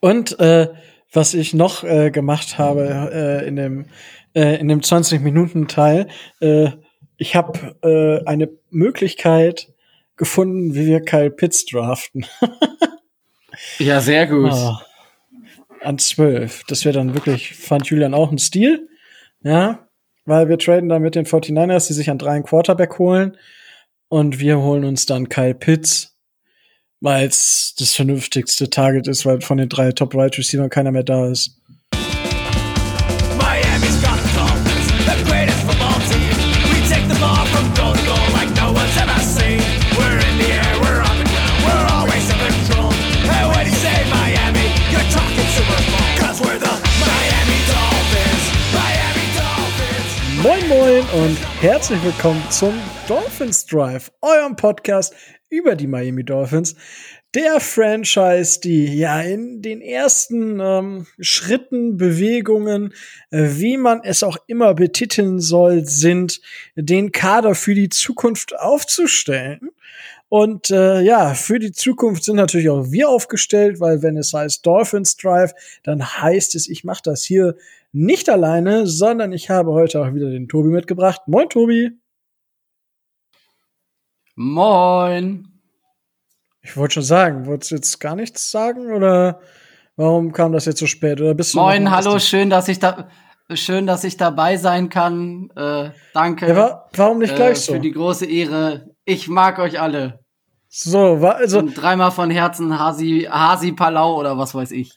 [0.00, 0.68] Und äh,
[1.12, 3.86] was ich noch äh, gemacht habe äh, in dem
[4.34, 6.08] äh, in dem 20 Minuten Teil,
[6.40, 6.70] äh,
[7.16, 9.72] ich habe äh, eine Möglichkeit
[10.16, 12.26] gefunden, wie wir Kyle Pitts draften.
[13.78, 14.52] ja, sehr gut.
[14.52, 14.82] Ah,
[15.80, 16.64] an 12.
[16.64, 18.88] Das wäre dann wirklich, fand Julian auch ein Stil.
[19.42, 19.88] Ja,
[20.24, 23.36] weil wir traden dann mit den 49ers, die sich an drei einen Quarterback holen.
[24.08, 26.15] Und wir holen uns dann Kyle Pitts,
[27.00, 31.04] weil es das vernünftigste Target ist, weil von den drei Top Right Receivers keiner mehr
[31.04, 31.56] da ist.
[51.26, 52.72] Und herzlich willkommen zum
[53.08, 55.12] Dolphins Drive, eurem Podcast
[55.48, 56.76] über die Miami Dolphins.
[57.34, 62.94] Der Franchise, die ja in den ersten ähm, Schritten, Bewegungen,
[63.30, 66.40] äh, wie man es auch immer betiteln soll, sind,
[66.76, 69.70] den Kader für die Zukunft aufzustellen.
[70.28, 74.64] Und äh, ja, für die Zukunft sind natürlich auch wir aufgestellt, weil wenn es heißt
[74.64, 77.56] Dolphins Drive, dann heißt es, ich mache das hier
[77.96, 81.22] nicht alleine, sondern ich habe heute auch wieder den Tobi mitgebracht.
[81.26, 81.92] Moin, Tobi.
[84.34, 85.48] Moin.
[86.60, 89.40] Ich wollte schon sagen, wolltest du jetzt gar nichts sagen oder
[89.96, 91.22] warum kam das jetzt so spät?
[91.22, 93.08] Oder bist du Moin, hallo, schön, dass ich da
[93.54, 95.48] schön, dass ich dabei sein kann.
[95.56, 96.48] Äh, danke.
[96.48, 97.72] Ja, warum nicht gleich äh, so?
[97.74, 98.90] Für die große Ehre.
[99.06, 100.20] Ich mag euch alle.
[100.68, 104.92] So, war also Und dreimal von Herzen Hasi Hasi Palau oder was weiß ich.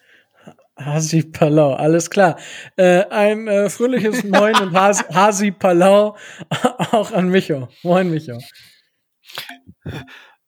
[0.79, 2.37] Hasi Palau, alles klar.
[2.77, 6.15] Äh, ein äh, fröhliches Moin und Hasi, Hasi Palau
[6.91, 7.67] auch an Micho.
[7.83, 8.37] Moin, Micho.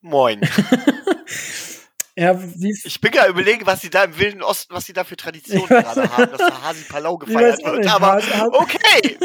[0.02, 0.42] Moin.
[2.16, 5.04] ja, wie ich bin ja überlegen, was sie da im Wilden Osten, was sie da
[5.04, 7.88] für Traditionen gerade haben, dass da Hasi Palau gefeiert wird.
[7.88, 9.18] Aber Hasi, okay.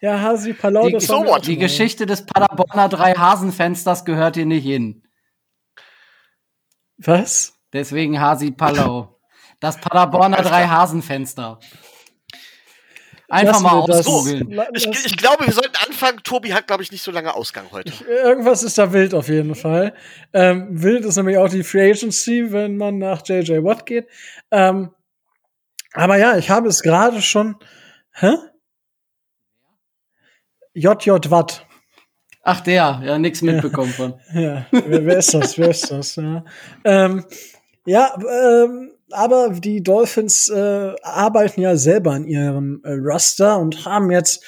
[0.00, 1.46] ja, Hasi Palau, die, das so what?
[1.46, 5.04] Die Geschichte des Paderborner drei Hasenfensters gehört hier nicht hin.
[6.98, 7.58] Was?
[7.72, 9.21] Deswegen Hasi Palau.
[9.62, 11.60] Das Paderborner drei Hasenfenster.
[13.28, 14.60] Einfach mal ausgoogeln.
[14.74, 16.18] Ich, ich, glaube, wir sollten anfangen.
[16.24, 17.90] Tobi hat, glaube ich, nicht so lange Ausgang heute.
[17.90, 19.94] Ich, irgendwas ist da wild auf jeden Fall.
[20.32, 24.08] Ähm, wild ist nämlich auch die Free Agency, wenn man nach JJ Watt geht.
[24.50, 24.90] Ähm,
[25.92, 27.54] aber ja, ich habe es gerade schon.
[28.14, 28.34] Hä?
[30.74, 31.66] JJ Watt.
[32.42, 34.20] Ach der, ja, nichts mitbekommen von.
[34.34, 35.56] Ja, wer, wer, ist das?
[35.56, 36.16] wer ist das?
[36.16, 36.44] Ja,
[36.84, 37.24] ähm,
[37.86, 44.10] ja ähm, aber die Dolphins äh, arbeiten ja selber an ihrem äh, Roster und haben
[44.10, 44.44] jetzt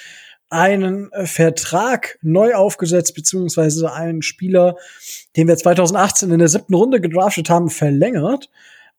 [0.50, 4.76] einen äh, Vertrag neu aufgesetzt, beziehungsweise einen Spieler,
[5.36, 8.50] den wir 2018 in der siebten Runde gedraftet haben, verlängert.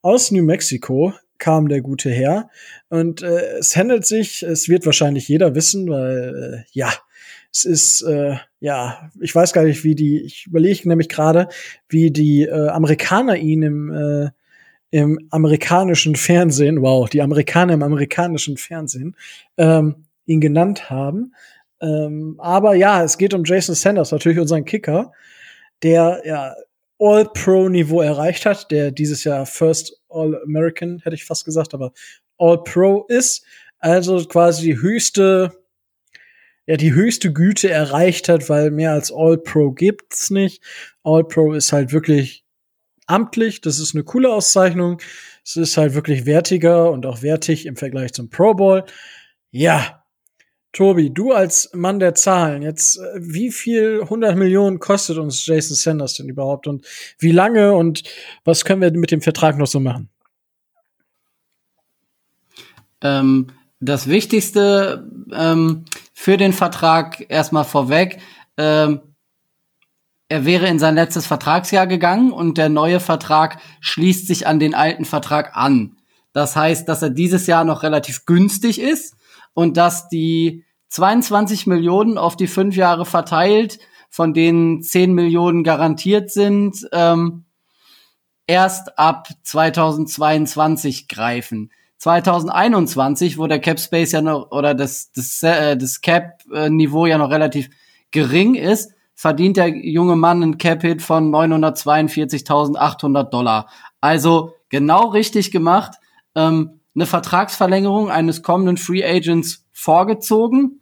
[0.02, 2.50] Aus New Mexico kam der gute Herr.
[2.90, 6.94] Und äh, es handelt sich, es wird wahrscheinlich jeder wissen, weil äh, ja,
[7.52, 11.48] es ist, äh, ja, ich weiß gar nicht, wie die, ich überlege nämlich gerade,
[11.88, 14.30] wie die äh, Amerikaner ihn im äh,
[14.96, 19.18] im amerikanischen Fernsehen, wow, die Amerikaner im amerikanischen Fernsehen,
[19.58, 21.34] ähm, ihn genannt haben.
[21.82, 25.12] Ähm, aber ja, es geht um Jason Sanders, natürlich unseren Kicker,
[25.84, 26.56] der ja
[26.98, 31.92] All-Pro-Niveau erreicht hat, der dieses Jahr First All-American, hätte ich fast gesagt, aber
[32.38, 33.44] All-Pro ist.
[33.80, 35.52] Also quasi die höchste,
[36.68, 40.64] ja, die höchste Güte erreicht hat, weil mehr als All-Pro gibt's nicht.
[41.04, 42.45] All-Pro ist halt wirklich
[43.08, 43.62] amtlich.
[43.62, 45.00] Das ist eine coole Auszeichnung.
[45.44, 48.84] Es ist halt wirklich wertiger und auch wertig im Vergleich zum Pro Bowl.
[49.52, 50.02] Ja.
[50.72, 55.74] Tobi, du als Mann der Zahlen, jetzt, äh, wie viel 100 Millionen kostet uns Jason
[55.74, 56.86] Sanders denn überhaupt und
[57.18, 58.04] wie lange und
[58.44, 60.10] was können wir mit dem Vertrag noch so machen?
[63.02, 63.48] Ähm,
[63.80, 68.20] das Wichtigste ähm, für den Vertrag erstmal vorweg,
[68.58, 69.00] ähm,
[70.28, 74.74] er wäre in sein letztes Vertragsjahr gegangen und der neue Vertrag schließt sich an den
[74.74, 75.98] alten Vertrag an.
[76.34, 79.16] Das heißt, dass er dieses Jahr noch relativ günstig ist
[79.54, 83.80] und dass die 22 Millionen auf die fünf Jahre verteilt,
[84.10, 87.46] von denen 10 Millionen garantiert sind, ähm,
[88.48, 91.72] erst ab 2022 greifen.
[91.98, 97.18] 2021, wo der Cap Space ja noch oder das das, äh, das Cap Niveau ja
[97.18, 97.70] noch relativ
[98.12, 103.68] gering ist, verdient der junge Mann einen Cap-Hit von 942.800 Dollar.
[104.02, 105.96] Also genau richtig gemacht.
[106.36, 110.82] Ähm, eine Vertragsverlängerung eines kommenden Free Agents vorgezogen,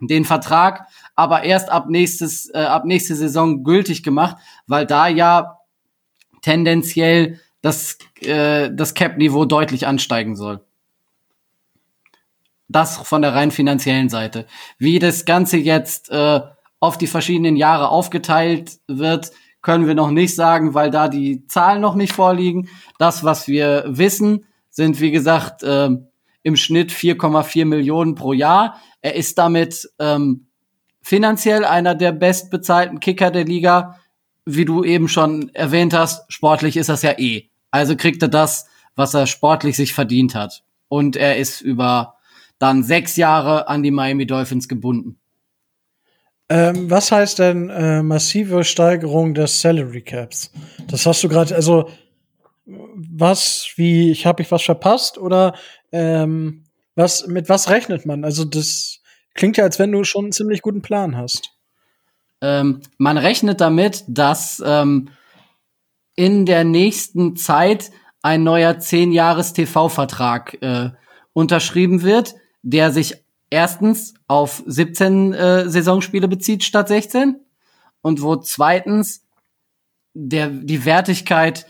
[0.00, 4.36] den Vertrag aber erst ab nächstes äh, ab nächste Saison gültig gemacht,
[4.66, 5.58] weil da ja
[6.42, 10.64] tendenziell das, äh, das Cap-Niveau deutlich ansteigen soll.
[12.68, 14.46] Das von der rein finanziellen Seite.
[14.78, 16.40] Wie das Ganze jetzt äh,
[16.80, 19.32] auf die verschiedenen Jahre aufgeteilt wird,
[19.62, 22.68] können wir noch nicht sagen, weil da die Zahlen noch nicht vorliegen.
[22.98, 25.90] Das, was wir wissen, sind wie gesagt äh,
[26.42, 28.80] im Schnitt 4,4 Millionen pro Jahr.
[29.00, 30.46] Er ist damit ähm,
[31.02, 33.98] finanziell einer der bestbezahlten Kicker der Liga.
[34.44, 37.48] Wie du eben schon erwähnt hast, sportlich ist das ja eh.
[37.72, 40.62] Also kriegt er das, was er sportlich sich verdient hat.
[40.86, 42.14] Und er ist über
[42.58, 45.18] dann sechs Jahre an die Miami Dolphins gebunden.
[46.48, 50.52] Ähm, was heißt denn äh, massive Steigerung des Salary Caps?
[50.86, 51.88] Das hast du gerade, also
[52.66, 55.54] was, wie, ich habe ich was verpasst oder
[55.92, 56.64] ähm,
[56.94, 58.24] was, mit was rechnet man?
[58.24, 59.00] Also das
[59.34, 61.52] klingt ja, als wenn du schon einen ziemlich guten Plan hast.
[62.40, 65.10] Ähm, man rechnet damit, dass ähm,
[66.14, 67.90] in der nächsten Zeit
[68.22, 70.90] ein neuer 10-Jahres-TV-Vertrag äh,
[71.32, 77.40] unterschrieben wird, der sich erstens auf 17 äh, Saisonspiele bezieht statt 16
[78.02, 79.24] und wo zweitens
[80.14, 81.66] der, die Wertigkeit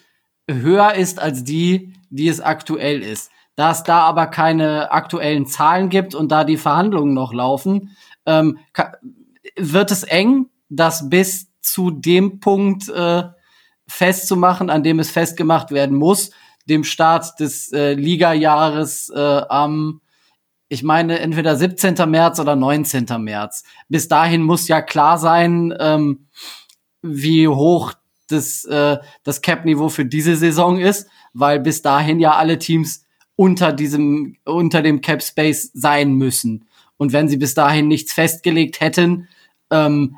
[0.49, 3.31] höher ist als die, die es aktuell ist.
[3.56, 7.96] Da es da aber keine aktuellen Zahlen gibt und da die Verhandlungen noch laufen,
[8.26, 8.58] ähm,
[9.56, 13.25] wird es eng, das bis zu dem Punkt äh,
[13.88, 16.31] festzumachen, an dem es festgemacht werden muss,
[16.69, 20.00] dem Start des äh, Liga-Jahres äh, am
[20.68, 21.94] ich meine, entweder 17.
[22.08, 23.06] März oder 19.
[23.18, 23.64] März.
[23.88, 26.26] Bis dahin muss ja klar sein, ähm,
[27.02, 27.92] wie hoch
[28.28, 33.04] das, äh, das Cap-Niveau für diese Saison ist, weil bis dahin ja alle Teams
[33.36, 36.66] unter diesem, unter dem Cap Space sein müssen.
[36.96, 39.28] Und wenn sie bis dahin nichts festgelegt hätten,
[39.70, 40.16] ähm,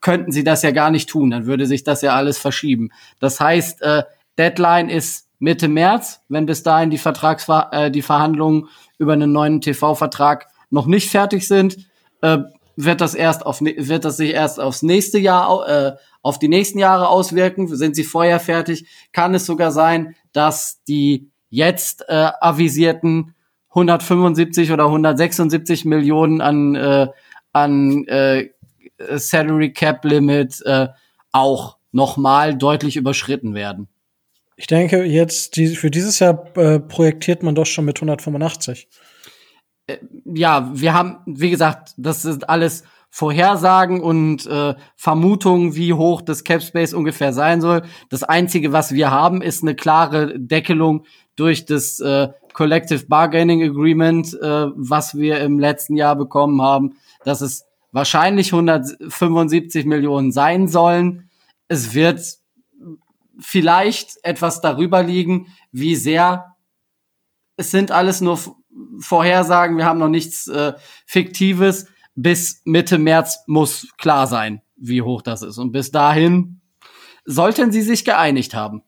[0.00, 1.30] könnten sie das ja gar nicht tun.
[1.30, 2.90] Dann würde sich das ja alles verschieben.
[3.20, 4.02] Das heißt, äh,
[4.36, 9.60] Deadline ist Mitte März, wenn bis dahin die Vertragsver äh, die Verhandlungen über einen neuen
[9.60, 11.88] TV-Vertrag noch nicht fertig sind,
[12.22, 12.38] äh,
[12.76, 16.78] wird das erst auf wird das sich erst aufs nächste Jahr äh, auf die nächsten
[16.78, 17.74] Jahre auswirken.
[17.74, 23.34] Sind sie vorher fertig, kann es sogar sein, dass die jetzt äh, avisierten
[23.70, 27.08] 175 oder 176 Millionen an äh,
[27.52, 28.50] an äh,
[29.16, 30.88] Salary Cap Limit äh,
[31.32, 33.88] auch nochmal deutlich überschritten werden.
[34.56, 38.88] Ich denke, jetzt die, für dieses Jahr äh, projektiert man doch schon mit 185.
[39.86, 46.22] Äh, ja, wir haben, wie gesagt, das sind alles Vorhersagen und äh, Vermutungen, wie hoch
[46.22, 47.82] das Cap Space ungefähr sein soll.
[48.08, 51.04] Das einzige, was wir haben, ist eine klare Deckelung
[51.36, 57.42] durch das äh, Collective Bargaining Agreement, äh, was wir im letzten Jahr bekommen haben, dass
[57.42, 61.30] es wahrscheinlich 175 Millionen sein sollen.
[61.68, 62.38] Es wird
[63.38, 66.56] vielleicht etwas darüber liegen, wie sehr
[67.56, 68.38] es sind alles nur
[69.00, 70.74] Vorhersagen, wir haben noch nichts äh,
[71.06, 71.86] Fiktives.
[72.14, 75.58] Bis Mitte März muss klar sein, wie hoch das ist.
[75.58, 76.60] Und bis dahin
[77.24, 78.82] sollten sie sich geeinigt haben.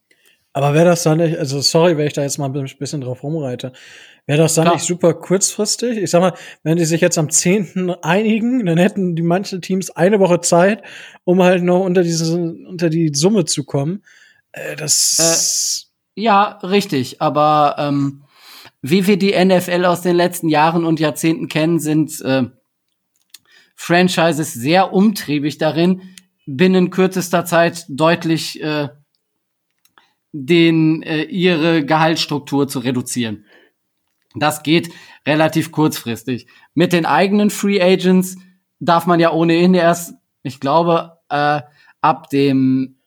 [0.54, 3.22] Aber wäre das dann nicht, also sorry, wenn ich da jetzt mal ein bisschen drauf
[3.22, 3.72] rumreite,
[4.26, 4.74] wäre das dann Klar.
[4.76, 5.98] nicht super kurzfristig?
[5.98, 7.96] Ich sag mal, wenn die sich jetzt am 10.
[8.02, 10.82] einigen, dann hätten die manchen Teams eine Woche Zeit,
[11.24, 14.02] um halt noch unter diese, unter die Summe zu kommen.
[14.52, 15.90] Äh, das.
[16.16, 17.20] Äh, ja, richtig.
[17.20, 18.24] Aber ähm,
[18.82, 22.44] wie wir die NFL aus den letzten Jahren und Jahrzehnten kennen, sind äh,
[23.74, 26.02] Franchises sehr umtriebig darin,
[26.46, 28.88] binnen kürzester Zeit deutlich äh,
[30.32, 33.44] den äh, ihre Gehaltsstruktur zu reduzieren.
[34.34, 34.90] Das geht
[35.26, 36.46] relativ kurzfristig.
[36.74, 38.36] Mit den eigenen Free Agents
[38.78, 41.62] darf man ja ohnehin erst, ich glaube, äh,
[42.00, 42.97] ab dem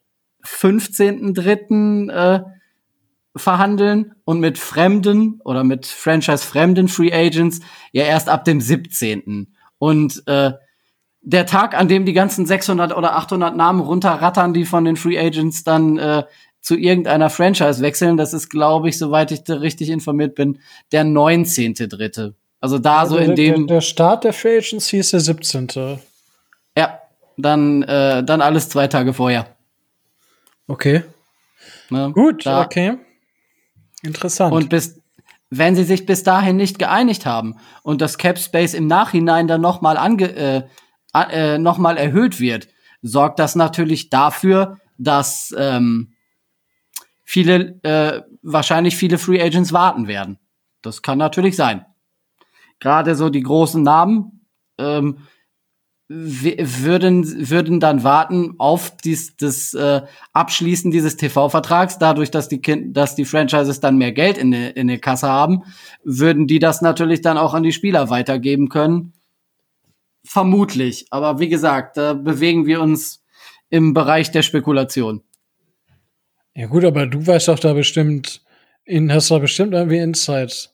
[0.45, 2.11] 15.3.
[2.11, 2.43] Äh,
[3.35, 7.61] verhandeln und mit fremden oder mit Franchise-fremden Free Agents
[7.93, 9.55] ja erst ab dem 17.
[9.77, 10.51] Und äh,
[11.21, 15.17] der Tag, an dem die ganzen 600 oder 800 Namen runterrattern, die von den Free
[15.17, 16.23] Agents dann äh,
[16.61, 20.59] zu irgendeiner Franchise wechseln, das ist, glaube ich, soweit ich da richtig informiert bin,
[20.91, 22.33] der 19.3.
[22.59, 23.67] Also da also so in dem.
[23.67, 25.99] Der, der Start der Free Agents hieß der 17.
[26.77, 26.99] Ja,
[27.37, 29.47] dann, äh, dann alles zwei Tage vorher.
[30.71, 31.03] Okay.
[31.89, 32.61] Ne, Gut, da.
[32.61, 32.97] okay.
[34.03, 34.53] Interessant.
[34.53, 35.01] Und bis,
[35.49, 39.59] wenn sie sich bis dahin nicht geeinigt haben und das Cap Space im Nachhinein dann
[39.59, 40.63] nochmal ange, äh,
[41.13, 42.69] äh, noch erhöht wird,
[43.01, 46.13] sorgt das natürlich dafür, dass ähm,
[47.25, 50.39] viele, äh, wahrscheinlich viele Free Agents warten werden.
[50.81, 51.85] Das kann natürlich sein.
[52.79, 54.47] Gerade so die großen Namen
[54.77, 55.17] ähm,
[56.13, 60.01] würden, würden dann warten auf dies, das äh,
[60.33, 64.75] Abschließen dieses TV-Vertrags, dadurch, dass die, kind, dass die Franchises dann mehr Geld in der
[64.75, 65.63] in der Kasse haben,
[66.03, 69.13] würden die das natürlich dann auch an die Spieler weitergeben können.
[70.23, 71.07] Vermutlich.
[71.09, 73.23] Aber wie gesagt, da bewegen wir uns
[73.69, 75.23] im Bereich der Spekulation.
[76.53, 78.41] Ja gut, aber du weißt doch da bestimmt,
[78.83, 80.73] in, hast du da bestimmt irgendwie Insights.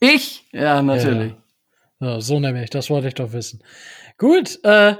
[0.00, 0.46] Ich?
[0.52, 1.34] Ja, natürlich.
[2.00, 2.14] Ja.
[2.14, 2.20] ja.
[2.20, 3.62] so nämlich, das wollte ich doch wissen.
[4.20, 4.96] Gut, äh,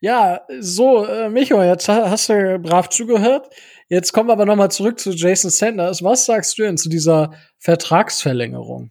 [0.00, 3.48] ja, so, äh, Micho, jetzt hast du brav zugehört.
[3.88, 6.02] Jetzt kommen wir aber noch mal zurück zu Jason Sanders.
[6.02, 8.90] Was sagst du denn zu dieser Vertragsverlängerung?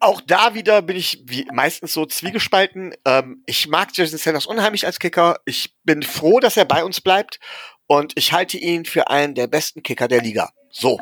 [0.00, 2.92] Auch da wieder bin ich wie meistens so zwiegespalten.
[3.04, 5.38] Ähm, ich mag Jason Sanders unheimlich als Kicker.
[5.44, 7.38] Ich bin froh, dass er bei uns bleibt.
[7.86, 10.50] Und ich halte ihn für einen der besten Kicker der Liga.
[10.70, 10.98] So.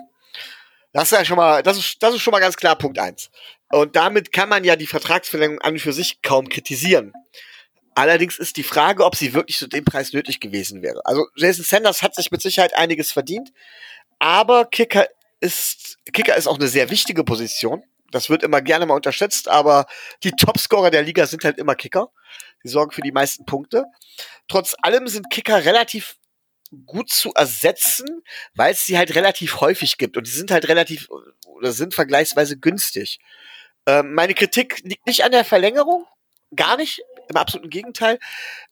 [0.92, 3.30] Das ist ja schon mal, das ist, das ist schon mal ganz klar Punkt eins.
[3.70, 7.12] Und damit kann man ja die Vertragsverlängerung an und für sich kaum kritisieren.
[7.94, 11.04] Allerdings ist die Frage, ob sie wirklich zu dem Preis nötig gewesen wäre.
[11.04, 13.52] Also Jason Sanders hat sich mit Sicherheit einiges verdient,
[14.18, 15.08] aber Kicker
[15.40, 17.82] ist, Kicker ist auch eine sehr wichtige Position.
[18.10, 19.87] Das wird immer gerne mal unterschätzt, aber
[20.22, 22.10] die Topscorer der Liga sind halt immer Kicker.
[22.64, 23.84] Die sorgen für die meisten Punkte.
[24.48, 26.16] Trotz allem sind Kicker relativ
[26.87, 28.22] gut zu ersetzen,
[28.54, 31.08] weil es sie halt relativ häufig gibt und die sind halt relativ
[31.46, 33.18] oder sind vergleichsweise günstig.
[33.88, 36.04] Ähm, meine Kritik liegt nicht an der Verlängerung,
[36.54, 38.18] gar nicht, im absoluten Gegenteil.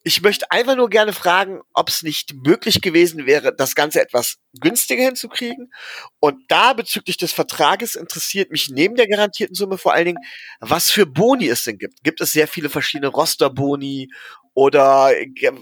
[0.03, 4.37] Ich möchte einfach nur gerne fragen, ob es nicht möglich gewesen wäre, das Ganze etwas
[4.59, 5.73] günstiger hinzukriegen.
[6.19, 10.23] Und da bezüglich des Vertrages interessiert mich neben der garantierten Summe vor allen Dingen,
[10.59, 12.03] was für Boni es denn gibt.
[12.03, 14.09] Gibt es sehr viele verschiedene Rosterboni
[14.53, 15.11] oder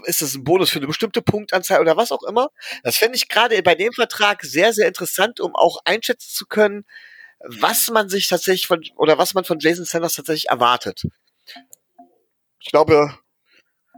[0.04, 2.48] ist es ein Bonus für eine bestimmte Punktanzahl oder was auch immer?
[2.82, 6.84] Das fände ich gerade bei dem Vertrag sehr, sehr interessant, um auch einschätzen zu können,
[7.48, 11.02] was man sich tatsächlich von, oder was man von Jason Sanders tatsächlich erwartet.
[12.60, 13.14] Ich glaube,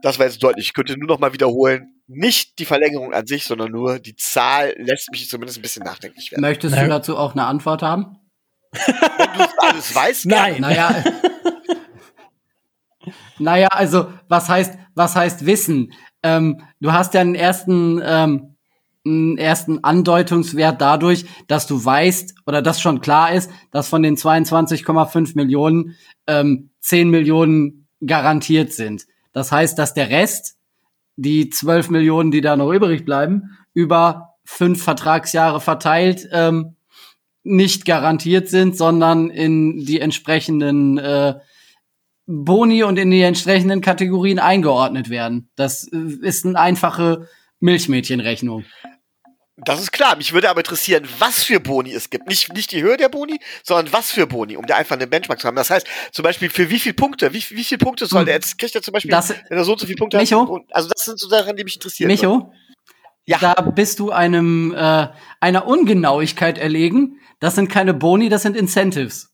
[0.02, 0.66] das war jetzt deutlich.
[0.66, 4.74] Ich könnte nur noch mal wiederholen, nicht die Verlängerung an sich, sondern nur die Zahl
[4.78, 6.40] lässt mich zumindest ein bisschen nachdenklich werden.
[6.40, 8.16] Möchtest du dazu auch eine Antwort haben?
[8.72, 8.94] Wenn
[9.38, 10.60] du alles weißt, Nein.
[10.60, 11.04] Naja.
[13.38, 15.92] naja, also, was heißt, was heißt Wissen?
[16.22, 18.56] Ähm, du hast ja einen ersten, ähm,
[19.08, 24.16] einen ersten Andeutungswert dadurch, dass du weißt oder dass schon klar ist, dass von den
[24.16, 25.96] 22,5 Millionen
[26.26, 29.06] ähm, 10 Millionen garantiert sind.
[29.32, 30.56] Das heißt, dass der Rest,
[31.16, 36.76] die 12 Millionen, die da noch übrig bleiben, über fünf Vertragsjahre verteilt, ähm,
[37.44, 41.34] nicht garantiert sind, sondern in die entsprechenden äh,
[42.26, 45.48] Boni und in die entsprechenden Kategorien eingeordnet werden.
[45.56, 47.28] Das äh, ist eine einfache
[47.60, 48.64] Milchmädchenrechnung.
[49.64, 50.16] Das ist klar.
[50.16, 52.28] Mich würde aber interessieren, was für Boni es gibt.
[52.28, 55.40] Nicht, nicht die Höhe der Boni, sondern was für Boni, um da einfach eine Benchmark
[55.40, 55.56] zu haben.
[55.56, 58.26] Das heißt, zum Beispiel, für wie viele Punkte, wie, wie viele Punkte soll hm.
[58.26, 60.54] der jetzt, kriegt er zum Beispiel, das, wenn er so und so viele Punkte Micho?
[60.54, 60.62] hat?
[60.70, 62.08] Also das sind so Sachen, die mich interessieren.
[62.08, 62.52] Micho?
[63.26, 63.38] Ja.
[63.38, 65.08] Da bist du einem, äh,
[65.40, 67.20] einer Ungenauigkeit erlegen.
[67.40, 69.30] Das sind keine Boni, das sind Incentives.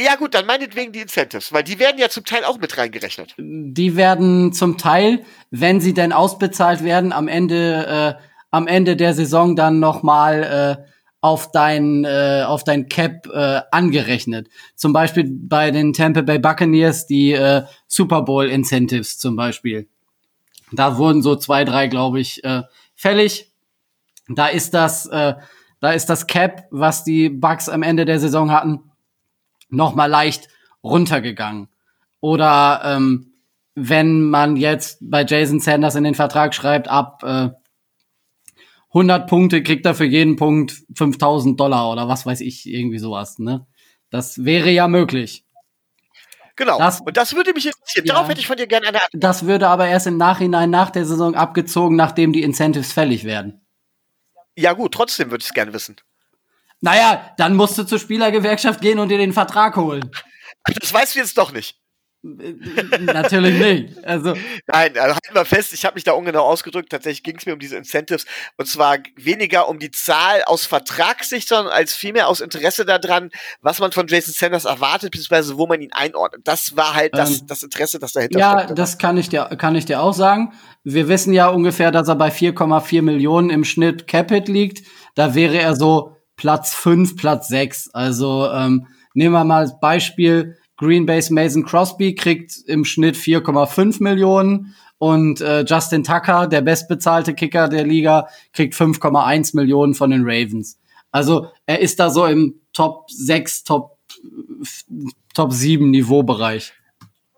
[0.00, 3.34] Ja gut, dann meinetwegen die Incentives, weil die werden ja zum Teil auch mit reingerechnet.
[3.36, 9.12] Die werden zum Teil, wenn sie denn ausbezahlt werden, am Ende äh, am Ende der
[9.12, 10.88] Saison dann noch mal äh,
[11.20, 14.48] auf dein äh, auf dein Cap äh, angerechnet.
[14.76, 19.88] Zum Beispiel bei den Tampa Bay Buccaneers die äh, Super Bowl Incentives zum Beispiel.
[20.70, 22.62] Da wurden so zwei drei glaube ich äh,
[22.94, 23.50] fällig.
[24.28, 25.34] Da ist das äh,
[25.80, 28.87] da ist das Cap, was die Bucks am Ende der Saison hatten
[29.68, 30.48] noch mal leicht
[30.82, 31.68] runtergegangen.
[32.20, 33.32] Oder ähm,
[33.74, 37.50] wenn man jetzt bei Jason Sanders in den Vertrag schreibt, ab äh,
[38.88, 43.38] 100 Punkte kriegt er für jeden Punkt 5000 Dollar oder was weiß ich, irgendwie sowas.
[43.38, 43.66] Ne?
[44.10, 45.44] Das wäre ja möglich.
[46.56, 46.78] Genau.
[46.78, 48.06] Das, und das würde mich interessieren.
[48.06, 49.22] Ja, Darauf hätte ich von dir gerne eine Antwort.
[49.22, 53.64] Das würde aber erst im Nachhinein nach der Saison abgezogen, nachdem die Incentives fällig werden.
[54.56, 55.96] Ja gut, trotzdem würde ich es gerne wissen.
[56.80, 60.10] Naja, dann musst du zur Spielergewerkschaft gehen und dir den Vertrag holen.
[60.80, 61.76] Das weißt du jetzt doch nicht.
[62.22, 64.04] Natürlich nicht.
[64.04, 64.34] Also
[64.66, 66.90] Nein, also halten wir fest, ich habe mich da ungenau ausgedrückt.
[66.90, 71.48] Tatsächlich ging es mir um diese Incentives und zwar weniger um die Zahl aus Vertragssicht,
[71.48, 73.30] sondern als vielmehr aus Interesse daran,
[73.60, 76.42] was man von Jason Sanders erwartet, beziehungsweise wo man ihn einordnet.
[76.44, 78.74] Das war halt das, ähm, das Interesse, das dahinter Ja, steckte.
[78.74, 80.52] das kann ich dir kann ich dir auch sagen.
[80.82, 84.84] Wir wissen ja ungefähr, dass er bei 4,4 Millionen im Schnitt Capit liegt.
[85.14, 87.90] Da wäre er so Platz 5, Platz 6.
[87.92, 94.02] Also ähm, nehmen wir mal als Beispiel, Green Bay's Mason Crosby kriegt im Schnitt 4,5
[94.02, 100.22] Millionen und äh, Justin Tucker, der bestbezahlte Kicker der Liga, kriegt 5,1 Millionen von den
[100.22, 100.78] Ravens.
[101.10, 103.98] Also er ist da so im Top 6, Top
[105.34, 106.72] Top 7 Niveaubereich.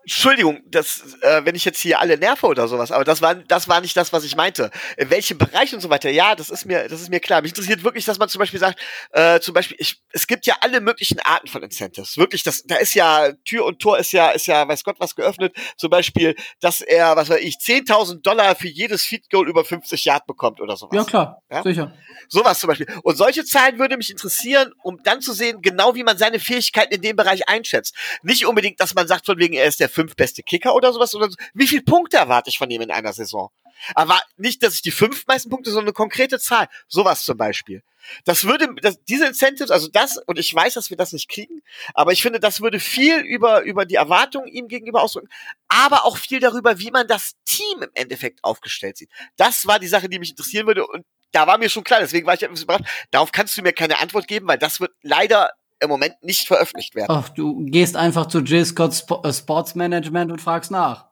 [0.03, 3.67] Entschuldigung, das, äh, wenn ich jetzt hier alle nerve oder sowas, aber das war, das
[3.67, 4.71] war nicht das, was ich meinte.
[4.97, 7.41] In welchem Bereich und so weiter, ja, das ist mir, das ist mir klar.
[7.41, 8.79] Mich interessiert wirklich, dass man zum Beispiel sagt,
[9.11, 12.17] äh, zum Beispiel, ich, es gibt ja alle möglichen Arten von Incentives.
[12.17, 15.15] Wirklich, das, da ist ja, Tür und Tor ist ja, ist ja, weiß Gott was
[15.15, 15.55] geöffnet.
[15.77, 20.03] Zum Beispiel, dass er, was weiß ich, 10.000 Dollar für jedes Feed Goal über 50
[20.05, 20.95] Yard bekommt oder sowas.
[20.95, 21.61] Ja, klar, Ja?
[21.63, 21.93] sicher.
[22.27, 22.87] Sowas zum Beispiel.
[23.03, 26.93] Und solche Zahlen würde mich interessieren, um dann zu sehen, genau wie man seine Fähigkeiten
[26.95, 27.95] in dem Bereich einschätzt.
[28.23, 31.11] Nicht unbedingt, dass man sagt, von wegen, er ist der fünf beste Kicker oder sowas,
[31.11, 33.49] sondern wie viele Punkte erwarte ich von ihm in einer Saison?
[33.95, 36.67] Aber nicht, dass ich die fünf meisten Punkte, sondern eine konkrete Zahl.
[36.87, 37.83] Sowas zum Beispiel.
[38.25, 41.61] Das würde, das, diese Incentives, also das, und ich weiß, dass wir das nicht kriegen,
[41.93, 45.29] aber ich finde, das würde viel über, über die Erwartungen ihm gegenüber ausdrücken,
[45.67, 49.11] aber auch viel darüber, wie man das Team im Endeffekt aufgestellt sieht.
[49.37, 52.27] Das war die Sache, die mich interessieren würde und da war mir schon klar, deswegen
[52.27, 52.85] war ich etwas überrascht.
[53.11, 56.95] Darauf kannst du mir keine Antwort geben, weil das wird leider im Moment nicht veröffentlicht
[56.95, 57.07] werden.
[57.09, 61.07] Ach, du gehst einfach zu Jill Scott Sp äh, Sports Management und fragst nach.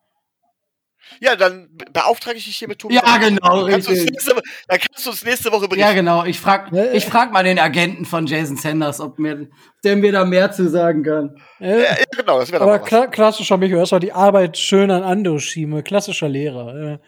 [1.21, 2.93] Ja, dann beauftrage ich dich hier mit Tobi.
[2.93, 4.11] Ja, genau, Dann kannst du uns richtig.
[4.11, 5.87] nächste, Wo- dann kannst du uns nächste Woche berichten.
[5.89, 6.23] Ja, genau.
[6.25, 9.49] Ich frag, Ja, ich frag mal den Agenten von Jason Sanders, ob mir,
[9.83, 11.35] der mir da mehr zu sagen kann.
[11.59, 15.01] Ja, ja, genau, das wäre doch aber kla klassischer Micho, erstmal die Arbeit schön an
[15.01, 16.99] andere schieben, klassischer Lehrer.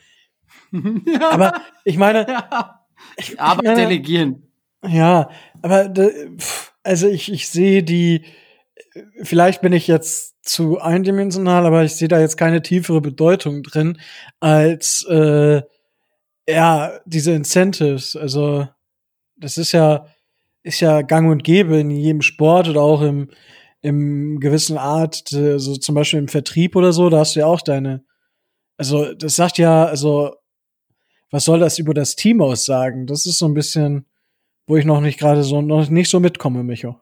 [0.72, 0.78] Äh.
[1.30, 2.86] Aber ich meine, Ja.
[3.18, 4.48] ich, ich Arbeit meine, delegieren.
[4.84, 5.30] Ja,
[5.62, 5.90] aber
[6.40, 8.26] pff, also ich, ich sehe die,
[9.24, 14.00] vielleicht bin ich jetzt zu eindimensional, aber ich sehe da jetzt keine tiefere Bedeutung drin
[14.40, 15.62] als äh,
[16.48, 18.16] ja diese Incentives.
[18.16, 18.68] Also
[19.36, 20.08] das ist ja
[20.64, 23.30] ist ja Gang und Gäbe in jedem Sport oder auch im
[23.82, 27.48] im gewissen Art, äh, so zum Beispiel im Vertrieb oder so, da hast du ja
[27.48, 28.04] auch deine.
[28.78, 30.36] Also das sagt ja, also
[31.32, 33.08] was soll das über das Team aussagen?
[33.08, 34.06] Das ist so ein bisschen
[34.68, 37.00] wo ich noch nicht gerade so noch nicht so mitkomme, Micho.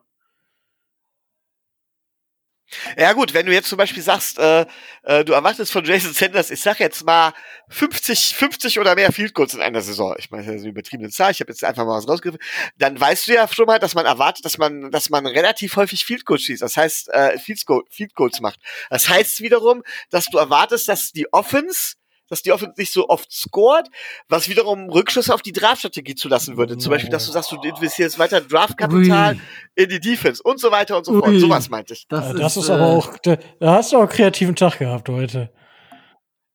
[2.96, 4.64] Ja gut, wenn du jetzt zum Beispiel sagst, äh,
[5.02, 7.32] äh, du erwartest von Jason Sanders, ich sag jetzt mal
[7.68, 10.14] 50, 50 oder mehr Field Goals in einer Saison.
[10.18, 11.32] Ich meine, das ist eine übertriebene Zahl.
[11.32, 12.40] Ich habe jetzt einfach mal was rausgegriffen.
[12.78, 16.04] Dann weißt du ja schon mal, dass man erwartet, dass man, dass man relativ häufig
[16.04, 16.62] Field Goals schießt.
[16.62, 18.60] Das heißt, äh, Field, Goal, Field Goals macht.
[18.88, 21.94] Das heißt wiederum, dass du erwartest, dass die Offense
[22.30, 23.88] dass die Offense nicht so oft scored,
[24.28, 26.78] was wiederum Rückschlüsse auf die Draftstrategie zulassen würde.
[26.78, 29.38] Zum Beispiel, dass du sagst, du investierst weiter Draftkapital
[29.74, 31.38] in die Defense und so weiter und so fort.
[31.38, 32.06] Sowas meinte ich.
[32.08, 34.56] Das, Das, ist, das ist äh, aber auch, da, da hast du auch einen kreativen
[34.56, 35.52] Tag gehabt heute.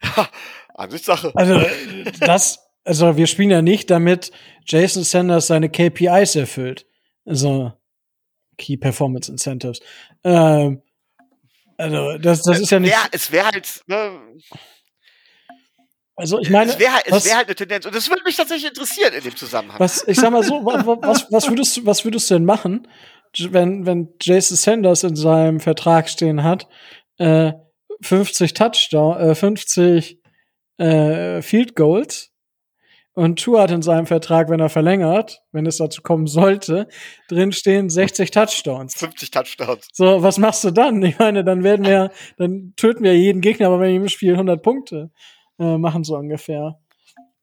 [0.74, 1.32] Ansichtssache.
[1.36, 1.62] Also
[2.20, 4.32] das, also wir spielen ja nicht, damit
[4.66, 6.86] Jason Sanders seine KPIs erfüllt.
[7.26, 7.74] Also
[8.58, 9.82] Key Performance Incentives.
[10.24, 10.82] Ähm,
[11.78, 12.92] also das, das ist ja nicht.
[12.92, 14.20] Ja, es wäre halt, ne,
[16.18, 17.86] Also ich meine, es wäre halt, wär halt eine Tendenz.
[17.86, 19.80] Und das würde mich tatsächlich interessieren in dem Zusammenhang.
[19.80, 22.46] Was, ich sag mal so, wa- wa- was, was würdest du, was würdest du denn
[22.46, 22.88] machen,
[23.50, 26.68] wenn, wenn Jason Sanders in seinem Vertrag stehen hat,
[27.18, 27.52] äh,
[28.02, 30.20] 50 Touchdown, äh, 50
[30.78, 32.32] äh, Field Goals
[33.14, 36.88] und Tua hat in seinem Vertrag, wenn er verlängert, wenn es dazu kommen sollte,
[37.30, 38.96] drin stehen 60 Touchdowns.
[38.96, 39.88] 50 Touchdowns.
[39.94, 41.02] So, was machst du dann?
[41.04, 44.34] Ich meine, dann werden wir, dann töten wir jeden Gegner, aber wenn wir im Spiel
[44.34, 45.12] 100 Punkte
[45.60, 46.80] äh, machen, so ungefähr.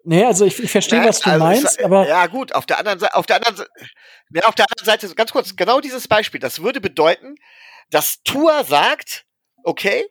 [0.05, 2.67] Nee, also ich, ich verstehe, Nein, was du also meinst, es- aber Ja, gut, auf
[2.67, 3.71] der anderen Seite, auf der anderen Seite,
[4.35, 7.37] ja, auf der anderen Seite, ganz kurz, genau dieses Beispiel, das würde bedeuten,
[7.91, 9.27] dass Tua sagt,
[9.63, 10.05] okay,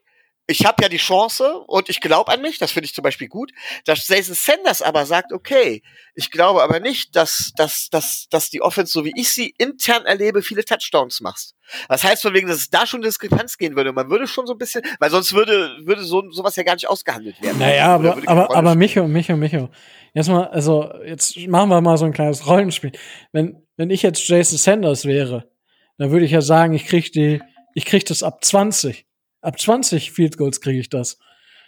[0.51, 3.29] ich habe ja die Chance und ich glaube an mich, das finde ich zum Beispiel
[3.29, 3.51] gut,
[3.85, 5.81] dass Jason Sanders aber sagt, okay,
[6.13, 10.05] ich glaube aber nicht, dass, dass, dass, dass die Offense, so wie ich sie intern
[10.05, 11.55] erlebe, viele Touchdowns machst.
[11.87, 13.93] Das heißt von wegen, dass es da schon Diskrepanz gehen würde.
[13.93, 16.89] Man würde schon so ein bisschen, weil sonst würde, würde so, sowas ja gar nicht
[16.89, 17.59] ausgehandelt werden.
[17.59, 18.75] Naja, Oder aber, aber, aber.
[18.75, 19.69] Micho, Micho, Micho.
[20.13, 22.91] Jetzt mal, also, jetzt machen wir mal so ein kleines Rollenspiel.
[23.31, 25.49] Wenn, wenn ich jetzt Jason Sanders wäre,
[25.97, 27.41] dann würde ich ja sagen, ich krieg die,
[27.73, 29.05] ich krieg das ab 20.
[29.41, 31.17] Ab 20 Field Goals kriege ich das.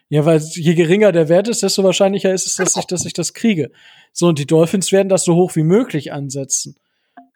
[0.09, 3.13] Ja, weil je geringer der Wert ist, desto wahrscheinlicher ist es, dass ich, dass ich
[3.13, 3.71] das kriege.
[4.11, 6.75] So, und die Dolphins werden das so hoch wie möglich ansetzen.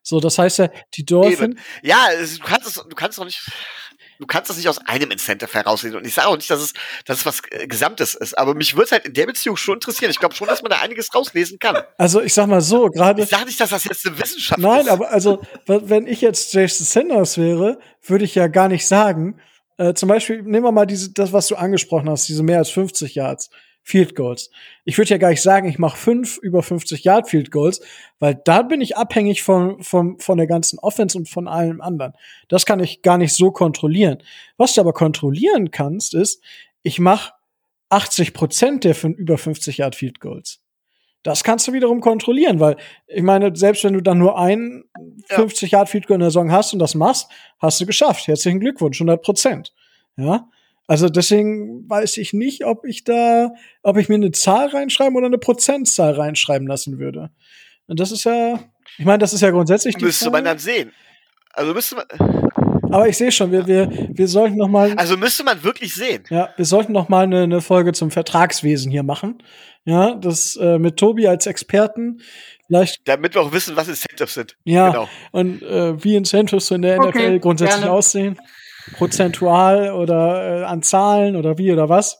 [0.03, 1.59] So, das heißt ja, die Dolphins.
[1.81, 3.41] Ja, du kannst es, du kannst doch nicht,
[4.19, 5.97] du kannst das nicht aus einem Incentive herauslesen.
[5.97, 6.73] Und ich sage auch nicht, dass es,
[7.05, 8.37] dass es was äh, Gesamtes ist.
[8.37, 10.11] Aber mich würde es halt in der Beziehung schon interessieren.
[10.11, 11.83] Ich glaube schon, dass man da einiges rauslesen kann.
[11.97, 13.21] also ich sag mal so, gerade.
[13.21, 14.89] Ich sage nicht, dass das jetzt eine Wissenschaft Nein, ist.
[14.89, 19.41] aber also, wenn ich jetzt Jason Sanders wäre, würde ich ja gar nicht sagen,
[19.77, 22.69] äh, zum Beispiel, nehmen wir mal diese, das, was du angesprochen hast, diese mehr als
[22.69, 23.49] 50 Yards
[23.87, 24.51] Field Goals.
[24.83, 27.79] Ich würde ja gar nicht sagen, ich mache fünf über 50 Yard Field Goals,
[28.19, 32.11] weil da bin ich abhängig von, von, von der ganzen Offense und von allem anderen.
[32.49, 34.17] Das kann ich gar nicht so kontrollieren.
[34.57, 36.43] Was du aber kontrollieren kannst, ist,
[36.83, 37.31] ich mache
[37.87, 40.59] 80 Prozent der über 50 Yard Field Goals.
[41.23, 42.77] Das kannst du wiederum kontrollieren, weil
[43.07, 44.85] ich meine, selbst wenn du dann nur ein
[45.29, 45.37] Ja.
[45.37, 48.27] 50 Yard Field Goal in der Saison hast und das machst, hast du geschafft.
[48.27, 49.73] Herzlichen Glückwunsch, 100 Prozent.
[50.15, 50.47] Ja.
[50.87, 53.51] Also deswegen weiß ich nicht, ob ich da,
[53.83, 57.29] ob ich mir eine Zahl reinschreiben oder eine Prozentzahl reinschreiben lassen würde.
[57.87, 58.59] Und das ist ja,
[58.97, 60.93] ich meine, das ist ja grundsätzlich Müsste man dann sehen.
[61.51, 62.05] Also müsste man,
[62.91, 66.23] Aber ich sehe schon, wir, wir, wir sollten noch mal, also müsste man wirklich sehen.
[66.29, 69.43] ja, wir sollten noch mal eine, eine Folge zum Vertragswesen hier machen.
[69.85, 72.21] Ja, das äh, mit Tobi als Experten.
[72.67, 74.57] Vielleicht, Damit wir auch wissen, was Incentives sind.
[74.65, 75.09] ja, Genau.
[75.31, 77.93] und äh, wie Incentives so in der Okay, NFL grundsätzlich gerne.
[77.93, 78.37] aussehen.
[78.97, 82.19] Prozentual oder äh, an Zahlen oder wie oder was.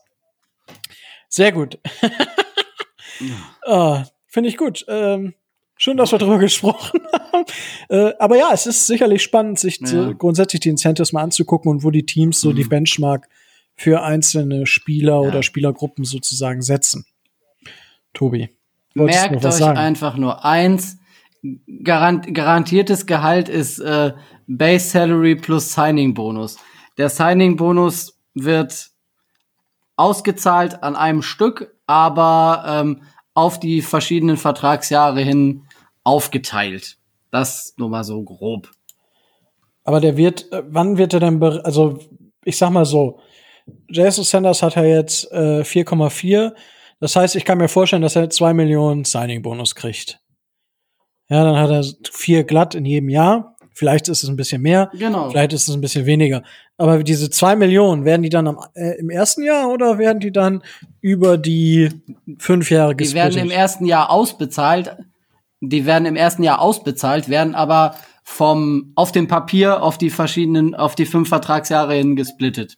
[1.30, 1.78] Sehr gut.
[3.66, 4.86] ah, Finde ich gut.
[4.88, 5.34] Ähm,
[5.78, 7.46] schön, dass wir darüber gesprochen haben.
[7.90, 9.88] Äh, aber ja, es ist sicherlich spannend, sich Ja.
[9.88, 12.70] so grundsätzlich die Incentives mal anzugucken und wo die Teams so die Mhm.
[12.70, 13.28] Benchmark
[13.76, 15.28] für einzelne Spieler Ja.
[15.30, 17.06] oder Spielergruppen sozusagen setzen.
[18.13, 18.50] Tobi.
[18.96, 19.78] Merkt euch sagen?
[19.78, 20.98] einfach nur eins.
[21.84, 24.13] Garant garantiertes Gehalt ist äh,
[24.48, 26.58] Base Salary plus Signing Bonus.
[26.98, 28.90] Der Signing Bonus wird
[29.96, 33.02] ausgezahlt an einem Stück, aber ähm,
[33.34, 35.63] auf die verschiedenen Vertragsjahre hin
[36.08, 36.98] aufgeteilt.
[37.32, 38.72] Das nur mal so grob.
[39.84, 42.00] Aber der wird, äh, wann wird er denn, also
[42.46, 43.20] ich sag mal so,
[43.89, 46.54] Jason Sanders hat ja jetzt äh, 4,4.
[47.02, 50.20] Das heißt, ich kann mir vorstellen, dass er 2 Millionen Signing-Bonus kriegt.
[51.30, 53.56] Ja, dann hat er vier glatt in jedem Jahr.
[53.74, 55.30] Vielleicht ist es ein bisschen mehr, Genau.
[55.30, 56.41] vielleicht ist es ein bisschen weniger.
[56.78, 60.32] Aber diese 2 Millionen, werden die dann am, äh, im ersten Jahr oder werden die
[60.32, 60.63] dann
[61.02, 61.89] über die
[62.39, 63.52] fünf Jahre Die werden im gesplittet?
[63.58, 64.98] ersten Jahr ausbezahlt.
[65.62, 70.76] Die werden im ersten Jahr ausbezahlt, werden aber vom auf dem Papier auf die verschiedenen
[70.76, 72.78] auf die fünf Vertragsjahre hin gesplittet.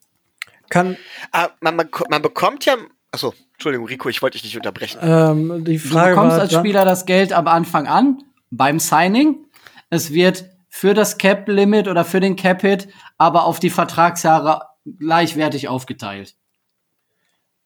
[0.69, 0.95] Kann
[1.31, 2.75] Ah, man, man, man bekommt ja,
[3.11, 4.99] achso, Entschuldigung, Rico, ich wollte dich nicht unterbrechen.
[5.01, 9.45] ähm, die Du Frage bekommst war als Spieler das Geld am Anfang an beim Signing.
[9.89, 12.87] Es wird für das Cap Limit oder für den Cap Hit
[13.17, 14.61] aber auf die Vertragsjahre
[14.99, 16.35] gleichwertig aufgeteilt.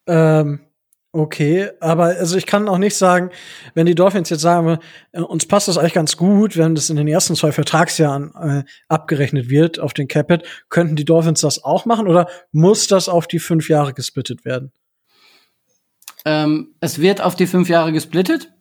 [0.08, 0.62] Ähm,
[1.14, 3.30] okay, aber also ich kann auch nicht sagen,
[3.76, 4.80] wenn die Dolphins jetzt sagen,
[5.12, 8.64] äh, uns passt das eigentlich ganz gut, wenn das in den ersten zwei Vertragsjahren äh,
[8.90, 13.28] abgerechnet wird auf den Capit, könnten die Dolphins das auch machen oder muss das auf
[13.28, 14.74] die fünf Jahre gesplittet werden?
[16.26, 18.52] Ähm, es wird auf die fünf Jahre gesplittet.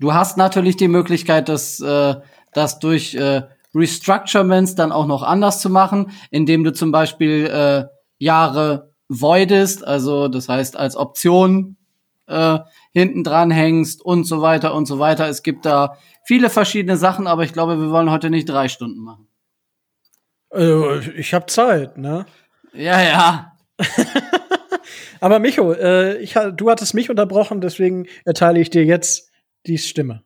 [0.00, 2.14] Du hast natürlich die Möglichkeit, das, äh,
[2.54, 3.42] das durch äh,
[3.74, 7.84] Restructurements dann auch noch anders zu machen, indem du zum Beispiel äh,
[8.18, 11.76] Jahre voidest, also das heißt als Option
[12.26, 12.58] äh,
[12.92, 15.28] hinten dran hängst und so weiter und so weiter.
[15.28, 19.00] Es gibt da viele verschiedene Sachen, aber ich glaube, wir wollen heute nicht drei Stunden
[19.00, 19.28] machen.
[20.52, 22.26] Äh, ich habe Zeit, ne?
[22.72, 23.52] Ja, ja.
[25.20, 29.30] Aber Micho, äh, ich, du hattest mich unterbrochen, deswegen erteile ich dir jetzt
[29.66, 30.22] die Stimme.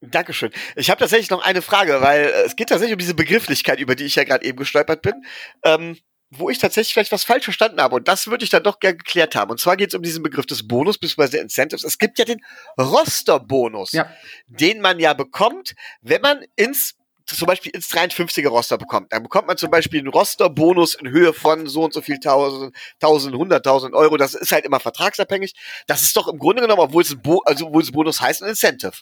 [0.00, 0.50] Dankeschön.
[0.76, 3.94] Ich habe tatsächlich noch eine Frage, weil äh, es geht tatsächlich um diese Begrifflichkeit, über
[3.94, 5.24] die ich ja gerade eben gestolpert bin,
[5.64, 5.96] ähm,
[6.30, 7.96] wo ich tatsächlich vielleicht was falsch verstanden habe.
[7.96, 9.50] Und das würde ich dann doch gerne geklärt haben.
[9.50, 11.38] Und zwar geht es um diesen Begriff des Bonus bzw.
[11.38, 11.84] Incentives.
[11.84, 12.40] Es gibt ja den
[12.78, 14.08] Roster-Bonus, Ja.
[14.46, 16.94] den man ja bekommt, wenn man ins
[17.26, 19.10] zum Beispiel ins 53er Roster bekommt.
[19.12, 22.76] Dann bekommt man zum Beispiel einen Roster-Bonus in Höhe von so und so viel tausend,
[23.00, 24.18] tausend, hunderttausend Euro.
[24.18, 25.54] Das ist halt immer vertragsabhängig.
[25.86, 28.20] Das ist doch im Grunde genommen, obwohl es ein, Bo also, obwohl es ein Bonus
[28.20, 28.92] heißt, ein Incentive.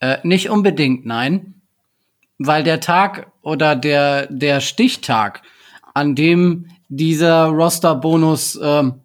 [0.00, 1.62] Äh, nicht unbedingt, nein.
[2.38, 5.42] Weil der Tag oder der, der Stichtag,
[5.98, 9.02] an dem dieser Roster-Bonus ähm,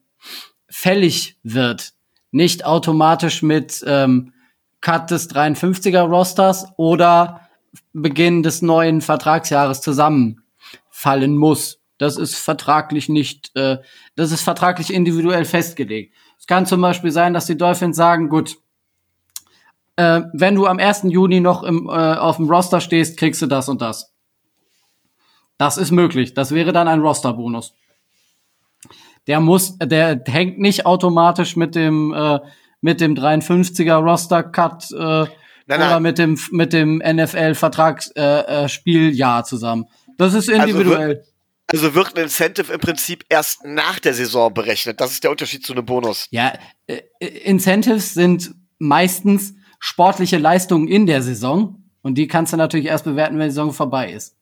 [0.69, 1.93] fällig wird,
[2.29, 4.31] nicht automatisch mit ähm,
[4.79, 7.41] Cut des 53er Rosters oder
[7.93, 11.79] Beginn des neuen Vertragsjahres zusammenfallen muss.
[11.97, 13.79] Das ist vertraglich nicht, äh,
[14.15, 16.13] das ist vertraglich individuell festgelegt.
[16.37, 18.57] Es kann zum Beispiel sein, dass die Dolphins sagen, gut,
[19.95, 21.05] äh, wenn du am 1.
[21.05, 24.12] Juni noch im, äh, auf dem Roster stehst, kriegst du das und das.
[25.57, 26.33] Das ist möglich.
[26.33, 27.73] Das wäre dann ein Roster-Bonus.
[29.27, 32.39] Der muss, der hängt nicht automatisch mit dem äh,
[32.81, 35.25] mit dem 53er Roster-Cut äh,
[35.65, 36.03] Nein, oder nein.
[36.03, 39.85] mit dem mit dem NFL-Vertragsspieljahr äh, äh, Spieljahr zusammen.
[40.17, 41.23] Das ist individuell.
[41.67, 44.99] Also wird ein Incentive im Prinzip erst nach der Saison berechnet.
[44.99, 46.27] Das ist der Unterschied zu einem Bonus.
[46.29, 46.53] Ja,
[46.87, 52.87] äh, äh, Incentives sind meistens sportliche Leistungen in der Saison und die kannst du natürlich
[52.87, 54.35] erst bewerten, wenn die Saison vorbei ist.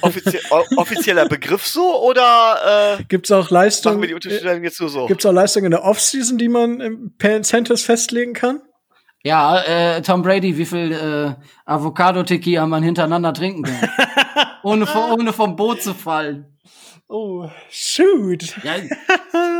[0.00, 0.38] Offizie
[0.76, 4.00] offizieller Begriff so oder äh, Gibt's auch machen Leistungen?
[4.00, 5.06] wir die Unterscheidung jetzt nur so?
[5.06, 8.60] Gibt's auch Leistungen in der Offseason, die man ähm, per Incentives festlegen kann?
[9.24, 13.90] Ja, äh, Tom Brady, wie viel äh, Avocado Tequila man hintereinander trinken kann,
[14.62, 16.56] ohne, ohne vom Boot zu fallen.
[17.08, 18.42] Oh, shoot.
[18.64, 18.74] Ja,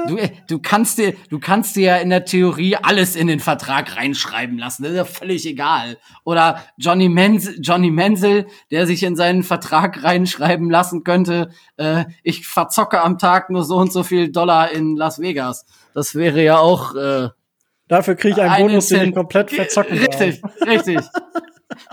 [0.09, 3.97] du, du, kannst dir, du kannst dir ja in der Theorie alles in den Vertrag
[3.97, 4.83] reinschreiben lassen.
[4.83, 5.97] Das ist ja völlig egal.
[6.25, 12.49] Oder Johnny, Menzel, Johnny Menzel, der sich in seinen Vertrag reinschreiben lassen könnte, äh, ich
[12.49, 15.67] verzocke am Tag nur so und so viel Dollar in Las Vegas.
[15.95, 16.97] Das wäre ja auch.
[16.97, 17.29] Äh,
[17.87, 20.53] Dafür kriege ich einen Bonus, den ich komplett verzocken richtig, darf.
[20.67, 20.99] richtig.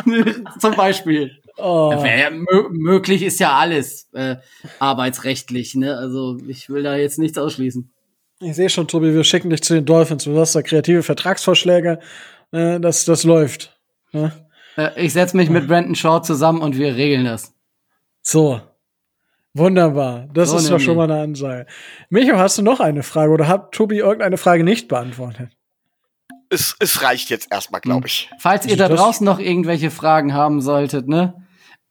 [0.60, 1.43] Zum Beispiel.
[1.58, 1.94] Oh.
[1.94, 2.30] Ja,
[2.72, 4.38] möglich ist ja alles äh,
[4.80, 5.96] arbeitsrechtlich, ne?
[5.98, 7.92] Also ich will da jetzt nichts ausschließen.
[8.40, 10.24] Ich sehe schon, Tobi, wir schicken dich zu den Dolphins.
[10.26, 12.00] Du hast da kreative Vertragsvorschläge.
[12.52, 13.78] Äh, das, das läuft.
[14.12, 14.32] Ne?
[14.78, 17.54] Äh, ich setze mich mit Brandon Shaw zusammen und wir regeln das.
[18.22, 18.60] So.
[19.54, 20.28] Wunderbar.
[20.34, 20.86] Das So ist doch nämlich.
[20.86, 21.68] schon mal eine Ansage.
[22.10, 25.50] Micho, hast du noch eine Frage oder hat Tobi irgendeine Frage nicht beantwortet?
[26.50, 28.30] Es, es reicht jetzt erstmal, glaube ich.
[28.40, 31.43] Falls ihr da draußen noch irgendwelche Fragen haben solltet, ne?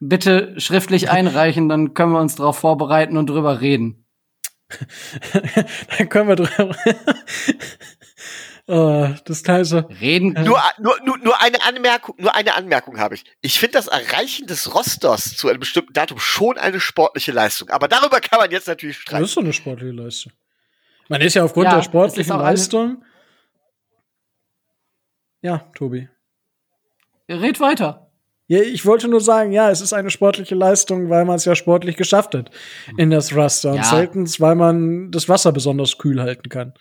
[0.04, 4.04] Bitte schriftlich einreichen, dann können wir uns darauf vorbereiten und drüber reden.
[5.98, 6.74] Dann können wir drüber.
[8.66, 9.86] oh, das Teilste.
[10.00, 10.32] Reden.
[10.44, 13.24] Nur, nur, nur, nur eine Anmerkung, nur eine Anmerkung habe ich.
[13.42, 17.68] Ich finde das Erreichen des Rosters zu einem bestimmten Datum schon eine sportliche Leistung.
[17.68, 19.24] Aber darüber kann man jetzt natürlich Das streiten.
[19.24, 20.32] ist so eine sportliche Leistung.
[21.08, 23.04] Man ist ja aufgrund Ja, der sportlichen Leistung.
[25.42, 26.08] Ja, Tobi.
[27.28, 28.01] Red weiter.
[28.52, 31.54] Ja, ich wollte nur sagen, ja, es ist eine sportliche Leistung, weil man es ja
[31.54, 32.50] sportlich geschafft hat
[32.98, 33.70] in das Raster.
[33.70, 33.84] Und Ja.
[33.84, 36.74] selten, weil man das Wasser besonders kühl halten kann.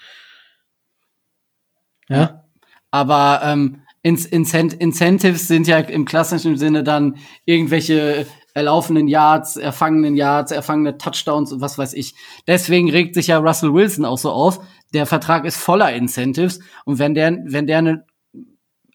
[2.10, 2.44] Ja?
[2.92, 10.52] Aber ähm, Incent Incentives sind ja im klassischen Sinne dann irgendwelche erlaufenden Yards, erfangenen Yards,
[10.52, 12.16] erfangene Touchdowns und was weiß ich.
[12.48, 14.60] Deswegen regt sich ja Russell Wilson auch so auf.
[14.94, 18.06] Der Vertrag ist voller Incentives und wenn der, wenn der eine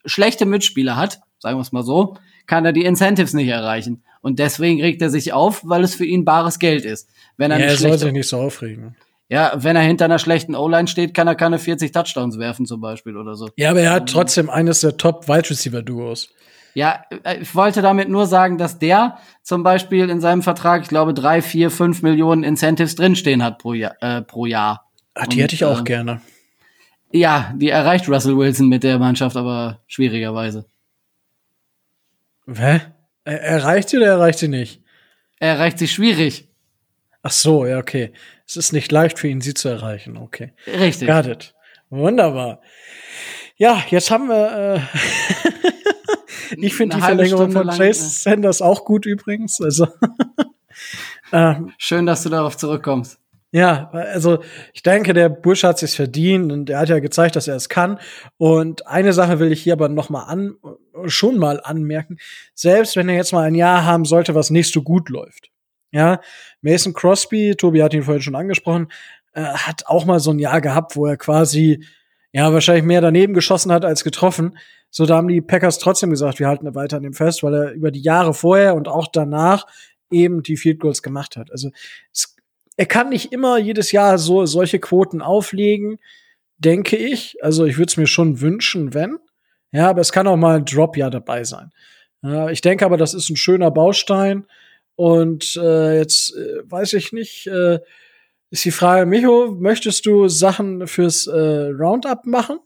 [0.05, 2.15] schlechte Mitspieler hat, sagen wir es mal so,
[2.47, 4.03] kann er die Incentives nicht erreichen.
[4.21, 7.09] Und deswegen regt er sich auf, weil es für ihn bares Geld ist.
[7.37, 8.95] Wenn er Ja, er soll sich nicht so aufregen.
[9.29, 12.81] ja, wenn er hinter einer schlechten O-Line steht, kann er keine 40 Touchdowns werfen zum
[12.81, 13.49] Beispiel oder so.
[13.55, 16.29] Ja, aber er hat trotzdem eines der Top-Wide-Receiver-Duos.
[16.73, 20.89] Ja, äh, ich wollte damit nur sagen, dass der zum Beispiel in seinem Vertrag, ich
[20.89, 23.95] glaube, drei, vier, fünf Millionen Incentives drinstehen hat pro Jahr.
[24.01, 24.85] Äh, pro Jahr.
[25.15, 26.21] Ach, die Und, hätte ich auch äh, gerne.
[27.11, 30.65] Ja, die erreicht Russell Wilson mit der Mannschaft, aber schwierigerweise.
[32.53, 32.81] Hä?
[33.23, 34.81] Er erreicht sie oder erreicht sie nicht?
[35.39, 36.47] Er erreicht sie schwierig.
[37.21, 38.13] Ach so, ja, okay.
[38.47, 40.17] Es ist nicht leicht für ihn, sie zu erreichen.
[40.17, 40.53] Okay.
[40.65, 41.07] Richtig.
[41.07, 41.53] Got it.
[41.89, 42.61] Wunderbar.
[43.57, 44.79] Ja, jetzt haben wir.
[44.79, 48.09] Äh ich finde die Verlängerung Stunde von lang, Chase äh.
[48.09, 49.59] Sanders auch gut übrigens.
[49.59, 49.87] Also
[51.33, 53.19] ähm, Schön, dass du darauf zurückkommst.
[53.51, 54.39] Ja, also
[54.73, 57.69] ich denke, der Bush hat sich verdient und er hat ja gezeigt, dass er es
[57.69, 57.99] kann.
[58.37, 60.55] Und eine Sache will ich hier aber noch mal an,
[61.05, 62.17] schon mal anmerken:
[62.53, 65.49] Selbst wenn er jetzt mal ein Jahr haben sollte, was nicht so gut läuft,
[65.91, 66.19] ja,
[66.61, 68.89] Mason Crosby, Tobi hat ihn vorhin schon angesprochen,
[69.33, 71.85] äh, hat auch mal so ein Jahr gehabt, wo er quasi
[72.33, 74.57] ja wahrscheinlich mehr daneben geschossen hat als getroffen.
[74.89, 77.71] So, da haben die Packers trotzdem gesagt, wir halten weiter an dem fest, weil er
[77.71, 79.65] über die Jahre vorher und auch danach
[80.11, 81.51] eben die Field Goals gemacht hat.
[81.51, 81.71] Also
[82.13, 82.36] es,
[82.77, 85.99] er kann nicht immer jedes Jahr so solche Quoten auflegen,
[86.57, 87.43] denke ich.
[87.43, 89.17] Also ich würde es mir schon wünschen, wenn.
[89.71, 91.71] Ja, aber es kann auch mal ein Drop ja dabei sein.
[92.21, 94.45] Ja, ich denke aber, das ist ein schöner Baustein.
[94.95, 97.79] Und äh, jetzt äh, weiß ich nicht, äh,
[98.49, 102.59] ist die Frage, Micho, möchtest du Sachen fürs äh, Roundup machen?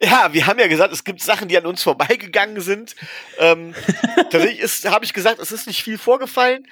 [0.00, 2.94] Ja, wir haben ja gesagt, es gibt Sachen, die an uns vorbeigegangen sind.
[3.38, 3.74] Ähm,
[4.30, 6.66] tatsächlich habe ich gesagt, es ist nicht viel vorgefallen.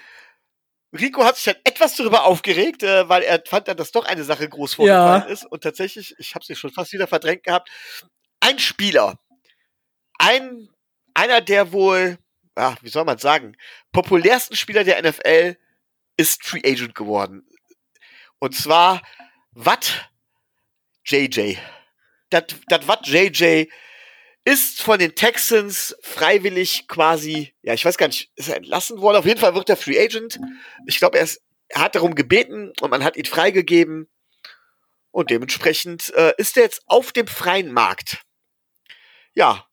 [0.92, 4.24] Rico hat sich dann etwas darüber aufgeregt, äh, weil er fand dann, dass doch eine
[4.24, 5.28] Sache groß vorgefallen Ja.
[5.28, 5.44] ist.
[5.44, 7.70] Und tatsächlich, ich habe sie schon fast wieder verdrängt gehabt.
[8.40, 9.18] Ein Spieler,
[10.18, 10.68] ein
[11.14, 12.18] einer der wohl,
[12.56, 13.56] ja, wie soll man sagen,
[13.92, 15.56] populärsten Spieler der NFL
[16.16, 17.46] ist Free Agent geworden.
[18.38, 19.02] Und zwar
[19.52, 20.10] Watt
[21.04, 21.56] JJ.
[22.30, 23.66] Das das Watt JJ
[24.44, 29.18] ist von den Texans freiwillig quasi, ja, ich weiß gar nicht, ist er entlassen worden?
[29.18, 30.38] Auf jeden Fall wird er Free Agent.
[30.86, 31.28] Ich glaube, er,
[31.68, 34.08] er hat darum gebeten und man hat ihn freigegeben.
[35.10, 38.22] Und dementsprechend äh, ist er jetzt auf dem freien Markt.
[39.34, 39.66] Ja.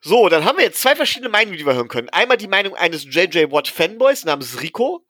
[0.00, 2.08] So, dann haben wir jetzt zwei verschiedene Meinungen, die wir hören können.
[2.10, 5.04] Einmal die Meinung eines JJ Watt Fanboys namens Rico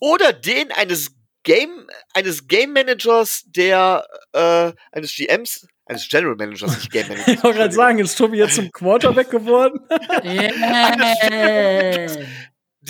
[0.00, 6.90] oder den eines Game, eines Game Managers, der, äh, eines GMs, eines General Managers, nicht
[6.90, 7.34] Game Managers.
[7.34, 9.80] Ich wollte gerade sagen, ist Tobi jetzt zum Quarterback geworden?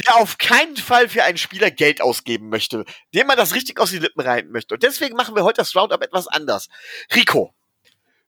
[0.06, 2.84] der auf keinen Fall für einen Spieler Geld ausgeben möchte,
[3.14, 4.74] dem man das richtig aus die Lippen reiten möchte.
[4.74, 6.68] Und deswegen machen wir heute das Roundup etwas anders.
[7.14, 7.54] Rico,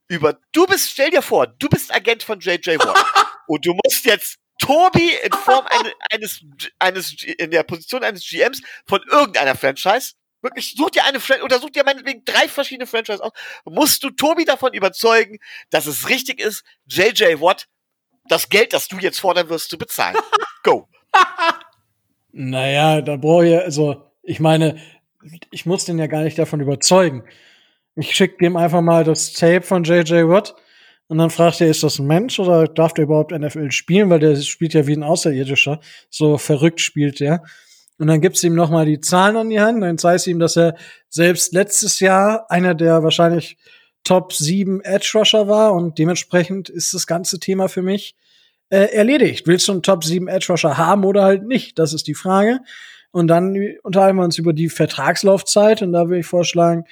[0.08, 3.04] über du bist, stell dir vor, du bist Agent von JJ Watt
[3.46, 6.40] und du musst jetzt Tobi in Form eines, eines,
[6.78, 11.58] eines, in der Position eines GMs von irgendeiner Franchise, wirklich, such dir eine Franchise, oder
[11.58, 13.32] such dir meinetwegen drei verschiedene Franchise aus,
[13.64, 15.38] musst du Tobi davon überzeugen,
[15.70, 17.66] dass es richtig ist, JJ Watt
[18.28, 20.16] das Geld, das du jetzt fordern wirst, zu bezahlen.
[20.62, 20.88] Go.
[22.32, 24.80] Naja, da brauche ich, also, ich meine,
[25.50, 27.24] ich muss den ja gar nicht davon überzeugen.
[27.96, 30.54] Ich schicke dem einfach mal das Tape von JJ Watt
[31.10, 34.10] und dann fragt er, ist das ein Mensch oder darf der überhaupt NFL spielen?
[34.10, 35.80] Weil der spielt ja wie ein Außerirdischer.
[36.08, 37.42] So verrückt spielt der.
[37.98, 39.82] Und dann gibt's ihm noch mal die Zahlen an die Hand.
[39.82, 40.76] Dann zeigt ihm, dass er
[41.08, 43.58] selbst letztes Jahr einer der wahrscheinlich
[44.04, 48.14] Top 7 Edge Rusher war und dementsprechend ist das ganze Thema für mich
[48.68, 49.48] äh, erledigt.
[49.48, 51.76] Willst du einen Top 7 Edge Rusher haben oder halt nicht?
[51.80, 52.60] Das ist die Frage.
[53.10, 56.84] Und dann unterhalten wir uns über die Vertragslaufzeit und da würde ich vorschlagen,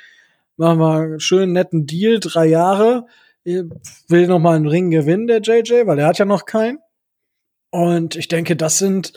[0.57, 3.07] machen wir einen schönen netten Deal, drei Jahre
[4.09, 6.79] will noch mal einen Ring gewinnen, der JJ, weil er hat ja noch keinen.
[7.71, 9.13] Und ich denke, das sind,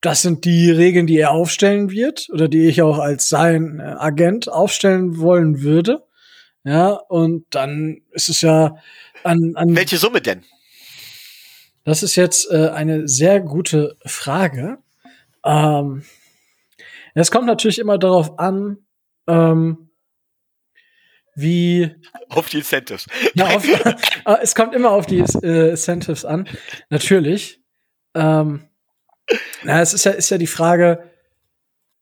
[0.00, 3.82] das sind die Regeln, die er aufstellen wird oder die ich auch als sein äh,
[3.82, 6.04] Agent aufstellen wollen würde.
[6.64, 8.76] Ja, und dann ist es ja
[9.22, 10.44] an, an Welche Summe denn?
[11.84, 14.78] Das ist jetzt äh, eine sehr gute Frage.
[15.44, 16.02] Ähm,
[17.14, 18.78] es kommt natürlich immer darauf an,
[19.28, 19.83] ähm,
[21.34, 21.94] wie
[22.28, 23.06] auf die Incentives.
[23.34, 23.94] Ja, auf, äh,
[24.42, 26.48] es kommt immer auf die äh, Incentives an,
[26.90, 27.60] natürlich.
[28.14, 28.68] Ähm,
[29.62, 31.10] na, es ist ja ist ja die Frage,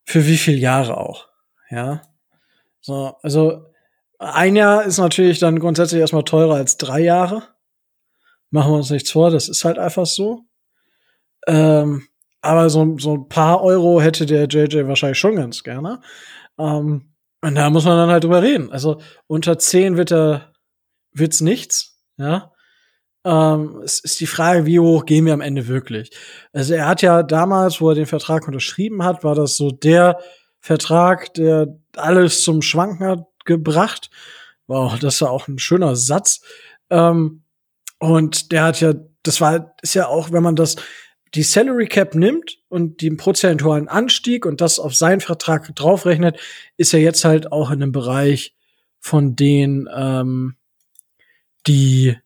[0.05, 1.29] für wie viele Jahre auch,
[1.71, 2.03] ja.
[2.81, 3.67] So, also
[4.19, 7.43] ein Jahr ist natürlich dann grundsätzlich erstmal teurer als drei Jahre.
[8.51, 10.45] Machen wir uns nichts vor, das ist halt einfach so.
[11.47, 12.07] Ähm,
[12.41, 16.01] aber so, so ein paar Euro hätte der JJ wahrscheinlich schon ganz gerne.
[16.59, 17.12] Ähm,
[17.43, 18.71] und da muss man dann halt drüber reden.
[18.73, 20.53] Also unter 10 wird er,
[21.13, 22.53] wird's nichts, ja.
[23.25, 26.11] Ähm, es ist die Frage, wie hoch gehen wir am Ende wirklich?
[26.53, 30.19] Also er hat ja damals, wo er den Vertrag unterschrieben hat, war das so der
[30.61, 34.11] Vertrag, der alles zum Schwanken hat gebracht.
[34.67, 36.41] Wow, das war auch ein schöner Satz.
[36.91, 37.45] Ähm,
[37.99, 40.77] und der hat ja, das war, ist ja auch, wenn man das
[41.35, 46.39] die Salary Cap nimmt und den prozentualen Anstieg und das auf seinen Vertrag draufrechnet,
[46.77, 48.55] ist er jetzt halt auch in einem Bereich
[49.01, 50.57] von denen, ähm,
[51.67, 52.17] die,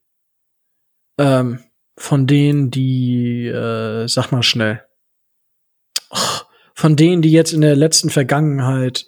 [1.18, 1.60] ähm,
[1.96, 4.82] von denen, die, äh, sag mal schnell,
[6.74, 9.06] von denen, die jetzt in der letzten Vergangenheit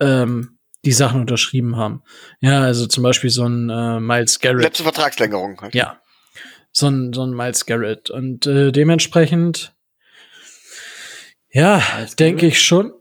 [0.00, 2.02] ähm, die Sachen unterschrieben haben.
[2.40, 4.62] Ja, also zum Beispiel so ein äh, Miles Garrett.
[4.62, 5.74] Letzte Vertragslängerung halt.
[5.74, 5.99] Ja,
[6.72, 8.10] so ein, so ein Miles Garrett.
[8.10, 9.74] Und äh, dementsprechend,
[11.50, 11.82] ja,
[12.18, 12.92] denke ich schon.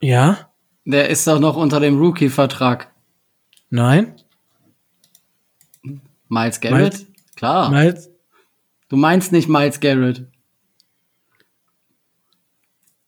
[0.00, 0.50] Ja.
[0.84, 2.92] Der ist doch noch unter dem Rookie-Vertrag.
[3.70, 4.16] Nein.
[6.28, 6.94] Miles Garrett?
[6.94, 7.70] Miles, Klar.
[7.70, 8.10] Miles,
[8.88, 10.26] du meinst nicht Miles Garrett.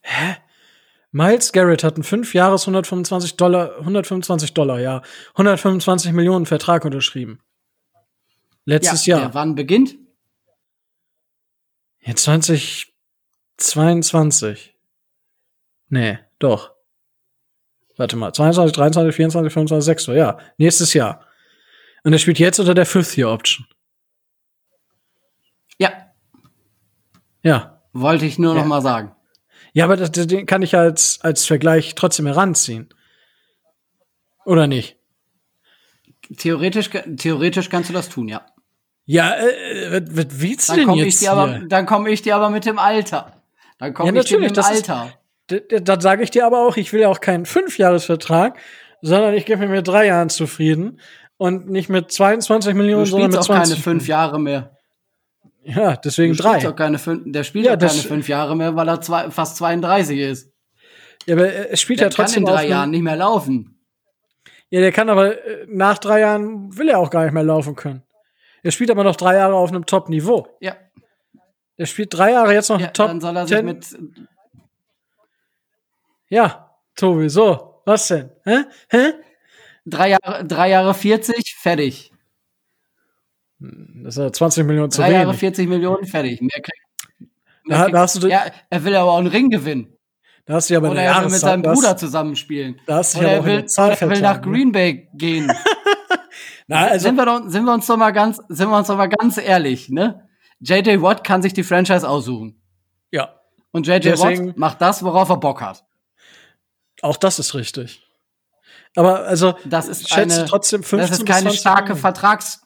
[0.03, 0.37] Hä?
[1.13, 5.03] Miles Garrett hat einen 5 Jahres 125 Dollar, 125 Dollar, ja,
[5.35, 7.41] 125 Millionen Vertrag unterschrieben.
[8.71, 9.27] Letztes ja, Jahr.
[9.27, 9.99] Der wann beginnt?
[12.03, 14.77] Ja, 2022.
[15.89, 16.71] Nee, doch.
[17.97, 21.27] Warte mal, 22, 23, 24, 25, 26, ja, nächstes Jahr.
[22.05, 23.67] Und er spielt jetzt unter der Fifth Year Option.
[25.79, 26.13] Ja.
[27.43, 27.83] Ja.
[27.93, 28.61] Wollte ich nur ja.
[28.61, 29.17] noch mal sagen.
[29.73, 32.89] Ja, aber das, den kann ich als, als Vergleich trotzdem heranziehen.
[34.45, 34.97] Oder nicht?
[36.37, 38.47] Theoretisch, theoretisch kannst du das tun, ja.
[39.07, 41.15] Ja, äh, was, was willst du dann denn jetzt?
[41.15, 43.43] Ich dir aber, dann komme ich dir aber mit dem Alter.
[43.79, 45.13] Dann komme ja, ich dir mit dem Alter.
[45.83, 48.57] Dann sage ich dir aber auch, ich will ja auch keinen Fünfjahresvertrag,
[49.03, 51.01] sondern ich gebe mir mit drei Jahren zufrieden
[51.39, 53.51] und nicht mit 22 Millionen, sondern mit 20.
[53.51, 54.77] auch keine fünf Jahre mehr.
[55.63, 56.69] Ja, deswegen du drei.
[56.69, 59.57] Auch keine fünf, der spielt ja, auch keine fünf Jahre mehr, weil er zwei, fast
[59.57, 60.53] 32 ist.
[61.27, 62.45] Ja, aber er spielt der ja trotzdem.
[62.45, 63.79] kann in drei Jahren nicht mehr laufen.
[64.71, 67.75] Ja, der kann aber äh, nach drei Jahren will er auch gar nicht mehr laufen
[67.75, 68.03] können.
[68.63, 70.49] Er spielt aber noch drei Jahre auf einem Top-Niveau.
[70.61, 70.77] Ja.
[71.77, 73.09] Er spielt drei Jahre jetzt noch ja, Top.
[73.09, 73.99] Dann soll er sich mit.
[76.29, 77.83] Ja, Tobi, so.
[77.87, 78.31] Was denn?
[78.45, 78.65] Hä?
[78.91, 79.13] Hä?
[79.87, 82.13] Drei Jahre, drei Jahre 40, fertig.
[83.59, 85.21] Das ist 20 Millionen zu Drei wenig.
[85.23, 86.41] Jahre 40 Millionen, fertig.
[86.41, 87.31] Mehr krieg,
[87.65, 89.97] mehr da, da hast du ja, er will aber auch einen Ring gewinnen.
[90.47, 92.81] Da hast du ja aber Oder er will mit seinem Bruder zusammenspielen.
[92.87, 95.51] Da hast du ja er, will, oder er will nach Green Bay gehen.
[96.67, 98.97] Na, also sind, wir doch, sind wir uns doch mal ganz, sind wir uns doch
[98.97, 100.29] mal ganz ehrlich, ne?
[100.61, 102.61] JJ Watt kann sich die Franchise aussuchen.
[103.11, 103.41] Ja.
[103.73, 105.85] Und JJ Deswegen, Watt macht das, worauf er Bock hat.
[107.03, 108.07] Auch das ist richtig.
[108.97, 112.63] Aber also, das ist schätze eine, trotzdem 15 Das ist keine starke Vertrags.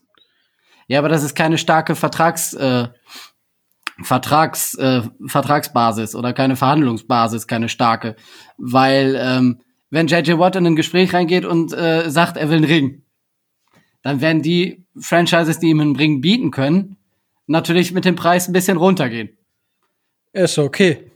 [0.89, 2.53] Ja, aber das ist keine starke Vertrags.
[2.55, 2.89] Äh,
[4.03, 8.17] Vertrags, äh, Vertragsbasis oder keine Verhandlungsbasis, keine starke.
[8.59, 9.61] Weil ähm,
[9.91, 13.04] wenn JJ Watt in ein Gespräch reingeht und äh, sagt, er will einen Ring,
[14.05, 16.97] dann werden die Franchises, die ihm einen Ring bieten können,
[17.47, 19.31] natürlich mit dem Preis ein bisschen runtergehen.
[20.33, 21.11] Ist okay.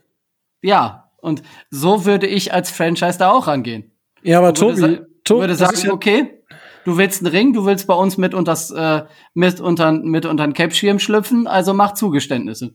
[0.63, 3.93] Ja, und so würde ich als Franchise da auch rangehen.
[4.23, 6.41] Ja, aber Tobi, Tobi, Tobi würde sagen, ja okay,
[6.85, 10.47] du willst einen Ring, du willst bei uns mit unters, äh, mit unter, mit unter
[10.47, 12.75] den Cap-Schirm schlüpfen, also mach Zugeständnisse.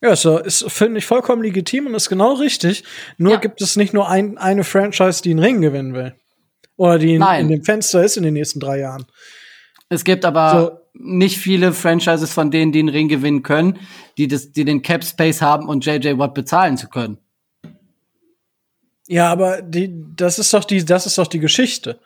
[0.00, 2.84] Ja, so ist finde ich vollkommen legitim und ist genau richtig.
[3.16, 3.38] Nur Ja.
[3.38, 6.14] gibt es nicht nur ein, eine Franchise, die einen Ring gewinnen will.
[6.78, 9.04] Oder die in, in dem Fenster ist in den nächsten drei Jahren.
[9.90, 11.02] Es gibt aber So.
[11.04, 13.78] nicht viele Franchises von denen, die einen Ring gewinnen können,
[14.16, 17.18] die das, die den Cap Space haben und JJ Watt bezahlen zu können.
[19.08, 21.98] Ja, aber die, das ist doch die, das ist doch die Geschichte.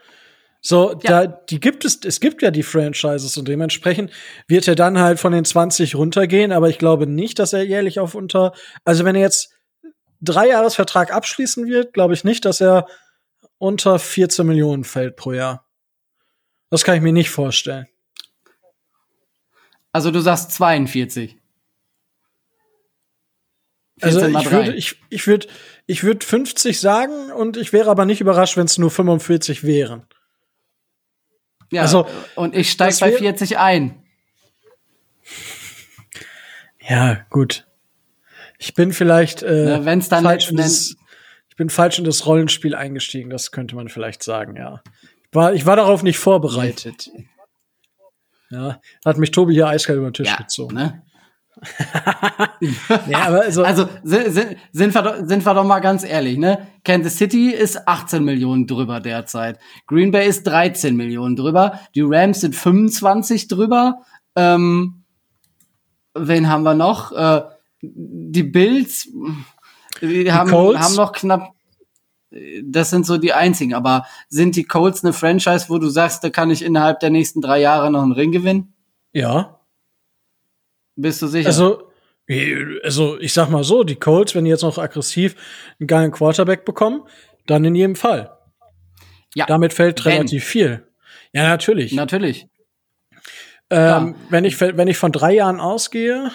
[0.61, 4.13] So, da, die gibt es, es gibt ja die Franchises und dementsprechend
[4.47, 7.99] wird er dann halt von den 20 runtergehen, aber ich glaube nicht, dass er jährlich
[7.99, 8.53] auf unter,
[8.85, 9.51] also wenn er jetzt
[10.21, 12.87] drei Jahresvertrag abschließen wird, glaube ich nicht, dass er
[13.63, 15.65] unter 14 Millionen fällt pro Jahr.
[16.69, 17.87] Das kann ich mir nicht vorstellen.
[19.93, 21.39] Also du sagst 42.
[24.01, 25.47] Also 14 mal ich würde, ich, ich würde,
[25.87, 30.07] ich würde 50 sagen und ich wäre aber nicht überrascht, wenn es nur 45 wären.
[31.71, 34.03] ja, also, und ich steige bei wär- 40 ein.
[36.81, 37.69] Ja, gut.
[38.59, 40.97] Ich bin vielleicht äh, Ne, wenn's dann falsch in letzten
[41.63, 44.83] bin falsch in das Rollenspiel eingestiegen, das könnte man vielleicht sagen, ja.
[45.31, 47.09] Ich war, ich war darauf nicht vorbereitet.
[48.51, 50.75] Ja, hat mich Tobi hier eiskalt über den Tisch Ja, gezogen.
[50.75, 51.03] ne?
[53.09, 56.37] Ja, aber also, Also sind, sind, sind, wir, doch- sind wir doch mal ganz ehrlich,
[56.37, 56.67] ne?
[56.85, 59.59] Kansas City ist 18 Millionen drüber derzeit.
[59.87, 61.81] Green Bay ist 13 Millionen drüber.
[61.95, 64.03] Die Rams sind 25 drüber.
[64.37, 65.05] Ähm,
[66.13, 67.13] wen haben wir noch?
[67.13, 67.43] Äh,
[67.81, 69.09] die Bills
[70.03, 71.53] die haben, haben noch knapp.
[72.65, 73.75] Das sind so die einzigen.
[73.75, 77.41] Aber sind die Colts eine Franchise, wo du sagst, da kann ich innerhalb der nächsten
[77.41, 78.75] drei Jahre noch einen Ring gewinnen?
[79.13, 79.59] ja.
[80.95, 81.47] Bist du sicher?
[81.47, 81.91] Also,
[82.83, 85.35] also ich sag mal so, die Colts, wenn die jetzt noch aggressiv
[85.81, 87.03] einen geilen Quarterback bekommen,
[87.47, 88.37] dann in jedem Fall.
[89.35, 90.13] ja, Damit fällt wenn.
[90.13, 90.87] relativ viel.
[91.33, 91.93] Ja, natürlich.
[91.93, 92.47] natürlich.
[93.71, 96.31] Ähm, wenn, ich, wenn ich von drei Jahren ausgehe,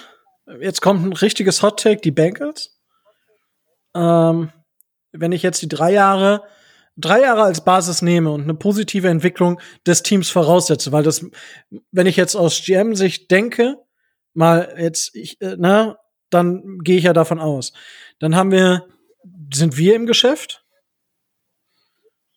[0.60, 2.77] jetzt kommt ein richtiges Hot Take, die Bengals.
[3.98, 4.52] Ähm,
[5.12, 6.44] wenn ich jetzt die drei Jahre,
[6.96, 11.26] drei Jahre als Basis nehme und eine positive Entwicklung des Teams voraussetze, weil das,
[11.92, 13.78] wenn ich jetzt aus GM-Sicht denke,
[14.34, 15.98] mal jetzt, ich, äh, na,
[16.30, 17.74] dann gehe ich ja davon aus.
[18.20, 18.86] Dann haben wir,
[19.54, 20.64] sind wir im Geschäft?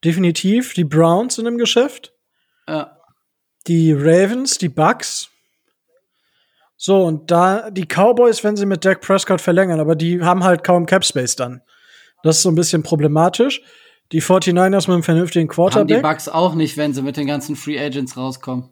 [0.04, 0.74] Definitiv.
[0.74, 2.14] Die Browns sind im Geschäft
[2.68, 2.96] Ja.
[3.66, 5.29] die Ravens, die Bucks.
[6.82, 10.64] So, und da die Cowboys, wenn sie mit Dak Prescott verlängern, aber die haben halt
[10.64, 11.60] kaum Cap Space dann.
[12.22, 13.60] Das ist so ein bisschen problematisch.
[14.12, 16.02] Die 49ers mit einem vernünftigen Haben die Quarterback.
[16.02, 18.70] Bucks auch nicht, wenn sie mit den ganzen Free Agents rauskommen.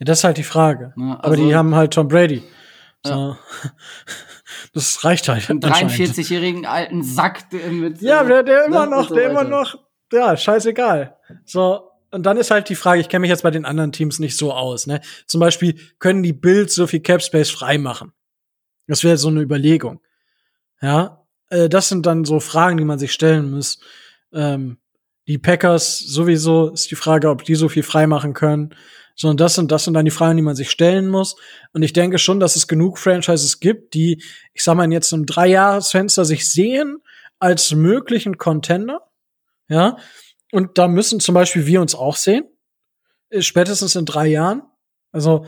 [0.00, 0.92] Ja, das ist halt die Frage.
[0.96, 2.42] Ja, aber die also- haben halt Tom Brady.
[3.06, 3.36] So.
[4.72, 5.48] Das reicht halt.
[5.48, 5.92] Einen anscheinend.
[5.92, 8.00] 43-jährigen alten Sack der mit.
[8.00, 9.76] Ja, der, der immer noch, der immer noch,
[10.12, 11.16] ja, scheißegal.
[11.44, 14.18] So, und dann ist halt die Frage, ich kenne mich jetzt bei den anderen Teams
[14.18, 15.00] nicht so aus, ne?
[15.26, 18.12] Zum Beispiel, können die Bills so viel Cap Space freimachen?
[18.86, 20.00] Das wäre so eine Überlegung.
[20.80, 23.80] Ja, äh, das sind dann so Fragen, die man sich stellen muss.
[24.32, 24.78] Ähm,
[25.26, 28.74] die Packers sowieso ist die Frage, ob die so viel freimachen können.
[29.14, 31.36] So, und das sind, das sind dann die Fragen, die man sich stellen muss.
[31.72, 34.22] Und ich denke schon, dass es genug Franchises gibt, die,
[34.54, 37.02] ich sag mal, jetzt im Dreijahresfenster sich sehen
[37.38, 39.02] als möglichen Contender.
[39.68, 39.98] Ja.
[40.52, 42.44] Und da müssen zum Beispiel wir uns auch sehen.
[43.30, 44.62] Äh, Spätestens in drei Jahren.
[45.12, 45.44] Also,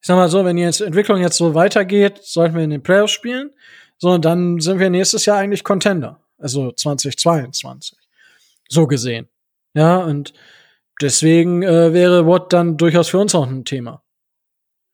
[0.00, 3.12] ich sag mal so, wenn die Entwicklung jetzt so weitergeht, sollten wir in den Playoffs
[3.12, 3.50] spielen.
[3.98, 6.20] So, und dann sind wir nächstes Jahr eigentlich Contender.
[6.38, 7.96] Also 2022.
[8.68, 9.28] So gesehen.
[9.74, 10.34] Ja, und
[11.00, 14.02] deswegen äh, wäre Watt dann durchaus für uns auch ein Thema.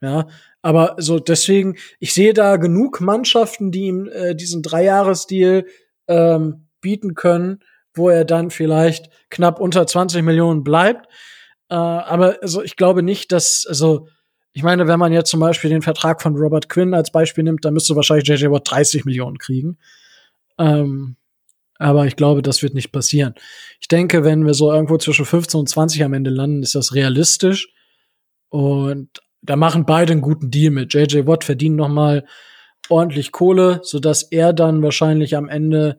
[0.02, 0.28] Ja,
[0.62, 5.66] aber so deswegen, ich sehe da genug Mannschaften, die ihm äh, diesen Dreijahresdeal
[6.08, 7.60] ähm, bieten können,
[8.00, 11.06] wo er dann vielleicht knapp unter 20 Millionen bleibt.
[11.68, 14.08] Äh, aber also ich glaube nicht, dass, also
[14.52, 17.64] ich meine, wenn man jetzt zum Beispiel den Vertrag von Robert Quinn als Beispiel nimmt,
[17.64, 19.78] dann müsste wahrscheinlich JJ Watt 30 Millionen kriegen.
[20.58, 21.16] Ähm,
[21.78, 23.34] aber ich glaube, das wird nicht passieren.
[23.80, 26.94] Ich denke, wenn wir so irgendwo zwischen 15 und 20 am Ende landen, ist das
[26.94, 27.72] realistisch.
[28.48, 30.92] Und da machen beide einen guten Deal mit.
[30.92, 32.26] JJ Watt verdient noch mal
[32.88, 35.98] ordentlich Kohle, sodass er dann wahrscheinlich am Ende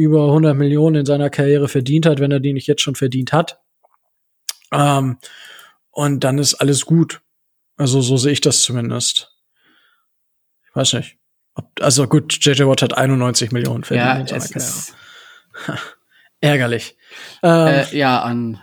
[0.00, 3.32] über 100 Millionen in seiner Karriere verdient hat, wenn er die nicht jetzt schon verdient
[3.32, 3.60] hat.
[4.72, 5.18] Ähm,
[5.90, 7.20] und dann ist alles gut.
[7.76, 9.34] Also so sehe ich das zumindest.
[10.68, 11.16] Ich weiß nicht.
[11.80, 15.80] Also gut, JJ Watt hat 91 Millionen verdient ja, in seiner Karriere.
[16.40, 16.96] Ärgerlich.
[17.42, 18.60] Ähm, äh, ja, an,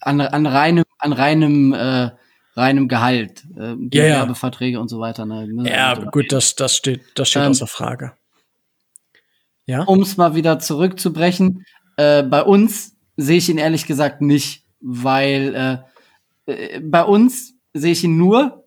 [0.00, 2.10] an, an reinem, an reinem, äh,
[2.54, 5.24] reinem Gehalt, äh, Werbeverträge und so weiter.
[5.24, 5.64] Ne?
[5.66, 8.12] Ja, gut, das, das steht, das steht ähm, außer Frage.
[9.66, 9.82] Ja.
[9.84, 11.64] Um es mal wieder zurückzubrechen,
[11.96, 15.84] äh, bei uns sehe ich ihn ehrlich gesagt nicht, weil
[16.46, 18.64] äh, äh, bei uns sehe ich ihn nur,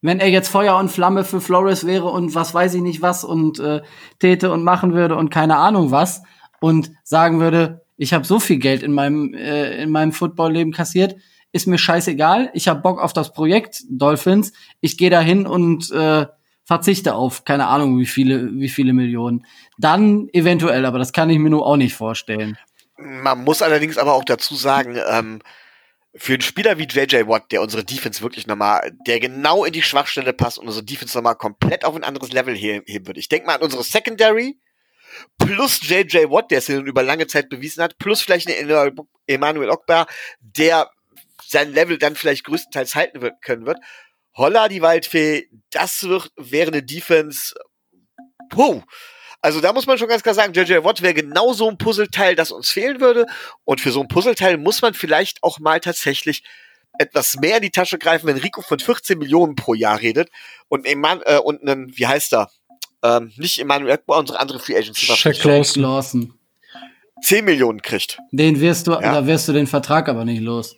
[0.00, 3.24] wenn er jetzt Feuer und Flamme für Flores wäre und was weiß ich nicht was
[3.24, 3.82] und äh,
[4.18, 6.22] täte und machen würde und keine Ahnung was
[6.60, 11.16] und sagen würde, ich habe so viel Geld in meinem äh, in meinem Footballleben kassiert,
[11.52, 16.26] ist mir scheißegal, ich habe Bock auf das Projekt Dolphins, ich gehe dahin und äh,
[16.72, 19.46] verzichte auf keine Ahnung wie viele wie viele Millionen.
[19.76, 22.56] Dann eventuell, aber das kann ich mir nur auch nicht vorstellen.
[22.96, 25.42] Man muss allerdings aber auch dazu sagen, ähm,
[26.14, 29.82] für einen Spieler wie JJ Watt, der unsere Defense wirklich nochmal, der genau in die
[29.82, 33.20] Schwachstelle passt und unsere Defense nochmal komplett auf ein anderes Level heben würde.
[33.20, 34.58] Ich denke mal an unsere Secondary
[35.36, 38.94] plus JJ Watt, der es über lange Zeit bewiesen hat, plus vielleicht eine
[39.26, 40.06] Emmanuel Ogbar,
[40.40, 40.90] der
[41.46, 43.78] sein Level dann vielleicht größtenteils halten wird, können wird.
[44.34, 47.54] Holla, die Waldfee, das wird, wäre eine Defense,
[48.48, 48.82] puh,
[49.42, 52.36] also da muss man schon ganz klar sagen, JJ Watt wäre genau so ein Puzzleteil,
[52.36, 53.26] das uns fehlen würde.
[53.64, 56.44] Und für so ein Puzzleteil muss man vielleicht auch mal tatsächlich
[56.98, 60.30] etwas mehr in die Tasche greifen, wenn Rico von 14 Millionen pro Jahr redet
[60.68, 62.50] und Eman äh, und einen, wie heißt er?
[63.02, 65.06] Ähm, nicht Emmanuel Ekbar, unsere andere Free Agency.
[65.06, 65.42] Shaq.
[65.74, 66.34] Lawson.
[67.24, 68.18] 10 Millionen kriegt.
[68.30, 69.00] Den wirst du, ja.
[69.00, 70.76] da wirst du den Vertrag aber nicht los.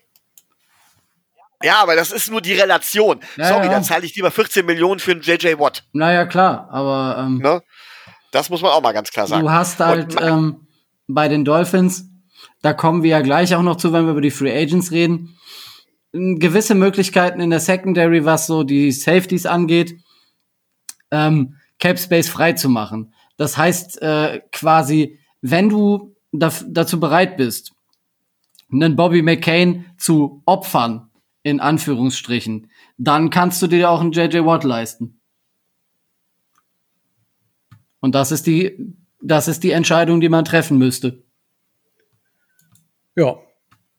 [1.64, 3.20] Ja, aber das ist nur die Relation.
[3.36, 3.72] Ja, Sorry, ja.
[3.72, 5.84] dann zahle ich lieber 14 Millionen für einen JJ Watt.
[5.92, 7.62] Naja, klar, aber ähm, ne?
[8.32, 9.42] Das muss man auch mal ganz klar sagen.
[9.42, 10.66] Du hast halt ähm,
[11.06, 12.10] bei den Dolphins,
[12.62, 15.38] da kommen wir ja gleich auch noch zu, wenn wir über die Free Agents reden,
[16.12, 19.96] gewisse Möglichkeiten in der Secondary, was so die Safeties angeht,
[21.10, 23.14] ähm, Cap Space frei zu machen.
[23.36, 27.72] Das heißt äh, quasi, wenn du da, dazu bereit bist,
[28.70, 31.10] einen Bobby McCain zu opfern,
[31.44, 35.20] in Anführungsstrichen, dann kannst du dir auch einen JJ Watt leisten.
[38.00, 41.22] Und das ist die, das ist die Entscheidung, die man treffen müsste.
[43.14, 43.36] Ja.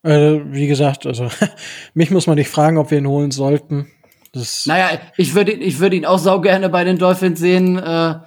[0.04, 1.30] Äh, wie gesagt, also
[1.94, 3.92] mich muss man nicht fragen, ob wir ihn holen sollten.
[4.34, 7.78] Das naja, ich würde ich würde ihn auch sau gerne bei den Dolphins sehen.
[7.78, 8.20] Äh,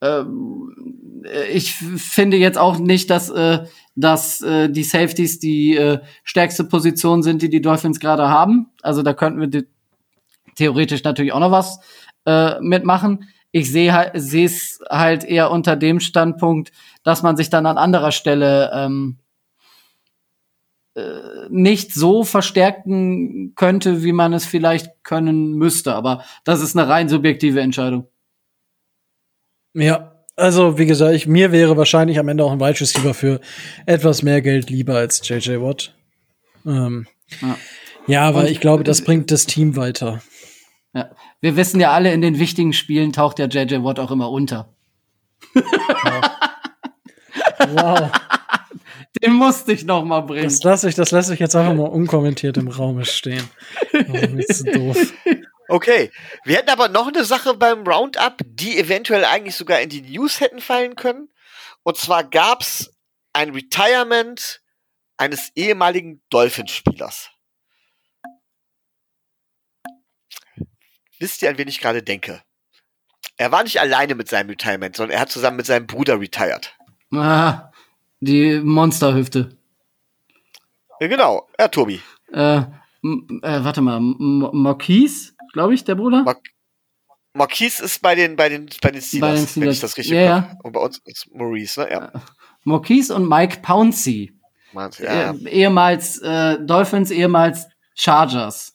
[0.00, 0.24] äh,
[1.52, 7.22] ich finde jetzt auch nicht, dass, äh, dass äh, die Safeties die äh, stärkste Position
[7.22, 8.70] sind, die die Dolphins gerade haben.
[8.82, 9.64] Also da könnten wir
[10.56, 11.80] theoretisch natürlich auch noch was
[12.26, 16.72] äh, mitmachen ich sehe sehe es halt eher unter dem Standpunkt,
[17.02, 19.18] dass man sich dann an anderer Stelle ähm,
[20.94, 25.94] äh, nicht so verstärken könnte, wie man es vielleicht können müsste.
[25.94, 28.06] Aber das ist eine rein subjektive Entscheidung.
[29.74, 33.40] Ja, also wie gesagt, ich, mir wäre wahrscheinlich am Ende auch ein Wide Receiver für
[33.86, 35.94] etwas mehr Geld lieber als JJ Watt.
[36.66, 37.06] Ähm,
[37.40, 37.56] ja.
[38.06, 40.22] ja, weil ich glaube, das bringt das Team weiter.
[40.94, 41.10] Ja.
[41.40, 44.72] Wir wissen ja alle, in den wichtigen Spielen taucht der JJ Watt auch immer unter.
[45.54, 46.30] Wow.
[47.68, 48.10] wow.
[49.22, 50.44] Den musste ich noch mal bringen.
[50.44, 53.42] Das lasse ich, das lasse ich jetzt einfach mal unkommentiert im Raum stehen.
[53.92, 55.12] Also, doof.
[55.70, 56.10] Okay,
[56.42, 60.40] wir hätten aber noch eine Sache beim Roundup, die eventuell eigentlich sogar in die News
[60.40, 61.30] hätten fallen können.
[61.84, 62.92] Und zwar gab's
[63.32, 64.62] ein Retirement
[65.16, 67.30] eines ehemaligen Dolphins-Spielers.
[71.20, 72.42] Wisst ihr, an wen ich gerade denke?
[73.36, 76.76] Er war nicht alleine mit seinem Retirement, sondern er hat zusammen mit seinem Bruder retired.
[77.12, 77.70] Ah,
[78.18, 79.56] die Monsterhüfte.
[80.98, 82.02] Genau, ja, Tobi.
[82.32, 86.22] Äh, äh, warte mal, Marquise, glaube ich, der Bruder?
[86.22, 86.36] Mar
[87.32, 89.56] Marquise ist bei den, bei den, bei den Steelers, bei den Steelers.
[89.56, 90.58] wenn ich das richtig ja, ja.
[90.64, 91.90] Und bei uns ist Maurice, ne?
[91.90, 92.04] Ja.
[92.06, 92.18] Äh,
[92.64, 94.32] Marquise und Mike Pouncey.
[94.98, 95.32] Ja.
[95.32, 98.72] Eh ehemals äh, Dolphins, ehemals Chargers.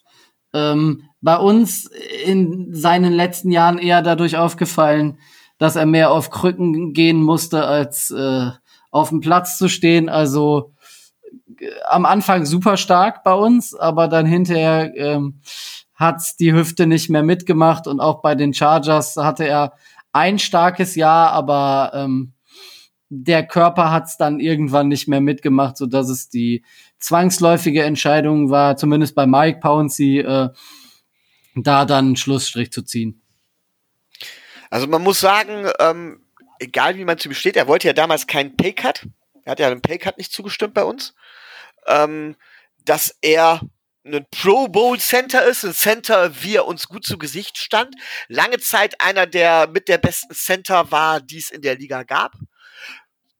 [0.54, 1.90] Ähm, bei uns
[2.26, 5.20] in seinen letzten Jahren eher dadurch aufgefallen,
[5.58, 8.52] dass er mehr auf Krücken gehen musste, als äh,
[8.92, 10.08] auf dem Platz zu stehen.
[10.08, 10.74] Also
[11.60, 15.42] äh, am Anfang super stark bei uns, aber dann hinterher ähm,
[15.96, 19.74] hat die Hüfte nicht mehr mitgemacht und auch bei den Chargers hatte er
[20.12, 22.34] ein starkes Jahr, aber ähm,
[23.10, 26.64] der Körper hat es dann irgendwann nicht mehr mitgemacht, so dass es die
[27.00, 30.50] zwangsläufige Entscheidung war, zumindest bei Mike Pouncey, äh,
[31.56, 33.22] da dann einen Schlussstrich zu ziehen.
[34.70, 36.22] Also man muss sagen, ähm,
[36.60, 39.08] egal wie man zu ihm steht, er wollte ja damals keinen Paycut.
[39.44, 41.14] Er hat ja einen Paycut nicht zugestimmt bei uns.
[41.88, 42.36] Ähm,
[42.84, 43.62] dass er
[44.06, 47.96] ein Pro Bowl Center ist, ein Center, wie er uns gut zu Gesicht stand.
[48.28, 52.34] Lange Zeit einer der mit der besten Center war, die es in der Liga gab.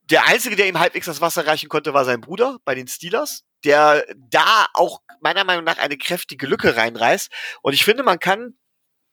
[0.10, 3.44] Der einzige, der ihm halbwegs das Wasser reichen konnte, war sein Bruder bei den Steelers,
[3.64, 7.32] der da auch meiner Meinung nach eine kräftige Lücke reinreißt.
[7.62, 8.56] Und ich finde, man kann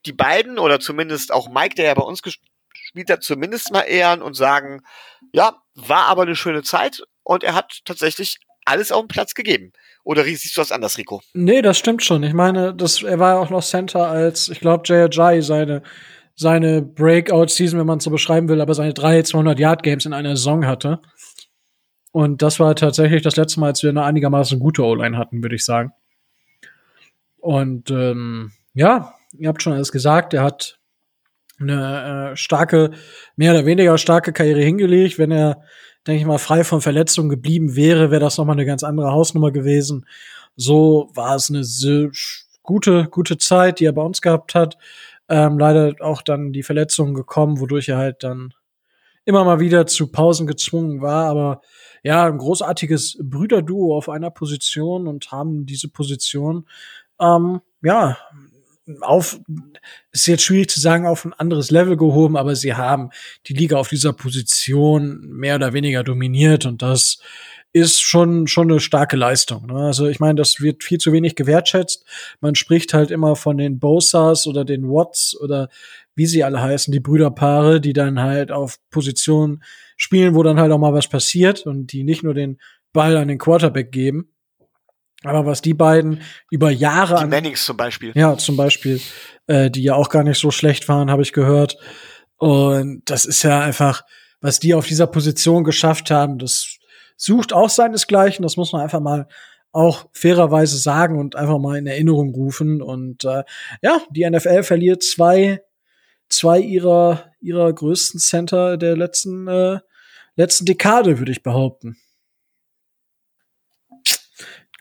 [0.05, 4.22] die beiden oder zumindest auch Mike, der ja bei uns gespielt hat, zumindest mal ehren
[4.22, 4.82] und sagen,
[5.32, 9.72] ja, war aber eine schöne Zeit und er hat tatsächlich alles auf den Platz gegeben.
[10.05, 11.22] Oder siehst du das anders, Rico?
[11.32, 12.22] Nee, das stimmt schon.
[12.24, 15.44] Ich meine, das, er war ja auch noch Center als, ich glaube, J.J.
[15.44, 15.82] seine,
[16.34, 20.66] seine Breakout-Season, wenn man es so beschreiben will, aber seine drei 200-Yard-Games in einer Saison
[20.66, 21.00] hatte.
[22.11, 25.55] Und das war tatsächlich das letzte Mal, als wir eine einigermaßen gute O-Line hatten, würde
[25.55, 25.92] ich sagen.
[27.38, 30.78] Und ähm, ja, ihr habt schon alles gesagt, er hat
[31.59, 32.90] eine äh, starke,
[33.36, 35.18] mehr oder weniger starke Karriere hingelegt.
[35.18, 35.62] Wenn er
[36.07, 39.53] denke ich mal, frei von Verletzungen geblieben wäre, wäre das nochmal eine ganz andere Hausnummer
[39.53, 40.07] gewesen.
[40.57, 42.11] So war es eine
[42.62, 44.76] gute, gute Zeit, die er bei uns gehabt hat.
[45.28, 48.53] Ähm, leider auch dann die Verletzungen gekommen, wodurch er halt dann
[49.24, 51.26] immer mal wieder zu Pausen gezwungen war.
[51.26, 51.62] Aber
[52.03, 56.66] ja, ein großartiges Brüderduo auf einer Position und haben diese Position
[57.20, 58.18] ähm, ja
[59.00, 59.40] auf,
[60.10, 63.10] ist jetzt schwierig zu sagen, auf ein anderes Level gehoben, aber sie haben
[63.46, 67.18] die Liga auf dieser Position mehr oder weniger dominiert und das
[67.72, 69.66] ist schon, schon eine starke Leistung.
[69.66, 69.86] Ne?
[69.86, 72.04] Also ich meine, das wird viel zu wenig gewertschätzt.
[72.40, 75.68] Man spricht halt immer von den Bosas oder den Watts oder
[76.14, 79.62] wie sie alle heißen, die Brüderpaare, die dann halt auf Positionen
[79.96, 82.58] spielen, wo dann halt auch mal was passiert und die nicht nur den
[82.92, 84.31] Ball an den Quarterback geben.
[85.24, 88.12] Aber was die beiden über Jahre die Mannings zum Beispiel.
[88.14, 89.00] Ja, zum Beispiel,
[89.46, 91.76] äh, die ja auch gar nicht so schlecht waren, habe ich gehört.
[92.36, 94.02] Und das ist ja einfach,
[94.40, 96.78] was die auf dieser Position geschafft haben, das
[97.16, 98.42] sucht auch seinesgleichen.
[98.42, 99.28] Das muss man einfach mal
[99.70, 102.82] auch fairerweise sagen und einfach mal in Erinnerung rufen.
[102.82, 103.44] Und äh,
[103.80, 105.62] ja, die NFL verliert zwei,
[106.28, 109.78] zwei ihrer, ihrer größten Center der letzten, äh,
[110.36, 111.96] letzten Dekade, würde ich behaupten.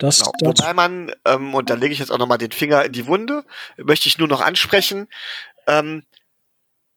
[0.01, 0.31] Das, genau.
[0.39, 3.05] das Wobei man, ähm, und da lege ich jetzt auch nochmal den Finger in die
[3.05, 3.45] Wunde,
[3.77, 5.07] möchte ich nur noch ansprechen,
[5.67, 6.03] ähm,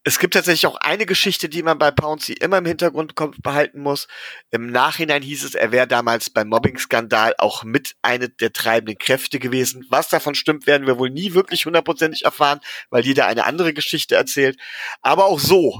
[0.06, 4.06] es gibt tatsächlich auch eine Geschichte, die man bei Pouncy immer im Hintergrund behalten muss.
[4.50, 9.38] Im Nachhinein hieß es, er wäre damals beim Mobbing-Skandal auch mit eine der treibenden Kräfte
[9.38, 9.86] gewesen.
[9.88, 14.14] Was davon stimmt, werden wir wohl nie wirklich hundertprozentig erfahren, weil jeder eine andere Geschichte
[14.14, 14.58] erzählt.
[15.00, 15.78] Aber auch so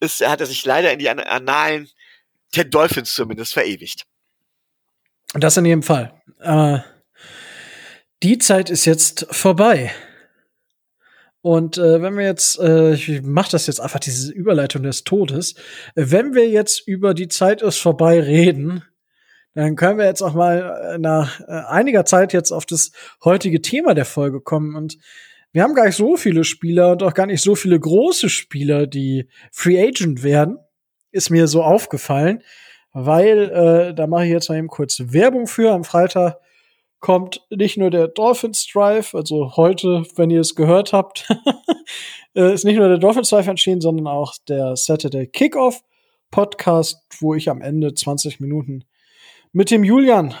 [0.00, 1.90] ist, er hat er sich leider in die Annalen
[2.54, 4.06] der Dolphins zumindest verewigt.
[5.34, 6.12] Das in jedem Fall.
[6.40, 6.78] Äh,
[8.22, 9.90] die Zeit ist jetzt vorbei.
[11.42, 15.54] Und äh, wenn wir jetzt, äh, ich mache das jetzt einfach, diese Überleitung des Todes,
[15.94, 18.82] wenn wir jetzt über die Zeit ist vorbei reden,
[19.54, 22.90] dann können wir jetzt auch mal äh, nach äh, einiger Zeit jetzt auf das
[23.24, 24.74] heutige Thema der Folge kommen.
[24.74, 24.98] Und
[25.52, 28.86] wir haben gar nicht so viele Spieler und auch gar nicht so viele große Spieler,
[28.86, 30.58] die Free Agent werden.
[31.12, 32.42] Ist mir so aufgefallen
[32.98, 35.70] weil äh, da mache ich jetzt mal eben kurz Werbung für.
[35.70, 36.38] Am Freitag
[36.98, 41.28] kommt nicht nur der Dolphins Drive, also heute, wenn ihr es gehört habt,
[42.34, 45.82] äh, ist nicht nur der Dolphins Drive entschieden, sondern auch der Saturday Kickoff
[46.30, 48.84] Podcast, wo ich am Ende 20 Minuten
[49.52, 50.34] mit dem Julian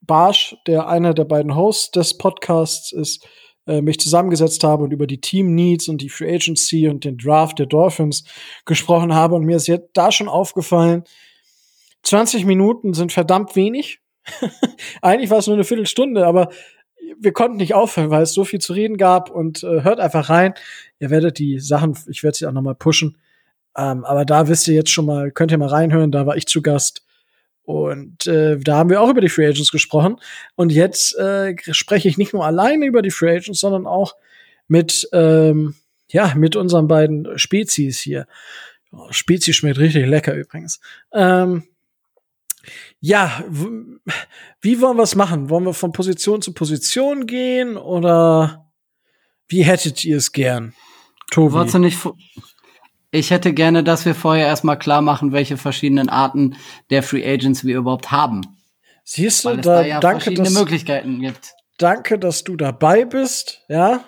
[0.00, 3.26] Barsch, der einer der beiden Hosts des Podcasts ist,
[3.66, 7.18] äh, mich zusammengesetzt habe und über die Team Needs und die Free Agency und den
[7.18, 8.22] Draft der Dolphins
[8.66, 9.34] gesprochen habe.
[9.34, 11.02] Und mir ist jetzt da schon aufgefallen,
[12.02, 14.00] 20 Minuten sind verdammt wenig.
[15.02, 16.50] Eigentlich war es nur eine Viertelstunde, aber
[17.18, 20.28] wir konnten nicht aufhören, weil es so viel zu reden gab und äh, hört einfach
[20.28, 20.54] rein.
[20.98, 23.16] Ihr werdet die Sachen, ich werde sie auch noch mal pushen.
[23.76, 26.46] Ähm, aber da wisst ihr jetzt schon mal, könnt ihr mal reinhören, da war ich
[26.46, 27.04] zu Gast.
[27.62, 30.16] Und äh, da haben wir auch über die Free Agents gesprochen.
[30.56, 34.16] Und jetzt äh, spreche ich nicht nur alleine über die Free Agents, sondern auch
[34.68, 35.74] mit, ähm,
[36.10, 38.26] ja, mit unseren beiden Spezies hier.
[38.90, 40.80] Oh, Spezies schmeckt richtig lecker übrigens.
[41.12, 41.64] Ähm,
[43.00, 43.42] ja,
[44.60, 45.50] wie wollen wir es machen?
[45.50, 48.70] Wollen wir von Position zu Position gehen oder
[49.48, 50.74] wie hättet ihr es gern?
[51.30, 51.52] Tobi.
[51.52, 51.98] Wolltest du nicht
[53.10, 56.56] ich hätte gerne, dass wir vorher erstmal klar machen, welche verschiedenen Arten
[56.90, 58.42] der Free Agents wir überhaupt haben.
[59.04, 61.54] Siehst du, da, da ja danke, dass, Möglichkeiten gibt.
[61.78, 64.04] Danke, dass du dabei bist, ja.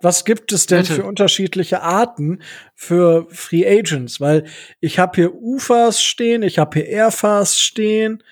[0.00, 0.94] Was gibt es denn Bitte.
[0.94, 2.40] für unterschiedliche Arten
[2.74, 4.20] für Free Agents?
[4.20, 4.44] Weil
[4.80, 8.22] ich habe hier UFAs stehen, ich habe hier Airfas stehen.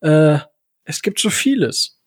[0.00, 0.38] Äh,
[0.84, 2.00] es gibt so vieles.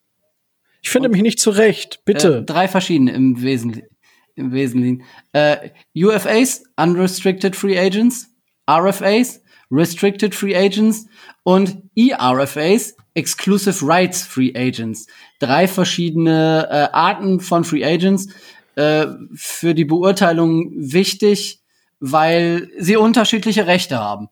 [0.82, 2.02] Ich finde mich nicht zurecht.
[2.06, 2.40] Bitte.
[2.40, 3.88] Äh, drei verschiedene im Wesentlichen.
[4.36, 5.04] Im Wesentlichen.
[5.32, 8.30] Äh, UFAs, Unrestricted Free Agents,
[8.70, 9.42] RFAs,
[9.72, 11.08] Restricted Free Agents
[11.44, 15.08] und ERFAs, Exclusive Rights Free Agents.
[15.40, 18.30] Drei verschiedene äh, Arten von Free Agents.
[18.76, 21.62] Äh, für die Beurteilung wichtig,
[22.00, 24.30] weil sie unterschiedliche Rechte haben.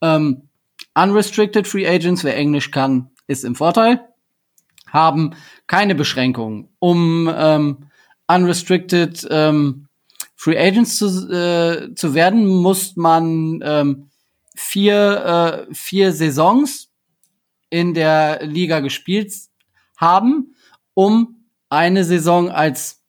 [0.00, 0.48] Ähm,
[0.94, 4.00] unrestricted Free Agents, wer Englisch kann, ist im Vorteil,
[4.88, 5.30] haben
[5.68, 6.68] keine Beschränkungen.
[6.80, 7.86] Um ähm,
[8.26, 9.86] unrestricted ähm,
[10.34, 14.10] Free Agents zu, äh, zu werden, muss man ähm,
[14.56, 16.90] vier, äh, vier Saisons
[17.70, 19.32] in der Liga gespielt
[19.96, 20.56] haben,
[20.94, 23.03] um eine Saison als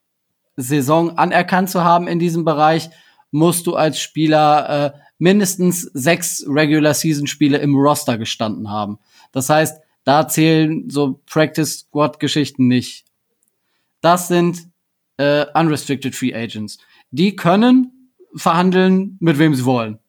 [0.55, 2.89] Saison anerkannt zu haben in diesem Bereich,
[3.31, 8.99] musst du als Spieler äh, mindestens sechs Regular Season Spiele im Roster gestanden haben.
[9.31, 13.05] Das heißt, da zählen so Practice Squad Geschichten nicht.
[14.01, 14.69] Das sind
[15.17, 16.77] äh, unrestricted Free Agents.
[17.11, 19.99] Die können verhandeln, mit wem sie wollen.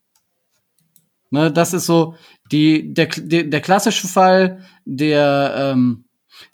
[1.30, 2.14] Ne, das ist so
[2.52, 6.04] die, der, der, der klassische Fall, der, ähm,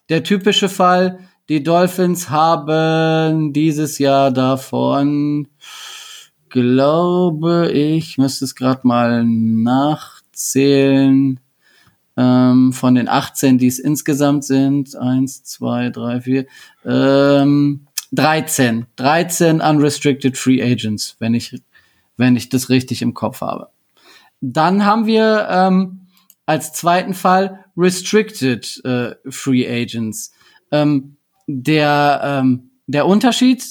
[0.09, 1.18] der typische Fall.
[1.53, 5.48] Die Dolphins haben dieses Jahr davon,
[6.48, 10.18] glaube ich, müsste es gerade mal nachzählen,
[12.16, 16.46] ähm, von den 18, die es insgesamt sind, eins, zwei, drei, vier,
[16.86, 18.86] ähm, 13.
[18.96, 21.61] 13 unrestricted free agents, wenn ich,
[22.16, 23.68] wenn ich das richtig im Kopf habe.
[24.40, 26.07] Dann haben wir ähm,
[26.46, 30.32] als zweiten Fall restricted äh, free agents.
[30.70, 33.64] Ähm, der, ähm, der Unterschied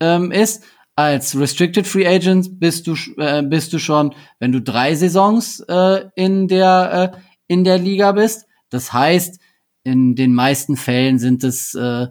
[0.00, 0.64] ähm, ist,
[0.94, 6.04] als restricted free agent bist du äh, bist du schon, wenn du drei Saisons äh,
[6.14, 7.18] in der äh,
[7.48, 8.46] in der Liga bist.
[8.70, 9.38] Das heißt,
[9.84, 12.08] in den meisten Fällen sind es äh,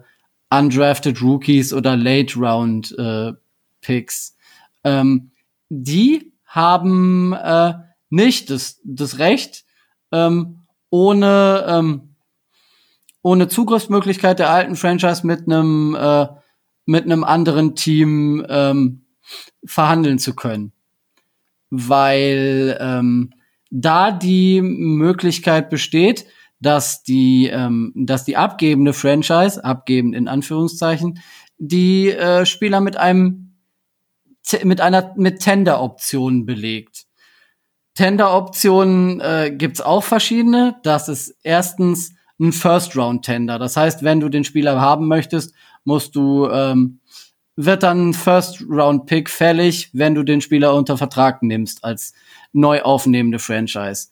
[0.50, 3.32] undrafted Rookies oder Late Round äh,
[3.80, 4.36] Picks.
[4.84, 5.32] Ähm,
[5.68, 7.74] die haben äh,
[8.08, 9.64] nicht das, das Recht,
[10.12, 10.60] ähm,
[10.90, 12.15] ohne, ähm,
[13.26, 16.28] ohne Zugriffsmöglichkeit der alten Franchise mit einem äh,
[16.84, 19.04] mit einem anderen Team ähm,
[19.64, 20.72] verhandeln zu können.
[21.68, 23.32] Weil ähm,
[23.68, 26.26] da die Möglichkeit besteht,
[26.60, 31.18] dass die, ähm, dass die abgebende Franchise, abgebend in Anführungszeichen,
[31.58, 33.56] die äh, Spieler mit einem
[34.62, 37.06] mit einer mit Tender-Optionen belegt.
[37.94, 40.76] Tender-Optionen äh, gibt's auch verschiedene.
[40.84, 43.58] Das ist erstens ein First-Round-Tender.
[43.58, 47.00] Das heißt, wenn du den Spieler haben möchtest, musst du ähm,
[47.56, 52.12] wird dann ein First-Round-Pick fällig, wenn du den Spieler unter Vertrag nimmst als
[52.52, 54.08] neu aufnehmende Franchise.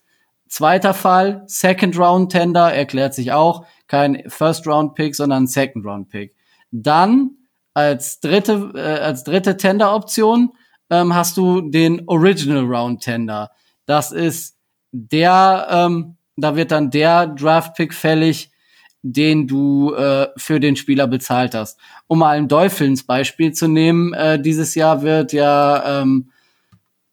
[0.48, 6.08] Zweiter Fall, Second Round Tender, erklärt sich auch, kein First Round Pick, sondern Second Round
[6.08, 6.34] Pick.
[6.70, 7.32] Dann
[7.74, 10.52] als dritte, äh, als dritte Tender Option
[10.90, 13.50] ähm, hast du den Original Round Tender.
[13.84, 14.56] Das ist
[14.92, 18.50] der, ähm, da wird dann der Draft Pick fällig,
[19.02, 21.78] den du äh, für den Spieler bezahlt hast.
[22.06, 26.30] Um mal ein Dolphins Beispiel zu nehmen, äh, dieses Jahr wird ja, ähm,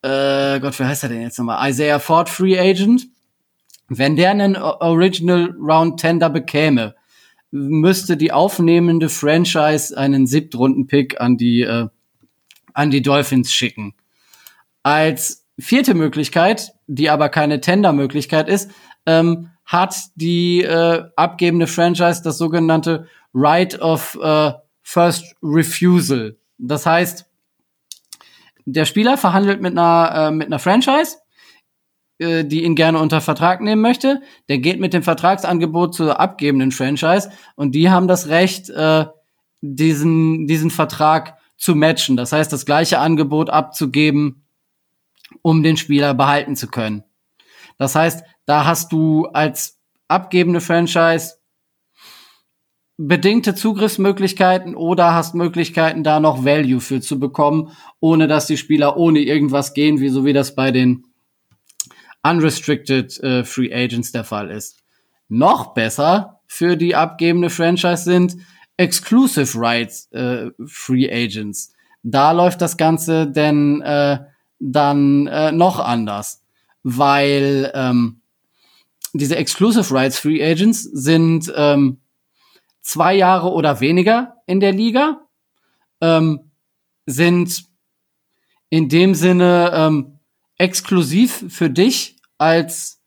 [0.01, 1.69] äh, Gott, wie heißt er denn jetzt nochmal?
[1.69, 3.07] Isaiah Ford Free Agent.
[3.89, 6.95] Wenn der einen Original Round Tender bekäme,
[7.51, 11.87] müsste die aufnehmende Franchise einen Siebtrunden-Pick an die äh,
[12.73, 13.93] an die Dolphins schicken.
[14.83, 18.71] Als vierte Möglichkeit, die aber keine Tender-Möglichkeit ist,
[19.05, 26.37] ähm, hat die äh, abgebende Franchise das sogenannte Right of äh, First Refusal.
[26.57, 27.25] Das heißt,
[28.65, 31.17] der Spieler verhandelt mit einer äh, mit einer Franchise
[32.21, 36.71] äh, die ihn gerne unter Vertrag nehmen möchte, der geht mit dem Vertragsangebot zur abgebenden
[36.71, 39.05] Franchise und die haben das Recht, äh,
[39.61, 42.17] diesen, diesen Vertrag zu matchen.
[42.17, 44.43] Das heißt, das gleiche Angebot abzugeben,
[45.41, 47.03] um den Spieler behalten zu können.
[47.79, 49.79] Das heißt, da hast du als
[50.09, 51.35] abgebende Franchise
[52.97, 57.71] bedingte Zugriffsmöglichkeiten oder hast Möglichkeiten, da noch Value für zu bekommen,
[58.01, 61.05] ohne dass die Spieler ohne irgendwas gehen, wie so wie das bei den
[62.23, 64.79] unrestricted äh, Free Agents der Fall ist.
[65.29, 68.35] Noch besser für die abgebende Franchise sind
[68.75, 71.71] Exclusive Rights äh, Free Agents.
[72.03, 74.19] Da läuft das Ganze denn äh,
[74.59, 76.43] dann äh, noch anders,
[76.83, 78.20] weil ähm,
[79.13, 82.01] diese Exclusive Rights Free Agents sind ähm,
[82.81, 85.21] zwei Jahre oder weniger in der Liga,
[86.01, 86.51] ähm,
[87.05, 87.65] sind
[88.69, 90.19] in dem Sinne ähm,
[90.57, 93.01] exklusiv für dich als,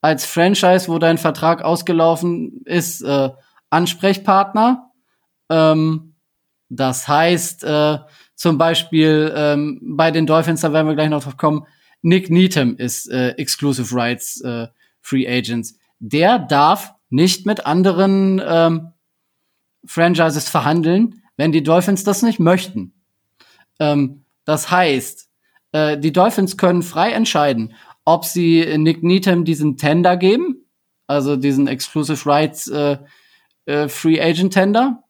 [0.00, 3.30] als Franchise, wo dein Vertrag ausgelaufen ist, äh,
[3.70, 4.90] Ansprechpartner.
[5.48, 6.14] Ähm,
[6.68, 7.98] das heißt, äh,
[8.34, 11.66] zum Beispiel ähm, bei den Dolphins, da werden wir gleich noch drauf kommen,
[12.02, 14.68] Nick Needham ist äh, Exclusive Rights äh,
[15.06, 15.78] Free Agents.
[16.00, 18.92] Der darf nicht mit anderen ähm,
[19.84, 22.92] Franchises verhandeln, wenn die Dolphins das nicht möchten.
[23.78, 25.28] Ähm, das heißt,
[25.72, 30.66] äh, die Dolphins können frei entscheiden, ob sie Nick Needham diesen Tender geben,
[31.06, 32.98] also diesen Exclusive Rights äh,
[33.66, 35.04] äh, Free Agent Tender,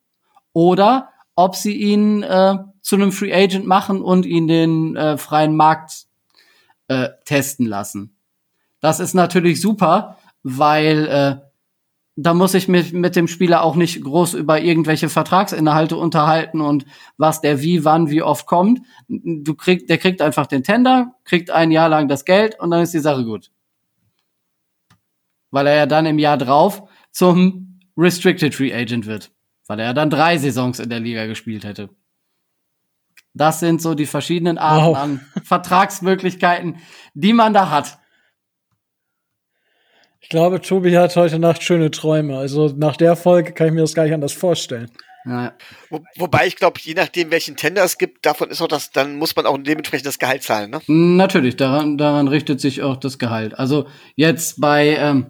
[0.53, 5.57] oder ob sie ihn äh, zu einem Free Agent machen und ihn den äh, freien
[5.57, 6.05] Markt
[6.89, 8.16] äh, testen lassen.
[8.81, 11.47] Das ist natürlich super, weil äh,
[12.17, 16.87] da muss ich mich mit dem Spieler auch nicht groß über irgendwelche Vertragsinhalte unterhalten und
[17.19, 18.81] was der wie, wann, wie oft kommt.
[19.09, 22.83] Du kriegst, der kriegt einfach den Tender, kriegt ein Jahr lang das Geld und dann
[22.83, 23.51] ist die Sache gut.
[25.51, 29.31] Weil er ja dann im Jahr drauf zum Restricted Free Agent wird.
[29.67, 31.91] Weil er ja dann drei Saisons in der Liga gespielt hätte.
[33.35, 34.97] Das sind so die verschiedenen Arten wow.
[34.97, 36.79] an Vertragsmöglichkeiten,
[37.13, 37.99] die man da hat.
[40.27, 42.37] Ich glaube, Tobi hat heute Nacht schöne Träume.
[42.37, 44.91] Also nach der Folge kann ich mir das gar nicht anders vorstellen.
[45.25, 45.55] Ja.
[45.89, 49.19] Wo, wobei ich glaube, je nachdem, welchen Tender es gibt, davon ist auch das, dann
[49.19, 50.81] muss man auch dementsprechend das Gehalt zahlen, ne?
[50.89, 53.57] Natürlich, daran, daran richtet sich auch das Gehalt.
[53.57, 55.27] Also jetzt bei, ähm,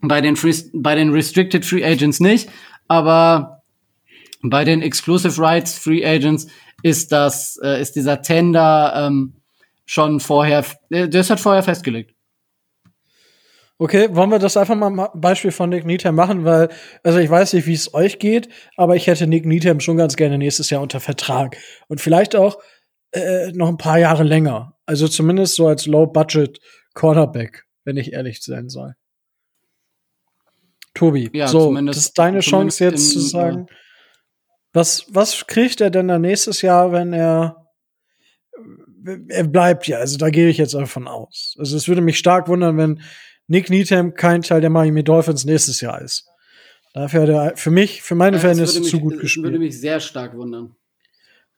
[0.00, 2.50] bei, den Free, bei den Restricted Free Agents nicht,
[2.88, 3.62] aber
[4.42, 6.48] bei den Exclusive Rights Free Agents
[6.82, 9.34] ist das, äh, ist dieser Tender ähm,
[9.86, 12.17] schon vorher, äh, das hat vorher festgelegt.
[13.80, 16.68] Okay, wollen wir das einfach mal ein Beispiel von Nick Needham machen, weil,
[17.04, 20.16] also ich weiß nicht, wie es euch geht, aber ich hätte Nick Needham schon ganz
[20.16, 21.56] gerne nächstes Jahr unter Vertrag.
[21.86, 22.58] Und vielleicht auch
[23.12, 24.76] äh, noch ein paar Jahre länger.
[24.84, 26.58] Also zumindest so als Low-Budget
[26.94, 28.94] Quarterback, wenn ich ehrlich sein soll.
[30.94, 33.66] Tobi, ja, so, das ist deine Chance jetzt zu sagen,
[34.72, 37.68] was, was kriegt er denn dann nächstes Jahr, wenn er
[39.28, 41.54] er bleibt ja, also da gehe ich jetzt davon aus.
[41.58, 43.00] Also es würde mich stark wundern, wenn
[43.48, 46.26] Nick Needham kein Teil der Miami Dolphins nächstes Jahr ist.
[46.94, 49.46] Dafür hat er für mich, für meine ja, Verhältnisse zu gut gespielt.
[49.46, 50.76] Das würde mich sehr stark wundern.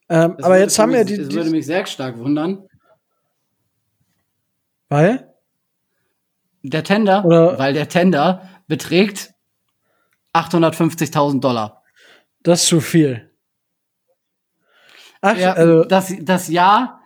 [0.09, 1.18] Ähm, aber jetzt haben wir die.
[1.18, 2.66] Das würde mich sehr stark wundern.
[4.88, 5.32] Weil?
[6.62, 7.59] Der Tender, Oder?
[7.59, 9.32] weil der Tender beträgt
[10.34, 11.82] 850.000 Dollar.
[12.43, 13.30] Das ist zu viel.
[15.22, 17.01] Ach, ja, also das, das Jahr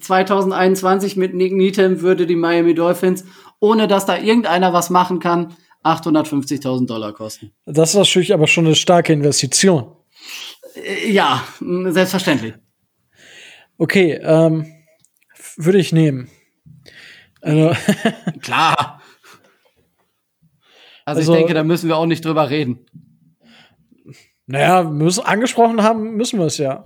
[0.00, 3.24] 2021 mit Nick Needham würde die Miami Dolphins
[3.62, 5.54] ohne dass da irgendeiner was machen kann,
[5.84, 7.52] 850.000 Dollar kosten.
[7.64, 9.96] Das ist natürlich aber schon eine starke Investition.
[10.74, 12.54] Äh, ja, selbstverständlich.
[13.78, 14.66] Okay, ähm,
[15.56, 16.28] würde ich nehmen.
[17.40, 17.74] Also
[18.42, 19.00] Klar.
[21.04, 22.86] Also, also, ich denke, da müssen wir auch nicht drüber reden.
[24.46, 26.82] Naja, müssen angesprochen haben, müssen wir es ja.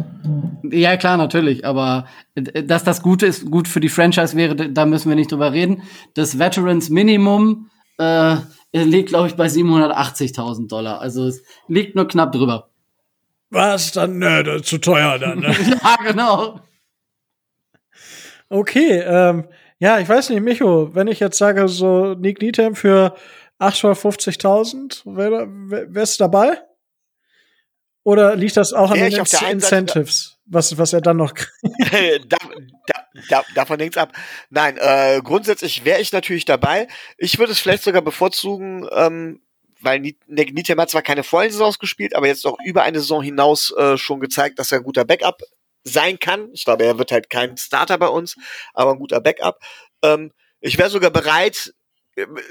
[0.62, 1.64] Ja, klar, natürlich.
[1.64, 5.32] Aber äh, dass das Gute ist, gut für die Franchise wäre, da müssen wir nicht
[5.32, 5.82] drüber reden.
[6.14, 8.36] Das Veterans Minimum äh,
[8.72, 11.00] liegt, glaube ich, bei 780.000 Dollar.
[11.00, 12.68] Also es liegt nur knapp drüber.
[13.50, 13.92] Was?
[13.92, 15.40] Dann ne, zu teuer dann.
[15.40, 15.54] Ne?
[15.82, 16.60] ja, genau.
[18.48, 19.48] Okay, ähm,
[19.78, 23.14] ja, ich weiß nicht, Micho, wenn ich jetzt sage, so Nick Needham für
[23.58, 25.02] 850.000,
[25.92, 26.58] wärst du dabei?
[28.06, 29.12] Oder liegt das auch an den
[29.50, 31.52] Incentives, was, was er dann noch kriegt?
[32.32, 32.36] da,
[32.86, 34.12] da, da, davon hängt's ab.
[34.48, 36.86] Nein, äh, grundsätzlich wäre ich natürlich dabei.
[37.18, 39.42] Ich würde es vielleicht sogar bevorzugen, ähm,
[39.80, 43.74] weil Nitem hat zwar keine vollen Saisons gespielt, aber jetzt auch über eine Saison hinaus
[43.76, 45.42] äh, schon gezeigt, dass er ein guter Backup
[45.82, 46.50] sein kann.
[46.52, 48.36] Ich glaube, er wird halt kein Starter bei uns,
[48.72, 49.58] aber ein guter Backup.
[50.04, 50.30] Ähm,
[50.60, 51.74] ich wäre sogar bereit,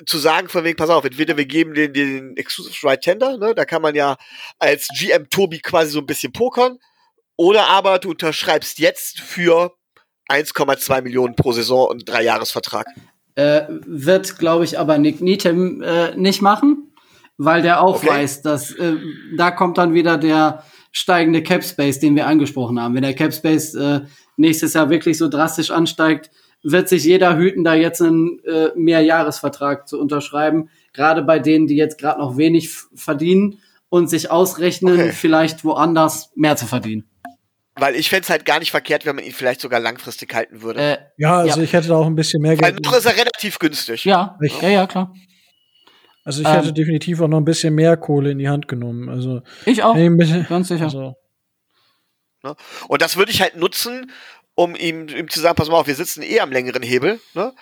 [0.05, 3.55] zu sagen von wegen, pass auf, entweder wir geben den, den Exclusive Right Tender, ne,
[3.55, 4.15] da kann man ja
[4.59, 6.77] als GM Tobi quasi so ein bisschen pokern,
[7.37, 9.73] oder aber du unterschreibst jetzt für
[10.29, 12.87] 1,2 Millionen pro Saison und drei Jahresvertrag.
[13.35, 16.93] Äh, wird, glaube ich, aber Nick Needham äh, nicht machen,
[17.37, 18.07] weil der auch okay.
[18.07, 18.95] weiß, dass äh,
[19.35, 22.95] da kommt dann wieder der steigende Cap Space, den wir angesprochen haben.
[22.95, 24.01] Wenn der Cap Space äh,
[24.37, 26.31] nächstes Jahr wirklich so drastisch ansteigt,
[26.65, 30.69] wird sich jeder hüten, da jetzt einen äh, Mehrjahresvertrag zu unterschreiben.
[30.93, 33.59] Gerade bei denen, die jetzt gerade noch wenig verdienen
[33.89, 35.11] und sich ausrechnen, okay.
[35.11, 37.05] vielleicht woanders mehr zu verdienen.
[37.75, 40.61] Weil ich fände es halt gar nicht verkehrt, wenn man ihn vielleicht sogar langfristig halten
[40.63, 40.79] würde.
[40.79, 41.63] Äh, ja, also ja.
[41.63, 42.75] ich hätte da auch ein bisschen mehr Geld.
[42.75, 44.05] Weil noch ist er relativ günstig.
[44.05, 45.13] Ja, ich, ja, ja, klar.
[46.23, 49.09] Also ich ähm, hätte definitiv auch noch ein bisschen mehr Kohle in die Hand genommen.
[49.09, 50.85] Also ich auch, bisschen, ganz sicher.
[50.85, 51.13] Also.
[52.43, 52.55] Ne?
[52.87, 54.09] Und das würde ich halt nutzen,
[54.55, 57.53] um ihm, ihm zu sagen, pass mal auf, wir sitzen eh am längeren Hebel, ne?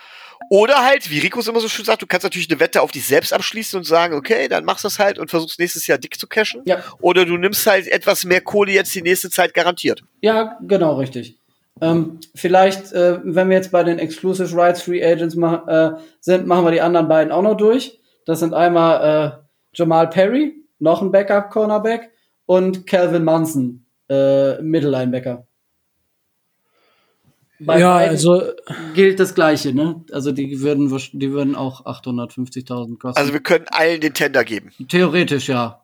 [0.50, 2.92] Oder halt, wie Rico es immer so schön sagt, du kannst natürlich eine Wette auf
[2.92, 5.98] dich selbst abschließen und sagen, okay, dann machst du das halt und versuchst nächstes Jahr
[5.98, 6.62] dick zu cashen.
[6.66, 6.84] Ja.
[7.00, 10.04] Oder du nimmst halt etwas mehr Kohle jetzt die nächste Zeit garantiert.
[10.22, 11.38] Ja, genau, richtig.
[11.82, 16.46] Ähm, vielleicht, äh, wenn wir jetzt bei den Exclusive Rights Free Agents mach, äh, sind,
[16.46, 18.00] machen wir die anderen beiden auch noch durch.
[18.26, 22.12] Das sind einmal Jamal Perry, noch ein Backup-Cornerback
[22.46, 25.48] und Calvin Munson, äh, Mittellinebacker.
[27.66, 28.42] Bei ja, beiden also
[28.94, 30.04] gilt das Gleiche, ne?
[30.12, 33.20] Also die würden, die würden auch 850.000 kosten.
[33.20, 34.72] Also wir können allen den Tender geben.
[34.88, 35.82] Theoretisch, ja.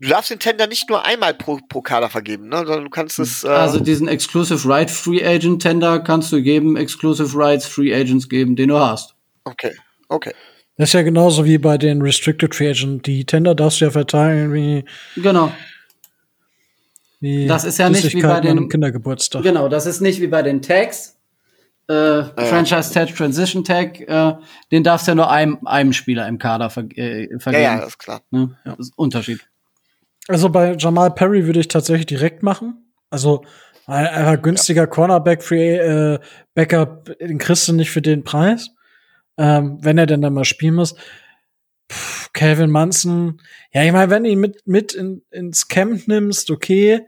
[0.00, 2.58] Du darfst den Tender nicht nur einmal pro, pro Kader vergeben, ne?
[2.58, 3.42] sondern du kannst es.
[3.42, 8.28] Äh, Also diesen Exclusive Right Free Agent Tender kannst du geben, Exclusive Rights Free Agents
[8.28, 9.14] geben, den du hast.
[9.44, 9.72] okay,
[10.08, 10.32] okay.
[10.76, 13.06] das ist ja genauso wie bei den Restricted Free Agent.
[13.06, 14.84] Die Tender darfst du ja verteilen wie,
[15.16, 15.52] Genau.
[17.20, 19.42] Wie Das ist ja nicht wie bei den- einem Kindergeburtstag.
[19.42, 21.16] Genau, das ist nicht wie bei den Tags.
[21.88, 24.34] Äh, Franchise Tag, Transition Tag, äh,
[24.70, 27.62] den darfst du ja nur einem, einem Spieler im Kader ver äh, Ja, vergeben.
[27.64, 28.20] ja, das ist klar.
[28.30, 28.56] Ne?
[28.64, 29.40] Das ist ein Unterschied.
[30.28, 32.92] Also bei Jamal Perry würde ich tatsächlich direkt machen.
[33.08, 33.42] Also
[33.86, 36.18] ein einfach günstiger Cornerback Free äh,
[36.54, 38.68] Backup, den kriegst du nicht für den Preis.
[39.38, 40.94] Ähm, wenn er denn dann mal spielen muss.
[42.32, 43.40] Calvin Munson,
[43.72, 47.06] ja, ich meine, wenn du ihn mit, mit in, ins Camp nimmst, okay.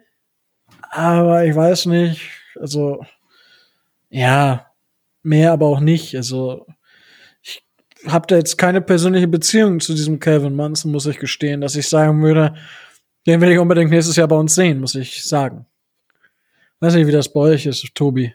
[0.91, 2.23] Aber ich weiß nicht,
[2.59, 3.05] also,
[4.09, 4.67] ja,
[5.23, 6.17] mehr aber auch nicht.
[6.17, 6.67] Also,
[7.43, 7.63] ich
[8.07, 11.89] habe da jetzt keine persönliche Beziehung zu diesem Calvin Munson, muss ich gestehen, dass ich
[11.89, 12.55] sagen würde,
[13.27, 15.67] den will ich unbedingt nächstes Jahr bei uns sehen, muss ich sagen.
[16.81, 18.35] Weiß nicht, wie das bei euch ist, Tobi.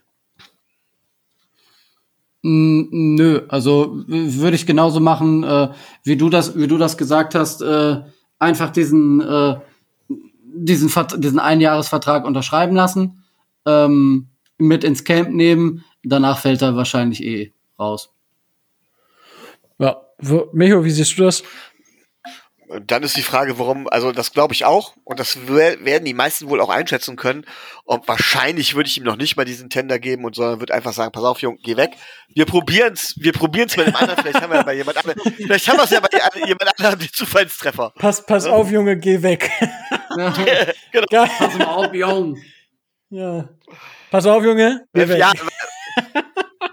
[2.48, 5.70] Mm, Nö, also würde ich genauso machen, äh,
[6.04, 8.02] wie du das, wie du das gesagt hast, äh,
[8.38, 9.56] einfach diesen, äh,
[10.54, 13.24] diesen, Vert- diesen Einjahresvertrag unterschreiben lassen,
[13.66, 14.28] ähm,
[14.60, 18.14] mit ins Camp nehmen, danach fällt er wahrscheinlich eh raus.
[19.80, 20.02] Ja.
[20.54, 21.42] Micho, wie siehst du das?
[22.68, 26.06] Und dann ist die Frage, warum, also das glaube ich auch, und das wer- werden
[26.06, 27.46] die meisten wohl auch einschätzen können.
[27.84, 30.94] Und wahrscheinlich würde ich ihm noch nicht mal diesen Tender geben und sondern würde einfach
[30.94, 31.92] sagen, pass auf, Junge, geh weg.
[32.30, 35.68] Wir probieren's, wir probieren's mit dem anderen, vielleicht haben wir ja bei jemand anderem, vielleicht
[35.68, 36.10] haben wir es ja bei
[36.40, 37.94] jemand anderem den Zufallstreffer.
[37.98, 39.50] Pass, pass auf, Junge, geh weg.
[40.92, 41.06] Genau.
[41.10, 41.30] Geil.
[41.38, 42.38] Pass mal auf, Jung.
[43.10, 43.50] Ja.
[44.10, 45.20] Pass auf, Junge, geh weg.
[45.20, 45.34] Ja,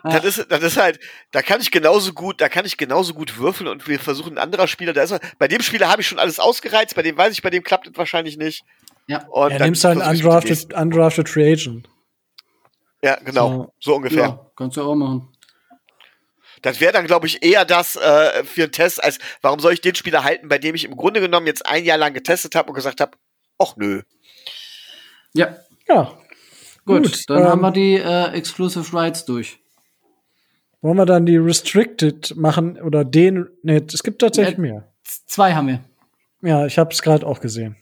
[0.05, 0.99] das ist, das ist halt,
[1.31, 4.39] da kann ich genauso gut, da kann ich genauso gut würfeln und wir versuchen ein
[4.39, 7.33] anderer Spieler, da ist bei dem Spieler habe ich schon alles ausgereizt, bei dem weiß
[7.33, 8.65] ich, bei dem klappt es wahrscheinlich nicht.
[9.07, 9.27] Ja.
[9.29, 11.89] Und Ja, dann nimmst halt einen undrafted, undrafted Free Agent.
[13.05, 14.23] Ja, genau, so, ungefähr.
[14.23, 15.29] Ja, kannst du auch machen.
[16.63, 19.81] Das wäre dann, glaube ich, eher das äh, für einen Test, als warum soll ich
[19.81, 22.69] den Spieler halten, bei dem ich im Grunde genommen jetzt ein Jahr lang getestet habe
[22.69, 23.19] und gesagt habe,
[23.59, 24.03] ach nö.
[25.35, 25.57] Ja,
[25.89, 26.17] Ja.
[26.85, 29.59] gut, Gut, dann ähm, haben wir die äh, Exclusive Rights durch.
[30.83, 33.49] Wollen wir dann die Restricted machen oder den?
[33.63, 34.93] Nee, es gibt tatsächlich mehr.
[35.05, 35.81] Zwei haben wir.
[36.43, 37.77] Ja, ich habe es gerade auch gesehen.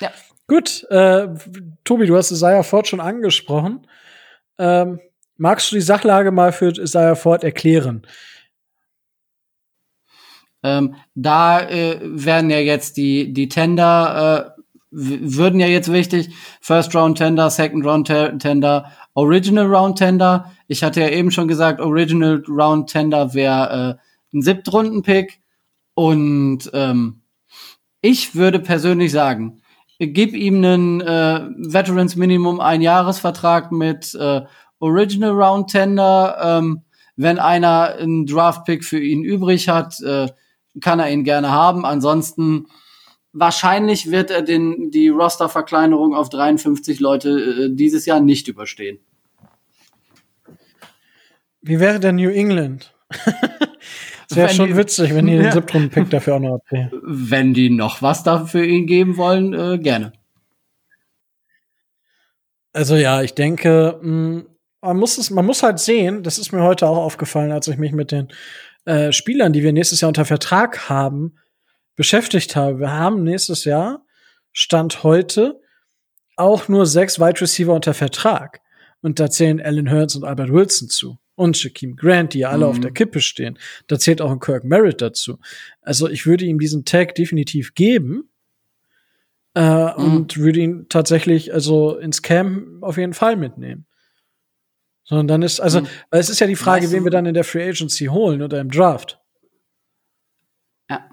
[0.00, 0.10] Ja.
[0.46, 1.28] Gut, äh,
[1.84, 3.86] Tobi, du hast Isaiah Ford schon angesprochen.
[4.58, 4.98] Ähm,
[5.36, 8.06] magst du die Sachlage mal für Isaiah Ford erklären?
[10.62, 16.30] Ähm, da äh, werden ja jetzt die, die Tender, äh, würden ja jetzt wichtig.
[16.62, 20.50] First Round Tender, Second Round Te- Tender, Original Round Tender.
[20.68, 25.40] Ich hatte ja eben schon gesagt, Original Round Tender wäre äh, ein Siebtrunden-Pick.
[25.94, 27.22] Und ähm,
[28.00, 29.62] ich würde persönlich sagen,
[29.98, 34.42] gib ihm einen äh, Veterans Minimum Einjahresvertrag mit äh,
[34.78, 36.36] Original Round Tender.
[36.40, 36.82] Ähm,
[37.16, 40.28] wenn einer einen Draft Pick für ihn übrig hat, äh,
[40.80, 41.84] kann er ihn gerne haben.
[41.84, 42.66] Ansonsten
[43.32, 49.00] wahrscheinlich wird er den die Rosterverkleinerung auf 53 Leute äh, dieses Jahr nicht überstehen.
[51.62, 52.94] Wie wäre denn New England?
[54.30, 55.52] Das wäre schon die- witzig, wenn die den Ja.
[55.52, 56.90] siebten Pick dafür auch noch abgeben.
[57.02, 60.12] Wenn die noch was dafür ihn geben wollen, äh, gerne.
[62.74, 64.42] Also ja, ich denke, mh,
[64.82, 67.78] man muss es, man muss halt sehen, das ist mir heute auch aufgefallen, als ich
[67.78, 68.28] mich mit den
[68.84, 71.38] äh, Spielern, die wir nächstes Jahr unter Vertrag haben,
[71.96, 72.78] beschäftigt habe.
[72.80, 74.04] Wir haben nächstes Jahr,
[74.52, 75.60] Stand heute,
[76.36, 78.60] auch nur sechs Wide Receiver unter Vertrag.
[79.00, 81.18] Und da zählen Alan Hurts und Albert Wilson zu.
[81.38, 82.70] Und Shaquem Grant, die ja alle Mhm.
[82.70, 83.58] auf der Kippe stehen.
[83.86, 85.38] Da zählt auch ein Kirk Merritt dazu.
[85.80, 88.28] Also ich würde ihm diesen Tag definitiv geben.
[89.54, 93.86] Äh, Und würde ihn tatsächlich also ins Camp auf jeden Fall mitnehmen.
[95.04, 95.86] Sondern dann ist, also, Mhm.
[96.10, 98.06] weil es ist ja die Frage, Weißt du- wen wir dann in der Free Agency
[98.06, 99.20] holen oder im Draft.
[100.90, 101.08] Ja.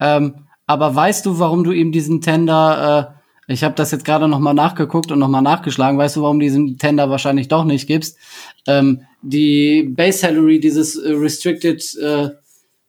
[0.00, 3.14] Ähm, aber weißt du, warum du ihm diesen Tender,
[3.48, 6.22] äh, ich habe das jetzt gerade noch mal nachgeguckt und noch mal nachgeschlagen, weißt du,
[6.22, 8.18] warum du diesen Tender wahrscheinlich doch nicht gibst?
[8.66, 12.30] Ähm, die Base Salary dieses äh, Restricted äh,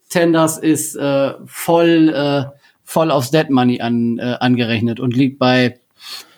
[0.09, 2.45] Tenders ist äh, voll, äh,
[2.83, 5.79] voll aufs Dead Money an, äh, angerechnet und liegt bei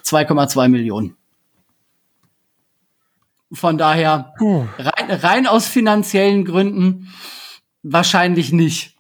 [0.04, 1.16] 2,2 Millionen.
[3.54, 4.66] Von daher, Puh.
[4.78, 7.14] rein, rein aus finanziellen Gründen
[7.84, 8.96] wahrscheinlich nicht.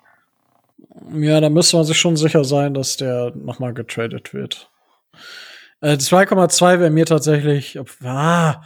[1.13, 4.69] Ja, da müsste man sich schon sicher sein, dass der nochmal getradet wird.
[5.81, 8.61] Äh, 2,2 wäre mir tatsächlich, ah,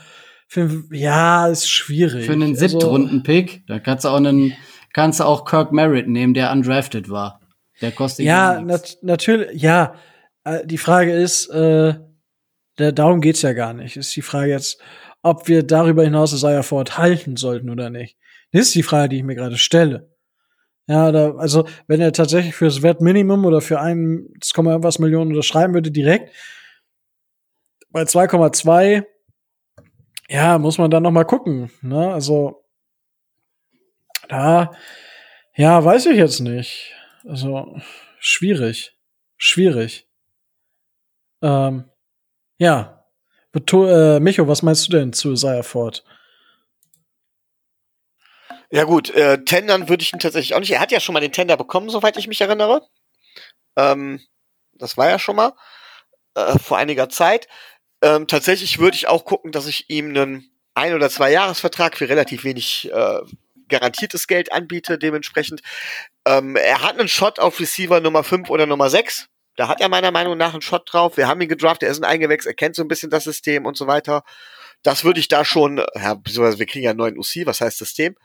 [0.48, 2.26] für, ja, ist schwierig.
[2.26, 4.54] Für einen Also- Siebtrunden-Pick, da kannst du auch einen,
[4.94, 7.42] kannst du auch Kirk Merritt nehmen, der undrafted war.
[7.82, 9.96] Der kostet Ja, nat natürlich, ja.
[10.44, 11.96] Äh, die Frage ist, äh,
[12.78, 13.98] der, darum geht's ja gar nicht.
[13.98, 14.80] Ist die Frage jetzt,
[15.22, 18.18] ob wir darüber hinaus Isaiah Ford halten sollten oder nicht.
[18.52, 20.10] Das ist die Frage, die ich mir gerade stelle.
[20.88, 25.90] Ja, da, also, wenn er tatsächlich fürs Wertminimum oder für 1, irgendwas Millionen unterschreiben würde
[25.92, 26.32] direkt,
[27.90, 29.04] bei 2,2,
[30.30, 32.14] ja, muss man dann noch mal gucken, ne?
[32.14, 32.66] Also,
[34.28, 34.72] da,
[35.56, 36.94] ja, weiß ich jetzt nicht.
[37.28, 37.80] Also,
[38.20, 38.98] schwierig.
[39.38, 40.08] Schwierig.
[41.42, 41.90] Ähm,
[42.58, 43.06] ja.
[43.52, 46.04] Beto äh, Micho, was meinst du denn zu Isaiah Ford?
[48.72, 50.72] Ja gut, äh, Tendern würde ich ihn tatsächlich auch nicht.
[50.72, 52.86] Er hat ja schon mal den Tender bekommen, soweit ich mich erinnere.
[53.78, 54.20] Ähm,
[54.74, 55.54] das war ja schon mal
[56.36, 57.48] äh, vor einiger Zeit.
[58.06, 62.08] Ähm, tatsächlich würde ich auch gucken, dass ich ihm einen ein- oder zwei Jahresvertrag für
[62.08, 63.20] relativ wenig äh,
[63.68, 65.00] garantiertes Geld anbiete.
[65.00, 65.62] Dementsprechend,
[66.28, 69.28] ähm, er hat einen Shot auf Receiver Nummer 5 oder Nummer 6.
[69.56, 71.18] Da hat er meiner Meinung nach einen Shot drauf.
[71.18, 73.66] Wir haben ihn gedraftet, er ist ein Eingewächs, er kennt so ein bisschen das System
[73.66, 74.24] und so weiter.
[74.84, 77.80] Das würde ich da schon, ja, beziehungsweise wir kriegen ja einen neuen UC, was heißt
[77.80, 78.16] System?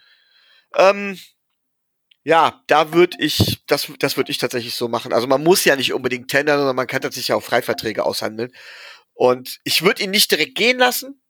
[0.76, 1.18] Ähm,
[2.22, 5.14] ja, da würde ich, das, das würde ich tatsächlich so machen.
[5.14, 8.52] Also man muss ja nicht unbedingt tendern, sondern man kann tatsächlich auch Freiverträge aushandeln.
[9.20, 11.20] Und ich würde ihn nicht direkt gehen lassen.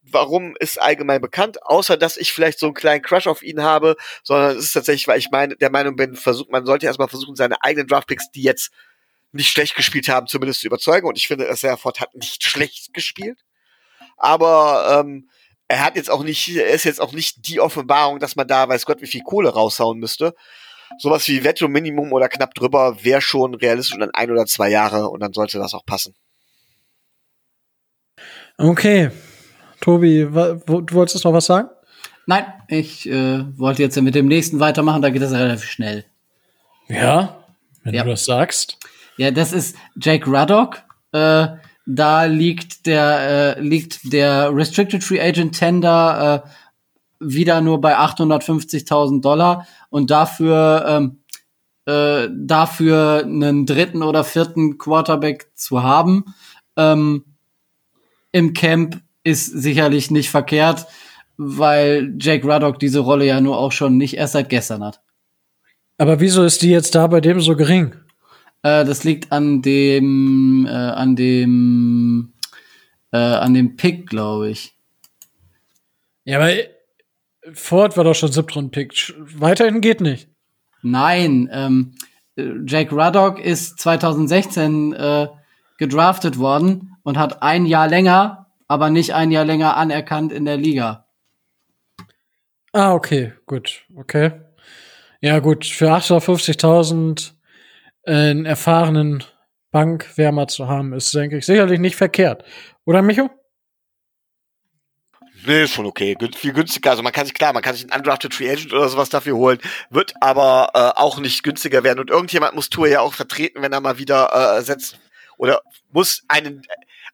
[0.00, 3.96] Warum ist allgemein bekannt, außer dass ich vielleicht so einen kleinen Crush auf ihn habe,
[4.22, 7.36] sondern es ist tatsächlich, weil ich meine, der Meinung bin, versucht, man sollte erstmal versuchen,
[7.36, 8.70] seine eigenen Draftpicks, die jetzt
[9.32, 11.06] nicht schlecht gespielt haben, zumindest zu überzeugen.
[11.06, 13.44] Und ich finde, Isaiah Ford hat nicht schlecht gespielt.
[14.16, 15.28] Aber ähm,
[15.68, 18.66] er hat jetzt auch nicht, er ist jetzt auch nicht die Offenbarung, dass man da
[18.70, 20.34] weiß Gott wie viel Kohle raushauen müsste.
[20.98, 24.70] Sowas wie Vetto Minimum oder knapp drüber wäre schon realistisch und dann ein oder zwei
[24.70, 26.14] Jahre und dann sollte das auch passen.
[28.58, 29.10] Okay.
[29.80, 31.68] Tobi, wo, du wolltest noch was sagen?
[32.26, 36.04] Nein, ich äh, wollte jetzt mit dem nächsten weitermachen, da geht das relativ schnell.
[36.88, 37.44] Ja.
[37.82, 38.04] Wenn Ja.
[38.04, 38.78] du das sagst.
[39.16, 40.82] Ja, das ist Jake Ruddock.
[41.12, 41.48] Äh,
[41.86, 46.48] da liegt der, äh, liegt der Restricted Free Agent Tender äh,
[47.20, 51.18] wieder nur bei 850.000 Dollar und dafür, ähm,
[51.86, 56.24] äh, dafür einen dritten oder vierten Quarterback zu haben
[56.76, 57.33] ähm,
[58.34, 60.86] im Camp ist sicherlich nicht verkehrt,
[61.36, 65.00] weil Jake Ruddock diese Rolle ja nur auch schon nicht erst seit gestern hat.
[65.98, 67.94] Aber wieso ist die jetzt da bei dem so gering?
[68.62, 72.32] Äh, das liegt an dem, äh, an dem,
[73.12, 74.74] äh, an dem Pick, glaube ich.
[76.24, 76.52] Ja, aber
[77.52, 79.14] Ford war doch schon Siebtrunden-Pick.
[79.16, 80.28] Weiterhin geht nicht.
[80.82, 81.92] Nein, ähm,
[82.34, 85.28] äh, Jake Ruddock ist 2016 äh,
[85.78, 90.56] gedraftet worden und hat ein Jahr länger, aber nicht ein Jahr länger anerkannt in der
[90.56, 91.06] Liga.
[92.72, 94.32] Ah, okay, gut, okay.
[95.20, 97.32] Ja, gut, für 850.000
[98.04, 99.22] einen erfahrenen
[99.70, 102.44] Bankwärmer zu haben, ist, denke ich, sicherlich nicht verkehrt.
[102.84, 103.30] Oder, Micho?
[105.46, 106.16] Nee, ist schon okay.
[106.34, 106.90] Viel günstiger.
[106.90, 109.36] Also man kann sich, klar, man kann sich einen Undrafted Free Agent oder sowas dafür
[109.36, 109.58] holen,
[109.90, 112.00] wird aber äh, auch nicht günstiger werden.
[112.00, 114.98] Und irgendjemand muss Tour ja auch vertreten, wenn er mal wieder äh, setzt
[115.36, 116.62] oder muss einen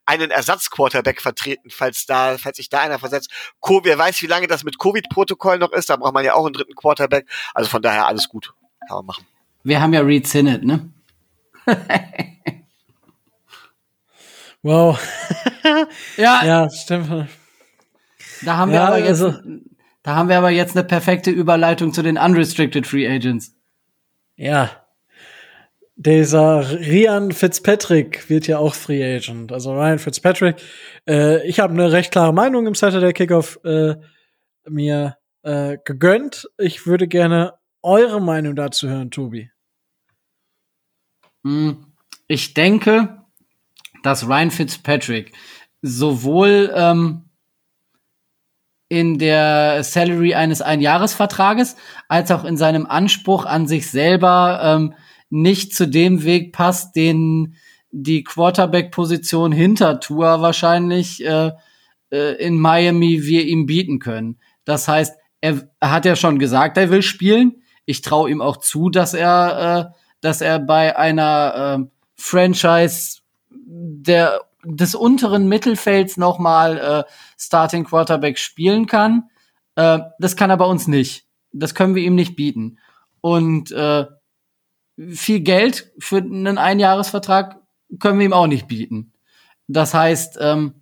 [0.05, 3.29] einen Ersatzquarterback vertreten, falls da, falls sich da einer versetzt.
[3.59, 6.45] Co wer weiß, wie lange das mit Covid-Protokoll noch ist, da braucht man ja auch
[6.45, 7.27] einen dritten Quarterback.
[7.53, 8.53] Also von daher alles gut.
[8.87, 9.25] Kann man machen.
[9.63, 10.89] Wir haben ja Reed Sinnett, ne?
[14.63, 14.99] Wow.
[16.17, 17.27] Ja, ja, stimmt.
[18.43, 19.39] da haben wir Ja, aber jetzt, also-
[20.03, 23.55] da haben wir aber jetzt eine perfekte Überleitung zu den unrestricted Free Agents.
[24.35, 24.80] Ja.
[26.03, 29.51] Dieser Rian Fitzpatrick wird ja auch Free Agent.
[29.51, 30.55] Also Ryan Fitzpatrick.
[31.07, 33.97] Äh, ich habe eine recht klare Meinung im Saturday Kickoff äh,
[34.67, 36.49] mir äh, gegönnt.
[36.57, 37.53] Ich würde gerne
[37.83, 39.51] eure Meinung dazu hören, Tobi.
[41.43, 41.85] Hm,
[42.27, 43.21] Ich denke,
[44.01, 45.33] dass Ryan Fitzpatrick
[45.83, 47.29] sowohl ähm,
[48.89, 51.75] in der Salary eines Einjahresvertrages
[52.07, 54.95] als auch in seinem Anspruch an sich selber ähm,
[55.31, 57.55] nicht zu dem Weg passt, den
[57.91, 61.51] die Quarterback-Position hinter Tua wahrscheinlich äh,
[62.11, 64.39] äh, in Miami wir ihm bieten können.
[64.65, 67.63] Das heißt, er, hat ja schon gesagt, er will spielen.
[67.85, 71.85] Ich traue ihm auch zu, dass er, äh, dass er bei einer äh,
[72.15, 79.29] Franchise der des unteren Mittelfelds noch mal äh, Starting Quarterback spielen kann.
[79.75, 81.25] Äh, das kann er bei uns nicht.
[81.51, 82.77] Das können wir ihm nicht bieten.
[83.21, 84.05] Und äh,
[84.97, 87.59] viel Geld für einen Einjahresvertrag
[87.99, 89.13] können wir ihm auch nicht bieten.
[89.67, 90.73] Das heißt, ähm,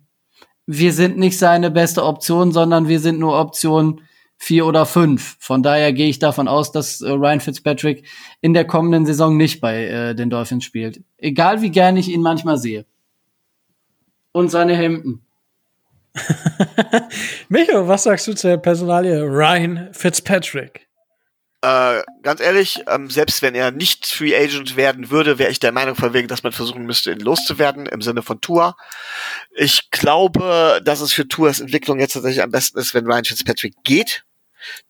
[0.66, 4.02] wir sind nicht seine beste Option, sondern wir sind nur Option
[4.36, 5.36] vier oder fünf.
[5.38, 8.06] Von daher gehe ich davon aus, dass äh, Ryan Fitzpatrick
[8.40, 11.02] in der kommenden Saison nicht bei äh, den Dolphins spielt.
[11.18, 12.86] Egal wie gern ich ihn manchmal sehe.
[14.32, 15.22] Und seine Hemden.
[17.48, 20.89] Micho, was sagst du zur Personalie Ryan Fitzpatrick?
[21.62, 25.72] Äh, ganz ehrlich, ähm, selbst wenn er nicht Free Agent werden würde, wäre ich der
[25.72, 28.76] Meinung von wegen, dass man versuchen müsste, ihn loszuwerden im Sinne von Tour.
[29.54, 33.74] Ich glaube, dass es für Tours Entwicklung jetzt tatsächlich am besten ist, wenn Ryan Fitzpatrick
[33.84, 34.24] geht.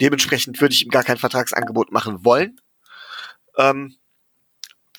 [0.01, 2.61] Dementsprechend würde ich ihm gar kein Vertragsangebot machen wollen.
[3.57, 3.97] Ähm,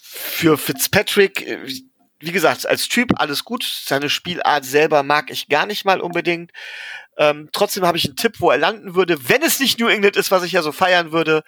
[0.01, 1.73] für Fitzpatrick, äh,
[2.19, 3.63] wie gesagt, als Typ alles gut.
[3.63, 6.51] Seine Spielart selber mag ich gar nicht mal unbedingt.
[7.17, 9.29] Ähm, trotzdem habe ich einen Tipp, wo er landen würde.
[9.29, 11.43] Wenn es nicht New England ist, was ich ja so feiern würde,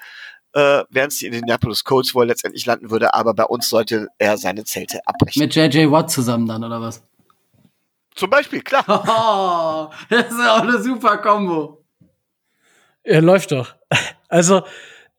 [0.54, 3.14] äh, wären es die Indianapolis Colts, wo er letztendlich landen würde.
[3.14, 5.42] Aber bei uns sollte er seine Zelte abbrechen.
[5.42, 7.04] Mit JJ Watt zusammen dann, oder was?
[8.16, 8.86] Zum Beispiel, klar.
[8.88, 11.84] Oh, das ist auch eine super Kombo.
[13.04, 13.76] Er läuft doch.
[14.30, 14.64] Also,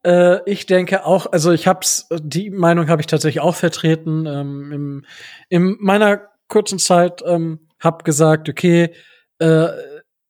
[0.04, 4.26] äh, ich denke auch, also ich hab's, die Meinung habe ich tatsächlich auch vertreten.
[4.26, 5.06] Ähm, im,
[5.48, 8.94] in meiner kurzen Zeit ähm, hab gesagt, okay,
[9.38, 9.68] äh,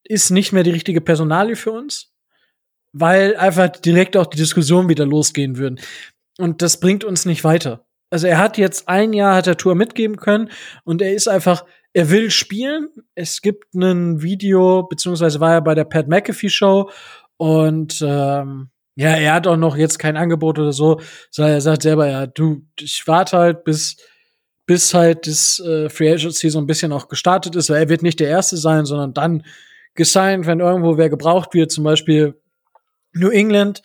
[0.05, 2.12] ist nicht mehr die richtige Personalie für uns,
[2.93, 5.81] weil einfach direkt auch die Diskussion wieder losgehen würden.
[6.39, 7.86] Und das bringt uns nicht weiter.
[8.10, 10.51] Also er hat jetzt ein Jahr hat der Tour mitgeben können
[10.85, 12.89] und er ist einfach, er will spielen.
[13.14, 16.90] Es gibt ein Video, beziehungsweise war er bei der Pat McAfee Show
[17.36, 21.01] und ähm, ja, er hat auch noch jetzt kein Angebot oder so,
[21.31, 23.97] sondern er sagt selber, ja, du, ich warte halt bis
[24.66, 28.02] bis halt das äh, Free Agency so ein bisschen auch gestartet ist, weil er wird
[28.02, 29.44] nicht der Erste sein, sondern dann
[29.94, 32.40] gesigned, wenn irgendwo wer gebraucht wird, zum Beispiel
[33.12, 33.82] New England.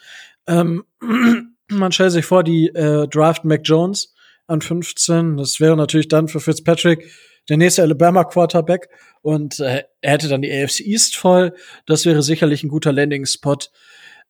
[0.47, 0.83] Ähm,
[1.69, 4.13] man stellt sich vor, die äh, Draft Mac Jones
[4.47, 5.37] an 15.
[5.37, 7.11] Das wäre natürlich dann für Fitzpatrick
[7.47, 8.89] der nächste Alabama Quarterback
[9.21, 11.53] und äh, er hätte dann die AFC East voll.
[11.85, 13.57] Das wäre sicherlich ein guter Landing-Spot.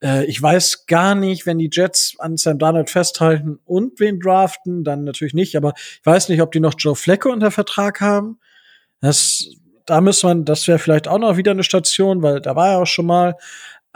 [0.01, 4.83] Äh, ich weiß gar nicht, wenn die Jets an Sam Darnold festhalten und wen draften,
[4.83, 8.39] dann natürlich nicht, aber ich weiß nicht, ob die noch Joe Flecke unter Vertrag haben.
[9.01, 9.49] Das,
[9.89, 12.79] da muss man, das wäre vielleicht auch noch wieder eine Station, weil da war er
[12.79, 13.35] auch schon mal.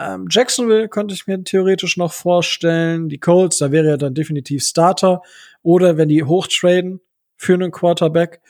[0.00, 3.08] Ähm, Jacksonville könnte ich mir theoretisch noch vorstellen.
[3.08, 5.22] Die Colts, da wäre er dann definitiv Starter.
[5.62, 7.00] Oder wenn die hochtraden
[7.36, 8.40] für einen Quarterback,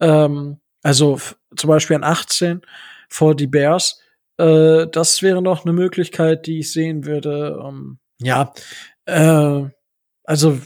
[0.00, 1.18] ähm, also
[1.56, 2.62] zum Beispiel an 18
[3.08, 4.00] vor die Bears,
[4.38, 7.60] äh, das wäre noch eine Möglichkeit, die ich sehen würde.
[7.64, 8.54] Ähm, ja,
[9.06, 9.64] äh,
[10.22, 10.58] also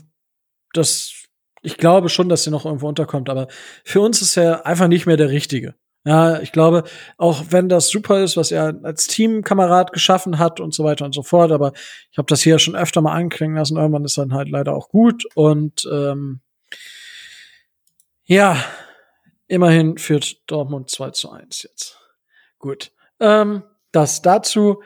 [0.74, 1.14] das,
[1.62, 3.48] ich glaube schon, dass er noch irgendwo unterkommt, aber
[3.84, 5.74] für uns ist er einfach nicht mehr der Richtige.
[6.06, 6.84] Ja, ich glaube,
[7.18, 11.12] auch wenn das super ist, was er als Teamkamerad geschaffen hat und so weiter und
[11.12, 11.72] so fort, aber
[12.12, 14.88] ich habe das hier schon öfter mal anklingen lassen, irgendwann ist dann halt leider auch
[14.88, 16.42] gut und ähm,
[18.24, 18.56] ja,
[19.48, 21.98] immerhin führt Dortmund 2 zu 1 jetzt.
[22.60, 22.92] Gut.
[23.18, 24.82] Ähm, das dazu.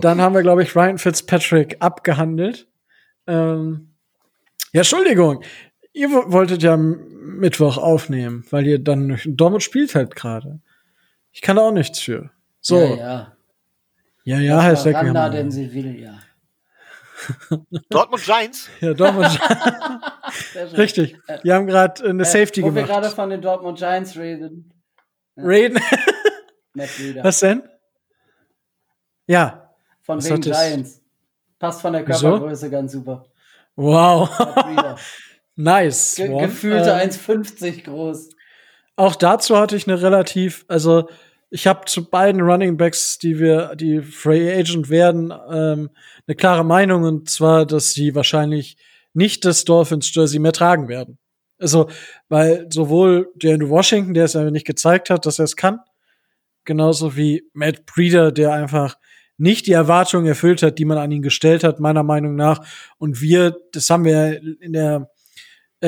[0.00, 2.66] Dann haben wir, glaube ich, Ryan Fitzpatrick abgehandelt.
[3.28, 3.94] Ähm,
[4.72, 5.44] ja, Entschuldigung.
[5.94, 10.60] Ihr wolltet ja Mittwoch aufnehmen, weil ihr dann Dortmund spielt halt gerade.
[11.30, 12.30] Ich kann da auch nichts für.
[12.60, 12.78] So.
[12.78, 13.36] Ja, ja.
[14.24, 16.18] Ja, ja, heißt der Randa denn Sevilla.
[17.90, 18.68] Dortmund Giants?
[18.80, 19.38] Ja, Dortmund
[20.52, 20.76] Giants.
[20.76, 21.16] Richtig.
[21.42, 22.84] Wir haben gerade eine äh, Safety wo gemacht.
[22.84, 24.72] Wo wir gerade von den Dortmund Giants reden.
[25.36, 25.78] Reden?
[27.22, 27.62] Was denn?
[29.26, 29.70] Ja.
[30.02, 31.02] Von Was wegen Giants.
[31.60, 32.30] Passt von der Wieso?
[32.30, 33.26] Körpergröße ganz super.
[33.76, 34.28] Wow.
[35.56, 36.16] Nice.
[36.16, 36.46] Ge one.
[36.46, 38.30] gefühlte Ähm, 1,50 groß.
[38.96, 41.08] Auch dazu hatte ich eine relativ, also
[41.50, 45.90] ich habe zu beiden Running Backs, die wir, die Free Agent werden, ähm,
[46.26, 48.76] eine klare Meinung und zwar, dass sie wahrscheinlich
[49.12, 51.18] nicht das Dolphins Jersey mehr tragen werden.
[51.58, 51.88] Also,
[52.28, 55.78] weil sowohl der in Washington, der es ja nicht gezeigt hat, dass er es kann,
[56.64, 58.96] genauso wie Matt Breeder, der einfach
[59.36, 62.64] nicht die Erwartungen erfüllt hat, die man an ihn gestellt hat, meiner Meinung nach.
[62.98, 65.10] Und wir, das haben wir in der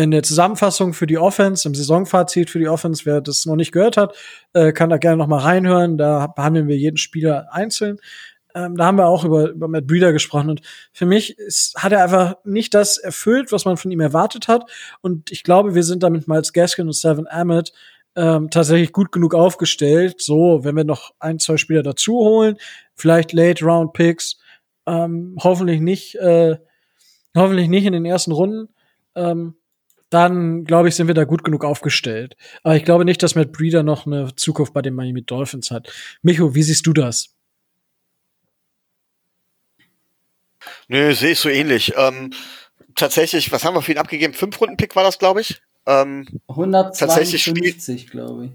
[0.02, 3.72] in der Zusammenfassung für die Offense, im Saisonfazit für die Offense, wer das noch nicht
[3.72, 4.14] gehört hat,
[4.52, 5.96] äh, kann da gerne noch mal reinhören.
[5.96, 7.98] Da behandeln wir jeden Spieler einzeln.
[8.54, 10.50] Ähm, da haben wir auch über, über Matt Breeder gesprochen.
[10.50, 10.60] Und
[10.92, 14.70] für mich ist, hat er einfach nicht das erfüllt, was man von ihm erwartet hat.
[15.00, 17.72] Und ich glaube, wir sind damit Miles Gaskin und Seven Ammett
[18.16, 20.20] ähm, tatsächlich gut genug aufgestellt.
[20.20, 22.58] So, wenn wir noch ein, zwei Spieler dazu holen,
[22.94, 24.36] vielleicht Late Round Picks,
[24.86, 26.56] ähm, hoffentlich nicht, äh,
[27.34, 28.68] hoffentlich nicht in den ersten Runden.
[29.14, 29.54] Ähm,
[30.10, 32.36] dann glaube ich, sind wir da gut genug aufgestellt.
[32.62, 35.92] Aber ich glaube nicht, dass Matt Breeder noch eine Zukunft bei den Miami Dolphins hat.
[36.22, 37.34] Micho, wie siehst du das?
[40.88, 41.94] Nö, sehe ich so ähnlich.
[41.96, 42.32] Ähm,
[42.94, 44.34] tatsächlich, was haben wir für ihn abgegeben?
[44.34, 45.60] Fünf Runden Pick war das, glaube ich.
[45.86, 48.50] Ähm, 152, glaube ich.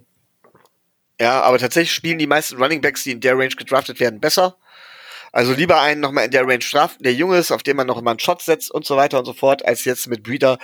[1.19, 4.57] Ja, aber tatsächlich spielen die meisten Running Backs, die in der Range gedraftet werden, besser.
[5.33, 7.97] Also lieber einen nochmal in der Range draften, der jung ist, auf den man noch
[7.97, 10.57] immer einen Shot setzt und so weiter und so fort, als jetzt mit Breeder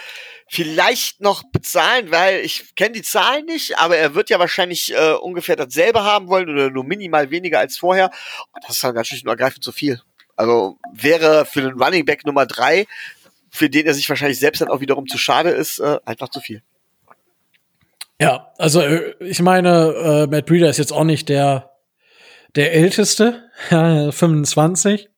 [0.50, 5.14] vielleicht noch bezahlen, weil ich kenne die Zahlen nicht, aber er wird ja wahrscheinlich äh,
[5.14, 8.12] ungefähr dasselbe haben wollen oder nur minimal weniger als vorher.
[8.52, 10.02] Und das ist dann natürlich nur ergreifend zu viel.
[10.36, 12.88] Also wäre für den Running Back Nummer drei,
[13.50, 16.42] für den er sich wahrscheinlich selbst dann auch wiederum zu schade ist, äh, einfach zu
[16.42, 16.62] viel.
[18.20, 21.77] Ja, also äh, ich meine, äh, Matt Breeder ist jetzt auch nicht der
[22.58, 25.10] der älteste, ja, 25.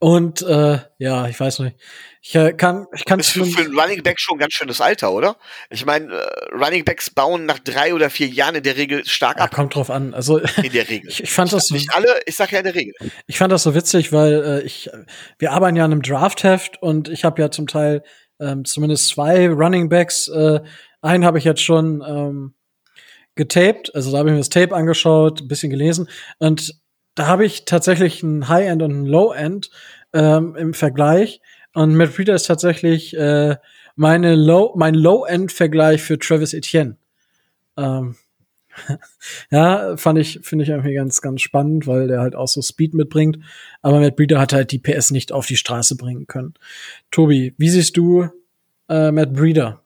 [0.00, 1.76] Und äh, ja, ich weiß nicht.
[2.22, 4.80] Ich äh, kann, ich kann ist für, für einen Running Back schon ein ganz schönes
[4.80, 5.36] Alter, oder?
[5.70, 9.38] Ich meine, äh, Running Backs bauen nach drei oder vier Jahren in der Regel stark
[9.38, 9.50] ja, ab.
[9.52, 10.14] Kommt drauf an.
[10.14, 11.08] Also in der Regel.
[11.10, 12.20] ich, ich fand das so, nicht alle.
[12.26, 12.94] Ich sage ja in der Regel.
[13.26, 14.88] Ich fand das so witzig, weil äh, ich,
[15.38, 18.04] wir arbeiten ja an einem Draftheft und ich habe ja zum Teil
[18.40, 20.28] ähm, zumindest zwei Running Backs.
[20.28, 20.60] Äh,
[21.02, 22.54] einen habe ich jetzt schon ähm,
[23.38, 26.08] getaped, also da habe ich mir das Tape angeschaut, ein bisschen gelesen
[26.38, 26.74] und
[27.14, 29.70] da habe ich tatsächlich ein High-End und ein Low-End
[30.12, 31.40] ähm, im Vergleich
[31.74, 33.56] und Matt Breeder ist tatsächlich äh,
[33.94, 36.96] meine Low, mein Low-End-Vergleich für Travis Etienne.
[37.76, 38.16] Ähm,
[39.50, 42.94] ja, fand ich, finde ich irgendwie ganz, ganz spannend, weil der halt auch so Speed
[42.94, 43.38] mitbringt.
[43.82, 46.54] Aber Matt Breeder hat halt die PS nicht auf die Straße bringen können.
[47.10, 48.28] Tobi, wie siehst du
[48.88, 49.82] äh, Matt Breeder?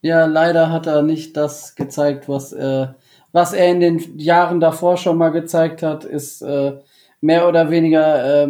[0.00, 2.88] Ja, leider hat er nicht das gezeigt, was, äh,
[3.32, 6.78] was er in den Jahren davor schon mal gezeigt hat, ist äh,
[7.20, 8.48] mehr oder weniger äh,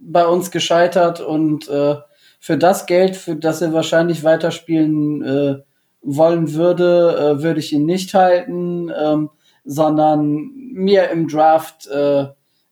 [0.00, 1.96] bei uns gescheitert und äh,
[2.40, 5.62] für das Geld, für das er wahrscheinlich weiterspielen äh,
[6.02, 9.30] wollen würde, äh, würde ich ihn nicht halten, ähm,
[9.64, 12.26] sondern mir im Draft äh,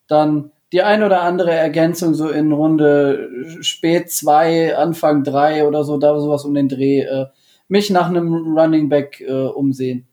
[0.07, 3.29] dann die ein oder andere Ergänzung so in Runde
[3.61, 7.25] spät zwei, Anfang drei oder so, da sowas um den Dreh äh,
[7.73, 10.05] mich nach einem Running Back äh, umsehen.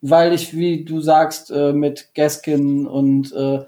[0.00, 3.60] Weil ich, wie du sagst, äh, mit Gaskin und äh,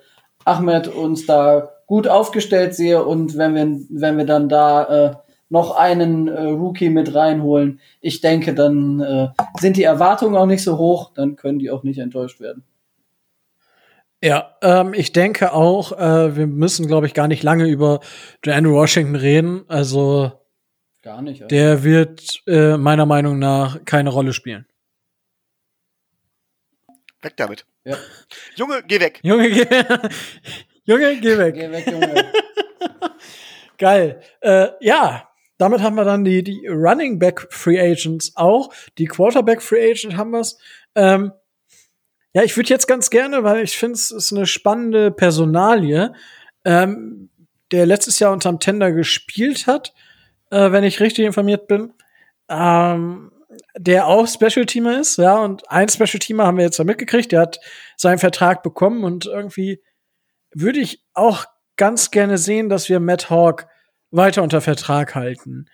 [0.44, 5.14] Ahmed uns da gut aufgestellt sehe und wenn wir, wenn wir dann da äh,
[5.48, 9.28] noch einen äh, Rookie mit reinholen, ich denke, dann äh,
[9.60, 12.64] sind die Erwartungen auch nicht so hoch, dann können die auch nicht enttäuscht werden.
[14.20, 18.00] Ja, ähm, ich denke auch, äh, wir müssen, glaube ich, gar nicht lange über
[18.44, 19.64] Andrew Washington reden.
[19.68, 20.32] Also
[21.08, 21.40] Gar nicht.
[21.40, 21.48] Also.
[21.48, 24.66] Der wird äh, meiner Meinung nach keine Rolle spielen.
[27.22, 27.64] Weg damit.
[27.86, 27.96] Ja.
[28.56, 29.18] Junge, geh weg.
[29.22, 29.64] Junge, geh,
[30.84, 31.54] Junge, geh weg.
[31.54, 32.30] Geh weg, Junge.
[33.78, 34.20] Geil.
[34.42, 38.70] Äh, ja, damit haben wir dann die, die Running Back Free Agents auch.
[38.98, 40.58] Die Quarterback Free Agent haben wir's.
[40.94, 41.32] Ähm,
[42.34, 46.12] ja, ich würde jetzt ganz gerne, weil ich finde, es ist eine spannende Personalie,
[46.66, 47.30] ähm,
[47.72, 49.94] der letztes Jahr unterm Tender gespielt hat
[50.50, 51.92] äh, wenn ich richtig informiert bin,
[52.48, 53.32] ähm,
[53.76, 57.32] der auch Special Teamer ist, ja, und ein Special Teamer haben wir jetzt da mitgekriegt,
[57.32, 57.60] der hat
[57.96, 59.82] seinen Vertrag bekommen und irgendwie
[60.52, 61.44] würde ich auch
[61.76, 63.66] ganz gerne sehen, dass wir Matt Hawk
[64.10, 65.66] weiter unter Vertrag halten.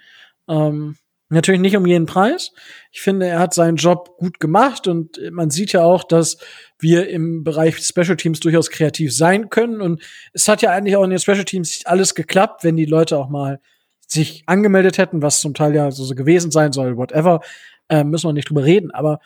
[0.48, 0.96] Ähm,
[1.28, 2.52] natürlich nicht um jeden Preis.
[2.92, 6.38] Ich finde, er hat seinen Job gut gemacht und man sieht ja auch, dass
[6.78, 10.02] wir im Bereich Special Teams durchaus kreativ sein können und
[10.32, 13.28] es hat ja eigentlich auch in den Special Teams alles geklappt, wenn die Leute auch
[13.28, 13.60] mal
[14.08, 17.40] sich angemeldet hätten, was zum Teil ja so, so gewesen sein soll, whatever,
[17.88, 18.90] äh, müssen wir nicht drüber reden.
[18.90, 19.20] Aber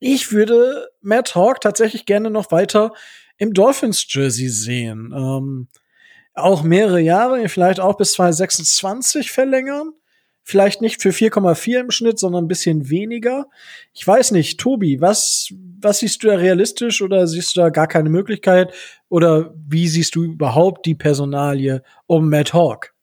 [0.00, 2.92] ich würde Matt Hawk tatsächlich gerne noch weiter
[3.36, 5.12] im Dolphins-Jersey sehen.
[5.16, 5.68] Ähm,
[6.34, 9.92] auch mehrere Jahre, vielleicht auch bis 2026 verlängern.
[10.44, 13.48] Vielleicht nicht für 4,4 im Schnitt, sondern ein bisschen weniger.
[13.92, 17.86] Ich weiß nicht, Tobi, was, was siehst du da realistisch oder siehst du da gar
[17.86, 18.72] keine Möglichkeit?
[19.10, 22.94] Oder wie siehst du überhaupt die Personalie um Matt Hawk?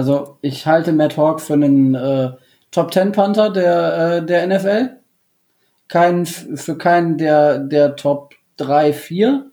[0.00, 2.30] Also ich halte Matt Hawk für einen äh,
[2.70, 4.96] Top Ten Panther der, äh, der NFL.
[5.88, 9.50] Kein, für keinen der, der Top 3, 4.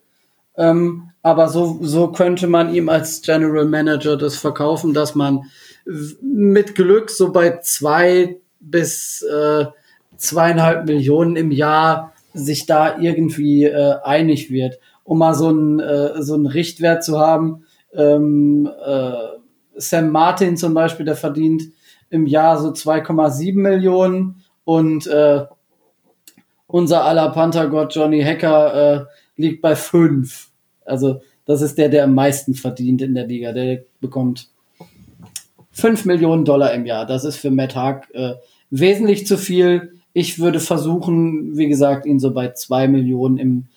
[0.55, 5.41] Ähm, aber so, so könnte man ihm als General Manager das verkaufen, dass man
[6.21, 9.65] mit Glück so bei zwei bis äh,
[10.15, 14.79] zweieinhalb Millionen im Jahr sich da irgendwie äh, einig wird.
[15.03, 19.36] Um mal so einen äh, so Richtwert zu haben, ähm, äh,
[19.77, 21.63] Sam Martin zum Beispiel, der verdient
[22.09, 25.45] im Jahr so 2,7 Millionen und äh,
[26.67, 29.05] unser aller Panthergott Johnny Hacker äh,
[29.35, 30.49] liegt bei 5.
[30.85, 33.53] Also das ist der, der am meisten verdient in der Liga.
[33.53, 34.49] Der bekommt
[35.71, 37.05] 5 Millionen Dollar im Jahr.
[37.05, 38.33] Das ist für Matt Haag äh,
[38.69, 39.93] wesentlich zu viel.
[40.13, 43.67] Ich würde versuchen, wie gesagt, ihn so bei 2 Millionen im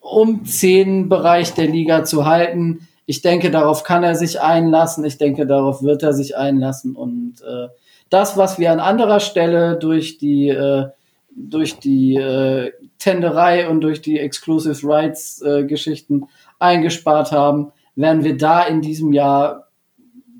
[0.00, 2.87] um zehn Bereich der Liga zu halten.
[3.08, 5.02] Ich denke, darauf kann er sich einlassen.
[5.02, 6.94] Ich denke, darauf wird er sich einlassen.
[6.94, 7.68] Und äh,
[8.10, 10.88] das, was wir an anderer Stelle durch die äh,
[11.34, 16.28] durch die äh, Tenderei und durch die Exclusive Rights äh, Geschichten
[16.58, 19.68] eingespart haben, werden wir da in diesem Jahr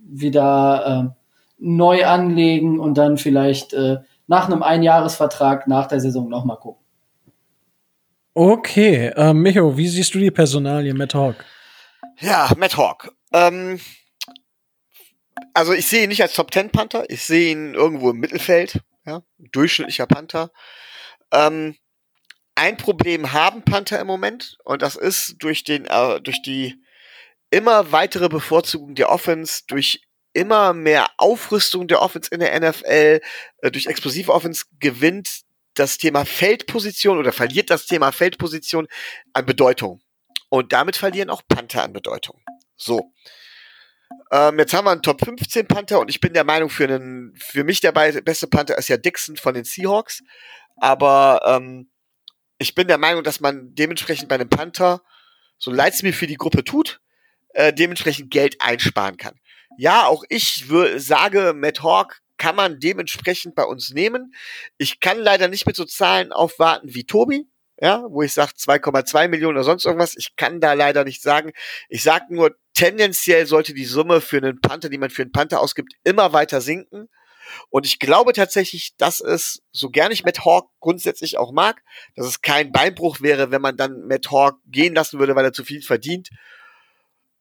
[0.07, 1.25] wieder äh,
[1.59, 3.97] neu anlegen und dann vielleicht äh,
[4.27, 6.85] nach einem Einjahresvertrag nach der Saison nochmal gucken.
[8.35, 11.47] Okay, äh, Micho, wie siehst du die Personalie Matt Hawk?
[12.21, 13.13] Ja, Matt Hawk.
[13.33, 13.81] Ähm,
[15.55, 18.81] also ich sehe ihn nicht als Top Ten Panther, ich sehe ihn irgendwo im Mittelfeld,
[19.07, 20.51] ja, durchschnittlicher Panther.
[21.33, 21.77] Ähm,
[22.57, 26.83] ein Problem haben Panther im Moment und das ist durch den äh, durch die
[27.51, 33.21] immer weitere Bevorzugung der Offense, durch immer mehr Aufrüstung der Offense in der NFL,
[33.63, 35.43] äh, durch explosive Offense gewinnt
[35.75, 38.89] das Thema Feldposition oder verliert das Thema Feldposition
[39.33, 40.03] an Bedeutung.
[40.49, 42.41] Und damit verlieren auch Panther an Bedeutung.
[42.77, 43.13] So.
[44.31, 47.35] Ähm, jetzt haben wir einen Top 15 Panther und ich bin der Meinung, für, einen,
[47.37, 50.23] für mich der beste Panther ist ja Dixon von den Seahawks.
[50.77, 51.91] Aber ähm,
[52.59, 55.03] ich bin der Meinung, dass man dementsprechend bei einem Panther,
[55.59, 57.01] so leid es mir für die Gruppe tut,
[57.55, 59.39] äh, dementsprechend Geld einsparen kann.
[59.77, 60.67] Ja, auch ich
[60.97, 64.35] sage, Matt Hawk kann man dementsprechend bei uns nehmen.
[64.77, 67.47] Ich kann leider nicht mit so Zahlen aufwarten wie Tobi,
[67.81, 70.17] ja, wo ich sage 2,2 Millionen oder sonst irgendwas.
[70.17, 71.53] Ich kann da leider nicht sagen.
[71.89, 75.61] Ich sage nur, tendenziell sollte die Summe für einen Panther, die man für einen Panther
[75.61, 77.09] ausgibt, immer weiter sinken.
[77.71, 81.83] Und ich glaube tatsächlich, dass es, so gern ich Matt Hawk grundsätzlich auch mag,
[82.15, 85.53] dass es kein Beinbruch wäre, wenn man dann Matt Hawk gehen lassen würde, weil er
[85.53, 86.29] zu viel verdient.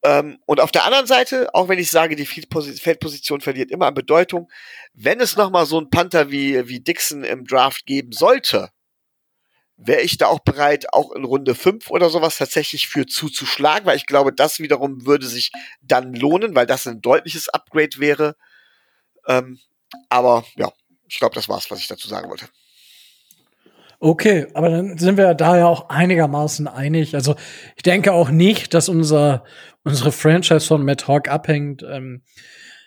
[0.03, 3.95] Ähm, und auf der anderen Seite, auch wenn ich sage, die Feldposition verliert immer an
[3.95, 4.49] Bedeutung,
[4.93, 8.69] wenn es nochmal so ein Panther wie, wie Dixon im Draft geben sollte,
[9.77, 13.97] wäre ich da auch bereit, auch in Runde 5 oder sowas tatsächlich für zuzuschlagen, weil
[13.97, 15.51] ich glaube, das wiederum würde sich
[15.81, 18.35] dann lohnen, weil das ein deutliches Upgrade wäre.
[19.27, 19.59] Ähm,
[20.09, 20.71] aber ja,
[21.07, 22.47] ich glaube, das war's, was ich dazu sagen wollte.
[23.99, 27.15] Okay, aber dann sind wir da ja auch einigermaßen einig.
[27.15, 27.35] Also
[27.75, 29.43] ich denke auch nicht, dass unser
[29.87, 31.83] unsere Franchise von Matt Hawk abhängt.
[31.83, 32.21] Ähm,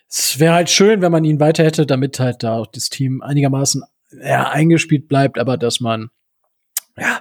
[0.09, 3.23] es wäre halt schön, wenn man ihn weiter hätte, damit halt da auch das Team
[3.23, 3.83] einigermaßen
[4.23, 6.11] ja, eingespielt bleibt, aber dass man
[6.97, 7.21] ja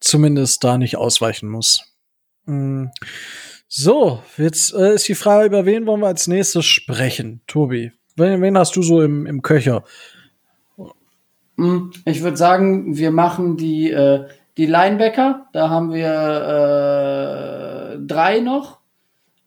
[0.00, 1.94] zumindest da nicht ausweichen muss.
[2.44, 2.90] Mhm.
[3.68, 7.40] So, jetzt äh, ist die Frage, über wen wollen wir als nächstes sprechen?
[7.46, 9.82] Tobi, wen, wen hast du so im, im Köcher?
[11.56, 14.26] Hm, ich würde sagen, wir machen die, äh,
[14.56, 15.46] die Linebacker.
[15.52, 16.06] Da haben wir
[17.94, 18.78] äh, drei noch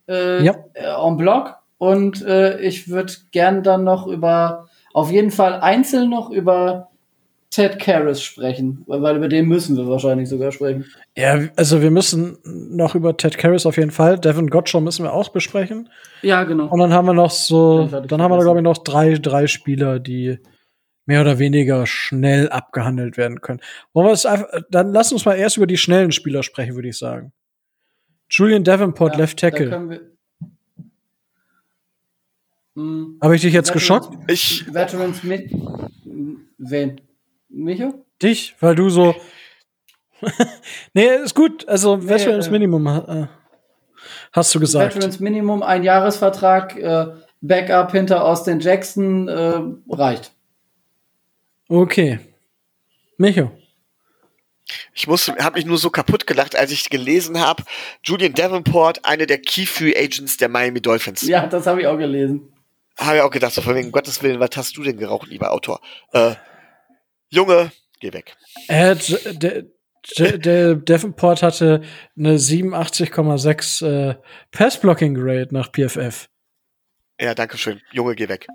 [0.09, 0.55] äh, ja.
[0.73, 1.55] en bloc.
[1.77, 6.89] Und äh, ich würde gern dann noch über, auf jeden Fall einzeln noch über
[7.57, 10.85] Ted Karras sprechen, weil über den müssen wir wahrscheinlich sogar sprechen.
[11.15, 14.19] Ja, also wir müssen noch über Ted Karras auf jeden Fall.
[14.19, 15.89] Devin Gottschall müssen wir auch besprechen.
[16.21, 16.67] Ja, genau.
[16.67, 19.97] Und dann haben wir noch so, dann haben wir, glaube ich, noch drei, drei Spieler,
[19.99, 20.37] die
[21.07, 23.59] mehr oder weniger schnell abgehandelt werden können.
[23.91, 26.89] Wollen wir es einfach, dann lass uns mal erst über die schnellen Spieler sprechen, würde
[26.89, 27.31] ich sagen.
[28.29, 30.11] Julian Davenport, ja, Left Tackle.
[32.75, 33.17] Hm.
[33.19, 34.31] Habe ich dich jetzt Veterans, geschockt?
[34.31, 34.71] Ich.
[34.71, 35.51] Veterans mit.
[36.59, 37.01] Wen?
[37.49, 38.05] Micho?
[38.21, 39.15] Dich, weil du so.
[40.93, 41.67] nee, ist gut.
[41.67, 43.27] Also, nee, Veterans äh, Minimum äh,
[44.31, 44.95] hast du gesagt.
[44.95, 47.07] Veterans Minimum, ein Jahresvertrag, äh,
[47.41, 50.31] Backup hinter Austin Jackson äh, reicht.
[51.69, 52.19] Okay.
[53.17, 53.51] Micho.
[54.93, 57.63] Ich muss, habe mich nur so kaputt gelacht, als ich gelesen habe,
[58.03, 61.21] Julian Davenport, eine der Key Free Agents der Miami Dolphins.
[61.21, 62.51] Ja, das habe ich auch gelesen.
[62.97, 65.51] Habe ich auch gedacht, so von wegen Gottes Willen, was hast du denn geraucht, lieber
[65.51, 65.79] Autor?
[66.13, 66.35] Äh,
[67.29, 68.35] Junge, geh weg.
[68.67, 68.95] Äh,
[69.33, 71.81] der, der Davenport hatte
[72.17, 74.15] eine 87,6 äh,
[74.51, 76.29] Pass-Blocking-Grade nach PFF.
[77.19, 77.81] Ja, danke schön.
[77.91, 78.45] Junge, geh weg.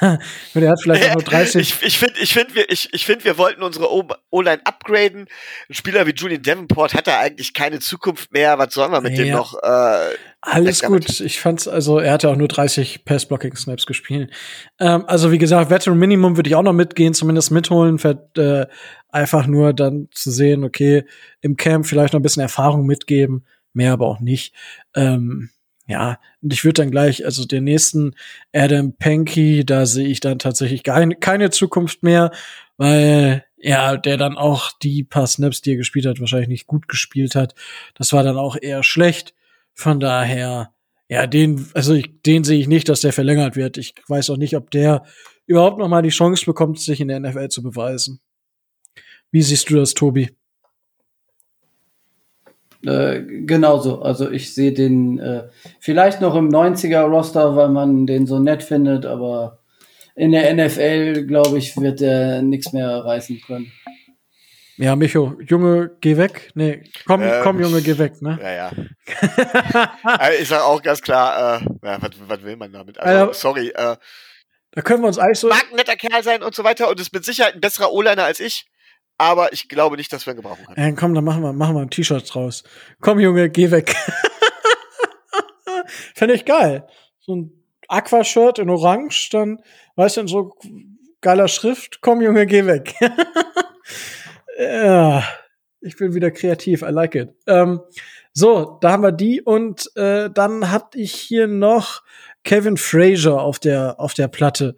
[0.54, 1.60] der hat vielleicht auch nur 30.
[1.60, 5.28] Ich, ich finde, ich finde, wir, ich, ich finde, wir wollten unsere O-Line upgraden.
[5.68, 8.58] Ein Spieler wie Julian Davenport hat da eigentlich keine Zukunft mehr.
[8.58, 9.24] Was sollen wir mit ja.
[9.24, 9.54] dem noch?
[9.62, 11.20] Äh, Alles gut.
[11.20, 14.32] Ich fand's, also er hatte auch nur 30 Pass-Blocking-Snaps gespielt.
[14.78, 18.66] Ähm, also wie gesagt, Veteran Minimum würde ich auch noch mitgehen, zumindest mitholen, für, äh,
[19.10, 21.04] einfach nur dann zu sehen, okay,
[21.42, 23.44] im Camp vielleicht noch ein bisschen Erfahrung mitgeben,
[23.74, 24.54] mehr aber auch nicht.
[24.94, 25.50] Ähm,
[25.90, 28.14] ja, und ich würde dann gleich, also den nächsten
[28.52, 32.30] Adam Panky, da sehe ich dann tatsächlich keine, keine Zukunft mehr,
[32.76, 36.86] weil ja, der dann auch die paar Snaps, die er gespielt hat, wahrscheinlich nicht gut
[36.86, 37.56] gespielt hat.
[37.94, 39.34] Das war dann auch eher schlecht.
[39.74, 40.72] Von daher,
[41.08, 43.76] ja, den, also ich, den sehe ich nicht, dass der verlängert wird.
[43.76, 45.04] Ich weiß auch nicht, ob der
[45.46, 48.20] überhaupt noch mal die Chance bekommt, sich in der NFL zu beweisen.
[49.32, 50.30] Wie siehst du das, Tobi?
[52.84, 54.02] Äh, genauso.
[54.02, 55.48] Also ich sehe den äh,
[55.80, 59.58] vielleicht noch im 90er-Roster, weil man den so nett findet, aber
[60.14, 63.72] in der NFL, glaube ich, wird er nichts mehr reißen können.
[64.76, 66.52] Ja, Micho, Junge, geh weg.
[66.54, 68.38] Nee, komm, ähm, komm, Junge, geh weg, ne?
[68.40, 68.70] Ja, ja.
[70.04, 72.98] also ich sag auch ganz klar, äh, ja, was, was will man damit?
[72.98, 73.96] Also, also sorry, äh,
[74.72, 75.48] da können wir uns eigentlich so.
[75.48, 78.24] Mag ein netter Kerl sein und so weiter und ist mit Sicherheit ein besserer O-Liner
[78.24, 78.66] als ich
[79.20, 80.80] aber ich glaube nicht, dass wir ihn gebrauchen können.
[80.80, 82.64] Ja, komm, dann machen wir, machen wir ein T-Shirt draus.
[83.02, 83.94] Komm, Junge, geh weg.
[86.14, 86.86] Fände ich geil.
[87.20, 87.52] So ein
[87.88, 89.60] Aqua-Shirt in Orange, dann,
[89.96, 90.56] weißt du, in so
[91.20, 92.00] geiler Schrift.
[92.00, 92.94] Komm, Junge, geh weg.
[94.58, 95.22] ja,
[95.82, 96.80] ich bin wieder kreativ.
[96.80, 97.28] I like it.
[97.46, 97.80] Ähm,
[98.32, 102.02] so, da haben wir die und äh, dann hatte ich hier noch
[102.42, 104.76] Kevin Fraser auf der auf der Platte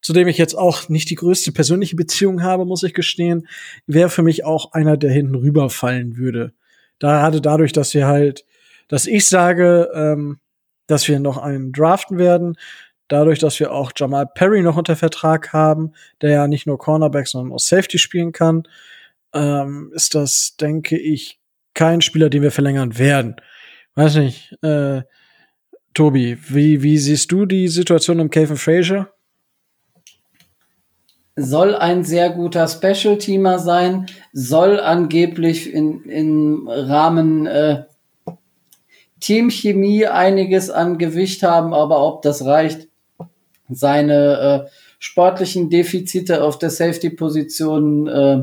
[0.00, 3.46] zu dem ich jetzt auch nicht die größte persönliche Beziehung habe, muss ich gestehen,
[3.86, 6.52] wäre für mich auch einer, der hinten rüberfallen würde.
[6.98, 8.44] Gerade dadurch, dass wir halt,
[8.88, 10.38] dass ich sage, ähm,
[10.86, 12.56] dass wir noch einen draften werden,
[13.08, 17.26] dadurch, dass wir auch Jamal Perry noch unter Vertrag haben, der ja nicht nur Cornerback,
[17.26, 18.64] sondern auch Safety spielen kann,
[19.34, 21.38] ähm, ist das, denke ich,
[21.74, 23.36] kein Spieler, den wir verlängern werden.
[23.94, 25.02] Weiß nicht, äh,
[25.94, 29.12] Tobi, wie, wie siehst du die Situation um Kevin Frazier?
[31.36, 37.84] Soll ein sehr guter Special-Teamer sein, soll angeblich in, im Rahmen äh,
[39.20, 42.88] Teamchemie einiges an Gewicht haben, aber ob das reicht,
[43.68, 48.42] seine äh, sportlichen Defizite auf der Safety-Position äh,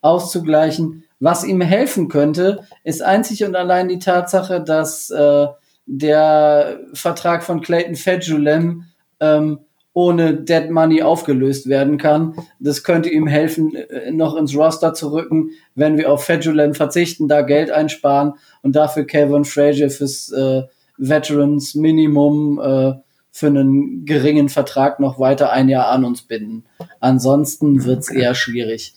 [0.00, 1.04] auszugleichen.
[1.20, 5.46] Was ihm helfen könnte, ist einzig und allein die Tatsache, dass äh,
[5.86, 8.86] der Vertrag von Clayton Fedulem
[9.20, 9.60] ähm,
[9.94, 12.34] ohne Dead Money aufgelöst werden kann.
[12.58, 17.28] Das könnte ihm helfen, äh, noch ins Roster zu rücken, wenn wir auf Fedulem verzichten,
[17.28, 20.62] da Geld einsparen und dafür Kevin Frazier fürs äh,
[20.98, 22.92] Veterans Minimum äh,
[23.30, 26.64] für einen geringen Vertrag noch weiter ein Jahr an uns binden.
[27.00, 28.94] Ansonsten wird's eher schwierig.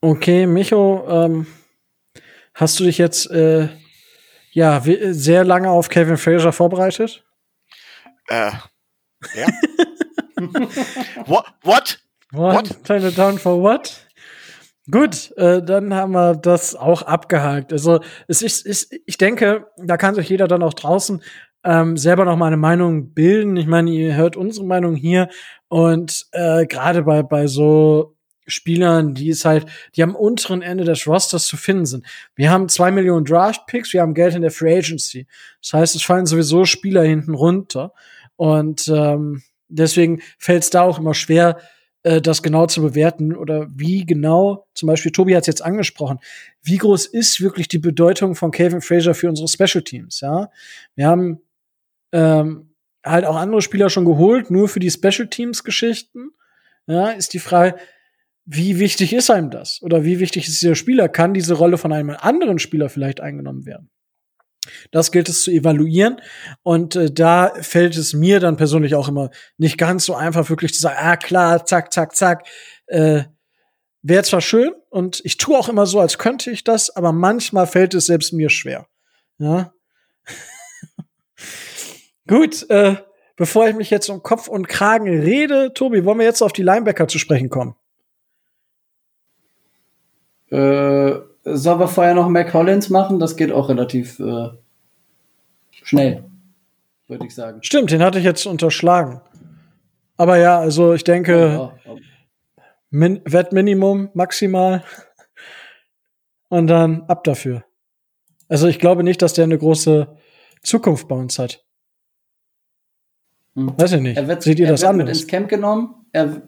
[0.00, 1.46] Okay, Micho, ähm,
[2.54, 3.68] hast du dich jetzt äh,
[4.50, 7.22] ja sehr lange auf Kevin Frazier vorbereitet?
[8.28, 8.50] Äh,
[9.34, 9.46] ja.
[11.26, 11.46] what?
[11.62, 11.98] What?
[12.32, 12.90] What?
[12.90, 14.06] It down for what?
[14.90, 17.72] Gut, äh, dann haben wir das auch abgehakt.
[17.72, 21.22] Also es ist, ist, ich denke, da kann sich jeder dann auch draußen
[21.62, 23.56] ähm, selber noch mal eine Meinung bilden.
[23.56, 25.28] Ich meine, ihr hört unsere Meinung hier
[25.68, 28.16] und äh, gerade bei bei so
[28.46, 32.06] Spielern, die es halt, die am unteren Ende des Rosters zu finden sind.
[32.34, 35.26] Wir haben zwei Millionen Draft Picks, wir haben Geld in der Free Agency.
[35.60, 37.92] Das heißt, es fallen sowieso Spieler hinten runter.
[38.36, 41.58] Und ähm, deswegen fällt es da auch immer schwer,
[42.02, 46.18] äh, das genau zu bewerten oder wie genau, zum Beispiel Tobi hat es jetzt angesprochen,
[46.62, 50.50] wie groß ist wirklich die Bedeutung von Kevin Fraser für unsere Special Teams, ja?
[50.94, 51.40] Wir haben
[52.12, 56.30] ähm, halt auch andere Spieler schon geholt, nur für die Special Teams Geschichten.
[56.86, 57.76] Ja, ist die Frage,
[58.44, 59.80] wie wichtig ist einem das?
[59.82, 61.08] Oder wie wichtig ist dieser Spieler?
[61.08, 63.91] Kann diese Rolle von einem anderen Spieler vielleicht eingenommen werden?
[64.90, 66.20] Das gilt es zu evaluieren.
[66.62, 70.74] Und äh, da fällt es mir dann persönlich auch immer nicht ganz so einfach, wirklich
[70.74, 72.46] zu sagen, ah klar, zack, zack, zack.
[72.86, 73.24] Äh,
[74.04, 77.68] Wäre zwar schön und ich tue auch immer so, als könnte ich das, aber manchmal
[77.68, 78.88] fällt es selbst mir schwer.
[79.38, 79.72] Ja.
[82.26, 82.96] Gut, äh,
[83.36, 86.64] bevor ich mich jetzt um Kopf und Kragen rede, Tobi, wollen wir jetzt auf die
[86.64, 87.76] Linebacker zu sprechen kommen?
[90.50, 93.18] Äh Sollen wir vorher noch Mac Hollins machen?
[93.18, 94.48] Das geht auch relativ äh,
[95.70, 96.24] schnell,
[97.08, 97.58] würde ich sagen.
[97.62, 99.20] Stimmt, den hatte ich jetzt unterschlagen.
[100.16, 101.96] Aber ja, also ich denke, ja.
[102.90, 104.84] Min Wettminimum maximal
[106.48, 107.64] und dann ab dafür.
[108.48, 110.14] Also ich glaube nicht, dass der eine große
[110.62, 111.64] Zukunft bei uns hat.
[113.54, 113.72] Hm.
[113.78, 114.26] Weiß ich nicht.
[114.28, 115.06] Wird, Seht ihr das anders?
[115.06, 116.06] Er wird ins Camp genommen.
[116.12, 116.42] Er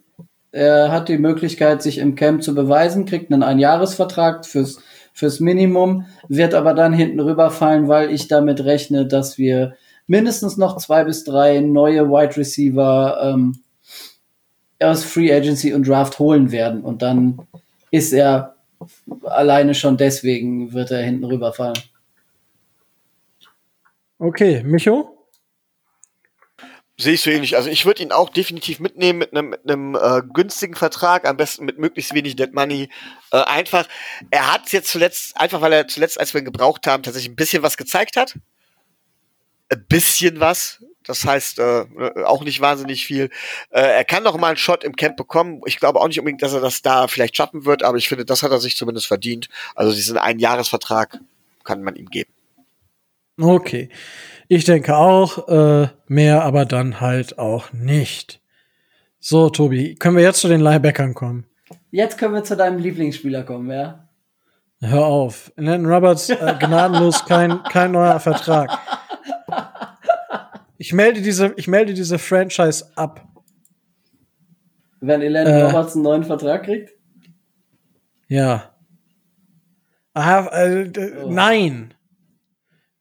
[0.54, 4.78] er hat die Möglichkeit, sich im Camp zu beweisen, kriegt einen Einjahresvertrag fürs,
[5.12, 9.74] fürs Minimum, wird aber dann hinten rüberfallen, weil ich damit rechne, dass wir
[10.06, 13.62] mindestens noch zwei bis drei neue Wide Receiver ähm,
[14.80, 16.82] aus Free Agency und Draft holen werden.
[16.82, 17.40] Und dann
[17.90, 18.54] ist er
[19.24, 21.78] alleine schon deswegen, wird er hinten rüberfallen.
[24.20, 25.13] Okay, Micho?
[26.96, 27.56] Sehe ich so ähnlich.
[27.56, 31.36] Also ich würde ihn auch definitiv mitnehmen mit einem mit einem äh, günstigen Vertrag, am
[31.36, 32.88] besten mit möglichst wenig Dead Money.
[33.32, 33.88] Äh, einfach,
[34.30, 37.36] er hat jetzt zuletzt, einfach weil er zuletzt, als wir ihn gebraucht haben, tatsächlich ein
[37.36, 38.38] bisschen was gezeigt hat.
[39.70, 40.84] Ein bisschen was.
[41.02, 41.84] Das heißt, äh,
[42.24, 43.24] auch nicht wahnsinnig viel.
[43.70, 45.62] Äh, er kann noch mal einen Shot im Camp bekommen.
[45.66, 48.24] Ich glaube auch nicht unbedingt, dass er das da vielleicht schaffen wird, aber ich finde,
[48.24, 49.48] das hat er sich zumindest verdient.
[49.74, 51.18] Also diesen Einjahresvertrag
[51.64, 52.33] kann man ihm geben.
[53.40, 53.88] Okay.
[54.48, 58.40] Ich denke auch, äh, mehr aber dann halt auch nicht.
[59.18, 61.46] So, Tobi, können wir jetzt zu den Linebackern kommen?
[61.90, 64.08] Jetzt können wir zu deinem Lieblingsspieler kommen, ja?
[64.80, 65.50] Hör auf.
[65.56, 68.78] Landon Roberts, äh, gnadenlos kein, kein neuer Vertrag.
[70.76, 73.26] Ich melde diese, ich melde diese Franchise ab.
[75.00, 76.92] Wenn Landon äh, Roberts einen neuen Vertrag kriegt?
[78.28, 78.74] Ja.
[80.12, 80.90] Aha, äh,
[81.22, 81.30] oh.
[81.30, 81.93] Nein.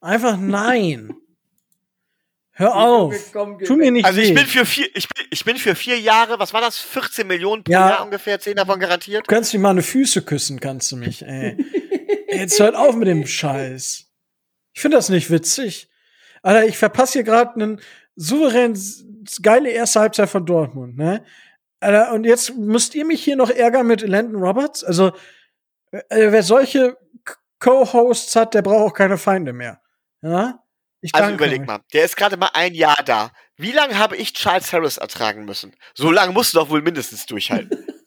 [0.04, 1.16] Einfach nein.
[2.56, 3.16] Hör auf.
[3.66, 6.38] Tu mir nicht Also ich bin für vier, ich bin, ich bin für vier Jahre,
[6.38, 6.78] was war das?
[6.78, 9.26] 14 Millionen pro ja, Jahr ungefähr, 10 davon garantiert.
[9.26, 11.58] Du kannst mir mal eine Füße küssen, kannst du mich, ey.
[12.30, 14.06] Jetzt hört auf mit dem Scheiß.
[14.74, 15.90] Ich finde das nicht witzig.
[16.44, 17.82] Alter, ich verpasse hier gerade einen
[18.16, 18.78] souverän
[19.42, 21.24] geile erste Halbzeit von Dortmund, ne?
[21.80, 24.84] Alter, und jetzt müsst ihr mich hier noch ärgern mit Landon Roberts?
[24.84, 25.14] Also,
[25.92, 26.98] äh, wer solche
[27.60, 29.83] Co-Hosts hat, der braucht auch keine Feinde mehr.
[30.24, 30.64] Ja?
[31.02, 31.68] Ich also überleg euch.
[31.68, 33.32] mal, der ist gerade mal ein Jahr da.
[33.58, 35.76] Wie lange habe ich Charles Harris ertragen müssen?
[35.94, 37.86] So lange musst du doch wohl mindestens durchhalten.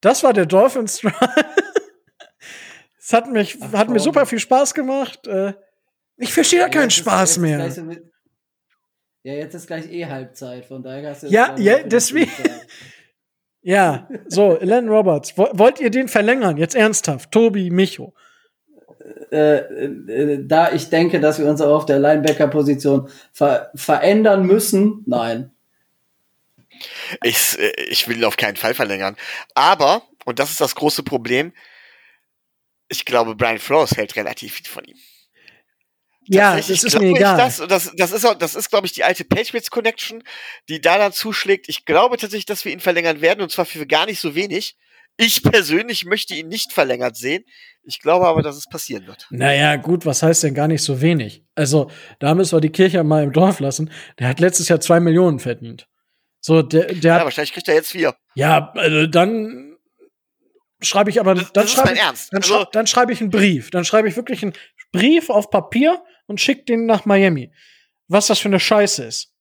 [0.00, 1.14] Das war der Dolphins Drive.
[3.00, 5.26] Es hat mich, Ach, hat mir super viel Spaß gemacht.
[5.26, 5.54] Äh,
[6.18, 7.58] ich verstehe ja keinen Spaß ist, mehr.
[7.82, 8.04] Mit,
[9.24, 12.30] ja, jetzt ist gleich eh Halbzeit, von daher hast du Ja, ja, deswegen.
[13.62, 16.56] ja, so, Len Roberts, wollt ihr den verlängern?
[16.56, 17.32] Jetzt ernsthaft.
[17.32, 18.14] Tobi, Micho.
[19.30, 25.04] Äh, äh, da ich denke, dass wir uns auch auf der Linebacker-Position ver verändern müssen,
[25.06, 25.50] nein.
[27.22, 29.16] Ich, ich will ihn auf keinen Fall verlängern.
[29.54, 31.52] Aber, und das ist das große Problem,
[32.88, 34.96] ich glaube, Brian Flores hält relativ viel von ihm.
[36.30, 37.36] Ja, das ist mir egal.
[37.38, 40.22] Das, das, das ist, das ist glaube ich, die alte Patriots Connection,
[40.68, 41.68] die da dann zuschlägt.
[41.68, 44.76] Ich glaube tatsächlich, dass wir ihn verlängern werden und zwar für gar nicht so wenig.
[45.20, 47.44] Ich persönlich möchte ihn nicht verlängert sehen.
[47.82, 49.26] Ich glaube aber, dass es passieren wird.
[49.30, 51.44] Naja, gut, was heißt denn gar nicht so wenig?
[51.56, 51.90] Also,
[52.20, 53.90] da müssen wir die Kirche mal im Dorf lassen.
[54.20, 55.88] Der hat letztes Jahr zwei Millionen verdient.
[56.40, 58.14] So, der, der ja, wahrscheinlich kriegt er jetzt vier.
[58.36, 59.76] Ja, also dann
[60.80, 62.32] schreibe ich aber, das, dann schreibe ich, Ernst.
[62.32, 63.70] Dann, also, dann schreibe ich einen Brief.
[63.70, 64.52] Dann schreibe ich wirklich einen
[64.92, 67.52] Brief auf Papier und schicke den nach Miami.
[68.06, 69.34] Was das für eine Scheiße ist.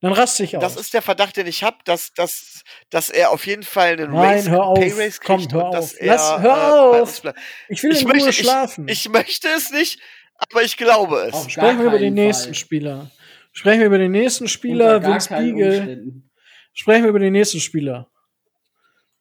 [0.00, 0.62] Dann raste ich aus.
[0.62, 4.12] Das ist der Verdacht, den ich habe, dass, dass, dass er auf jeden Fall einen
[4.12, 4.78] Nein, Race, hör auf.
[4.78, 5.94] Pay Race kriegt Komm, hör auf.
[6.00, 7.22] Er, Lass, hör äh, auf.
[7.68, 8.88] Ich will ich in möchte, Ruhe schlafen.
[8.88, 10.00] Ich, ich, möchte es nicht,
[10.36, 11.34] aber ich glaube es.
[11.34, 12.24] Auf Sprechen wir über den Fall.
[12.24, 13.10] nächsten Spieler.
[13.52, 16.22] Sprechen wir über den nächsten Spieler, Vince Beagle.
[16.72, 18.08] Sprechen wir über den nächsten Spieler.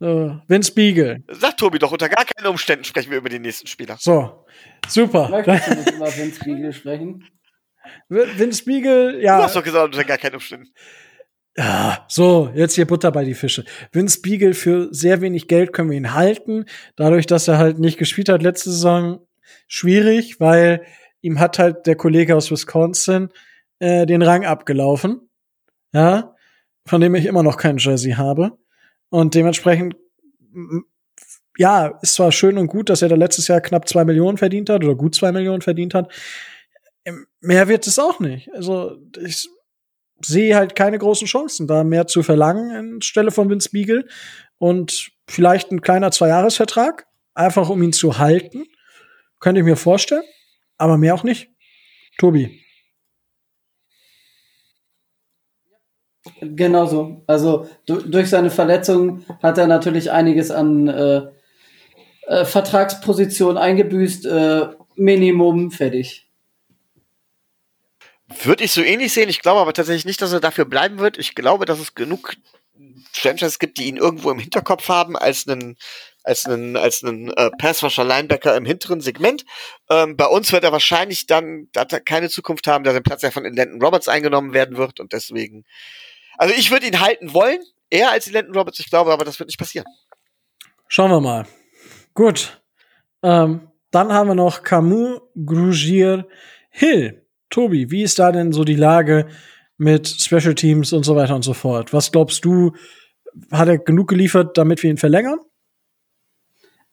[0.01, 1.23] Uh, Vince Beagle.
[1.27, 3.97] Sag Tobi doch, unter gar keinen Umständen sprechen wir über den nächsten Spieler.
[3.99, 4.45] So,
[4.87, 5.27] super.
[5.27, 7.25] Möchtest du nicht über Vince Beagle sprechen?
[8.09, 9.37] Vince Beagle, ja.
[9.37, 10.69] Du hast doch gesagt, unter gar keinen Umständen.
[11.57, 13.65] Ja, so, jetzt hier Butter bei die Fische.
[13.91, 16.65] Vince Beagle für sehr wenig Geld können wir ihn halten.
[16.95, 19.27] Dadurch, dass er halt nicht gespielt hat letzte Saison,
[19.67, 20.85] schwierig, weil
[21.21, 23.29] ihm hat halt der Kollege aus Wisconsin
[23.79, 25.29] äh, den Rang abgelaufen.
[25.91, 26.35] Ja,
[26.85, 28.57] von dem ich immer noch kein Jersey habe.
[29.09, 29.95] Und dementsprechend,
[31.57, 34.69] ja, ist zwar schön und gut, dass er da letztes Jahr knapp zwei Millionen verdient
[34.69, 36.11] hat oder gut zwei Millionen verdient hat.
[37.41, 38.51] Mehr wird es auch nicht.
[38.53, 39.49] Also ich
[40.21, 44.05] sehe halt keine großen Chancen, da mehr zu verlangen anstelle von Vince Beagle
[44.57, 48.65] und vielleicht ein kleiner Zweijahresvertrag, einfach um ihn zu halten.
[49.39, 50.23] Könnte ich mir vorstellen,
[50.77, 51.49] aber mehr auch nicht.
[52.17, 52.61] Tobi.
[56.41, 57.23] Genauso.
[57.27, 61.27] Also durch seine Verletzung hat er natürlich einiges an äh,
[62.27, 64.25] äh, Vertragsposition eingebüßt.
[64.25, 66.28] Äh, Minimum fertig.
[68.43, 69.29] Würde ich so ähnlich sehen.
[69.29, 71.17] Ich glaube aber tatsächlich nicht, dass er dafür bleiben wird.
[71.17, 72.35] Ich glaube, dass es genug
[73.11, 75.77] Franchises gibt, die ihn irgendwo im Hinterkopf haben als einen
[76.23, 79.45] als einen als einen äh, Passwasher Linebacker im hinteren Segment.
[79.89, 83.31] Ähm, bei uns wird er wahrscheinlich dann da keine Zukunft haben, da sein Platz ja
[83.31, 85.65] von Landon Roberts eingenommen werden wird und deswegen.
[86.37, 88.79] Also ich würde ihn halten wollen, eher als Landon Roberts.
[88.79, 89.87] Ich glaube, aber das wird nicht passieren.
[90.87, 91.45] Schauen wir mal.
[92.13, 92.61] Gut.
[93.23, 96.27] Ähm, dann haben wir noch Camus Grugier
[96.69, 97.18] Hill.
[97.49, 99.27] Tobi, wie ist da denn so die Lage
[99.77, 101.93] mit Special Teams und so weiter und so fort?
[101.93, 102.73] Was glaubst du,
[103.51, 105.39] hat er genug geliefert, damit wir ihn verlängern?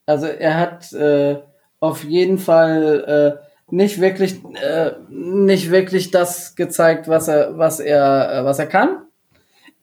[0.06, 1.42] Also er hat äh,
[1.80, 8.32] auf jeden Fall äh, nicht wirklich äh, nicht wirklich das gezeigt, was er was er
[8.32, 9.02] äh, was er kann.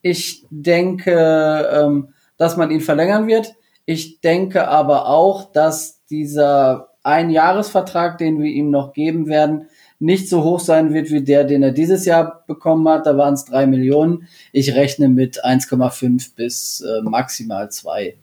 [0.01, 3.53] Ich denke, ähm, dass man ihn verlängern wird.
[3.85, 9.67] Ich denke aber auch, dass dieser Einjahresvertrag, den wir ihm noch geben werden,
[10.03, 13.05] nicht so hoch sein wird wie der, den er dieses Jahr bekommen hat.
[13.05, 14.27] Da waren es drei Millionen.
[14.51, 18.17] Ich rechne mit 1,5 bis äh, maximal zwei.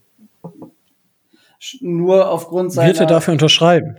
[1.80, 2.88] nur aufgrund seiner.
[2.88, 3.96] Wird er dafür unterschreiben?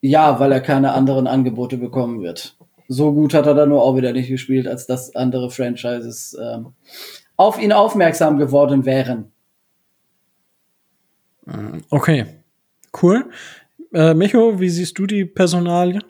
[0.00, 2.56] Ja, weil er keine anderen Angebote bekommen wird.
[2.86, 6.74] So gut hat er da nur auch wieder nicht gespielt, als dass andere Franchises ähm,
[7.36, 9.32] auf ihn aufmerksam geworden wären.
[11.90, 12.26] Okay,
[13.02, 13.28] cool.
[13.92, 16.00] Äh, Micho, wie siehst du die Personalie?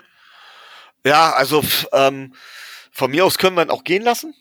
[1.04, 1.62] Ja, also
[1.92, 2.34] ähm,
[2.90, 4.34] von mir aus können wir ihn auch gehen lassen.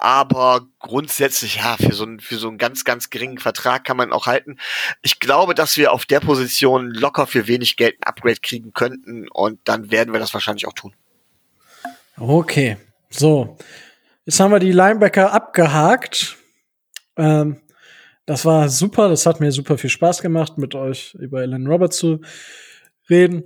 [0.00, 4.12] Aber grundsätzlich, ja, für so, einen, für so einen ganz, ganz geringen Vertrag kann man
[4.12, 4.56] auch halten.
[5.02, 9.28] Ich glaube, dass wir auf der Position locker für wenig Geld ein Upgrade kriegen könnten
[9.28, 10.94] und dann werden wir das wahrscheinlich auch tun.
[12.16, 12.76] Okay,
[13.10, 13.58] so.
[14.24, 16.36] Jetzt haben wir die Linebacker abgehakt.
[17.16, 17.60] Ähm,
[18.24, 21.96] das war super, das hat mir super viel Spaß gemacht, mit euch über Ellen Roberts
[21.96, 22.20] zu
[23.10, 23.42] reden.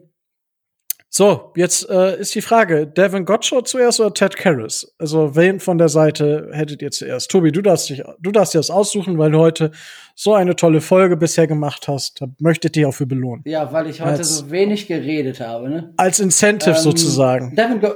[1.14, 4.94] So, jetzt äh, ist die Frage, Devin Gottschalk zuerst oder Ted Karras?
[4.98, 7.30] Also, wen von der Seite hättet ihr zuerst?
[7.30, 9.72] Tobi, du darfst, dich, du darfst dir das aussuchen, weil du heute
[10.14, 12.22] so eine tolle Folge bisher gemacht hast.
[12.22, 13.42] Da möchtet ihr auch für belohnen.
[13.44, 15.68] Ja, weil ich heute als, so wenig geredet habe.
[15.68, 15.92] Ne?
[15.98, 17.54] Als Incentive ähm, sozusagen.
[17.56, 17.90] Devin, Go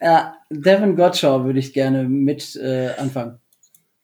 [0.00, 3.40] ja, Devin Gottschalk würde ich gerne mit äh, anfangen.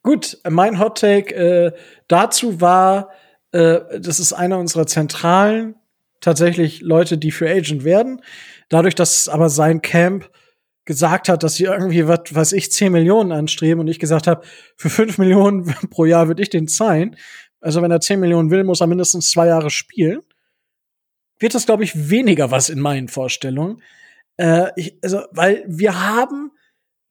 [0.03, 1.73] Gut, mein Hot Take äh,
[2.09, 3.11] dazu war,
[3.53, 5.77] äh, das ist einer unserer zentralen
[6.21, 8.23] tatsächlich Leute, die für Agent werden.
[8.69, 10.31] Dadurch, dass aber sein Camp
[10.85, 14.45] gesagt hat, dass sie irgendwie, was weiß ich, 10 Millionen anstreben und ich gesagt habe,
[14.77, 17.17] für 5 Millionen pro Jahr würde ich den zahlen.
[17.61, 20.21] Also wenn er 10 Millionen will, muss er mindestens zwei Jahre spielen.
[21.39, 23.83] Wird das, glaube ich, weniger was in meinen Vorstellungen.
[24.37, 26.51] Äh, ich, also, weil wir haben,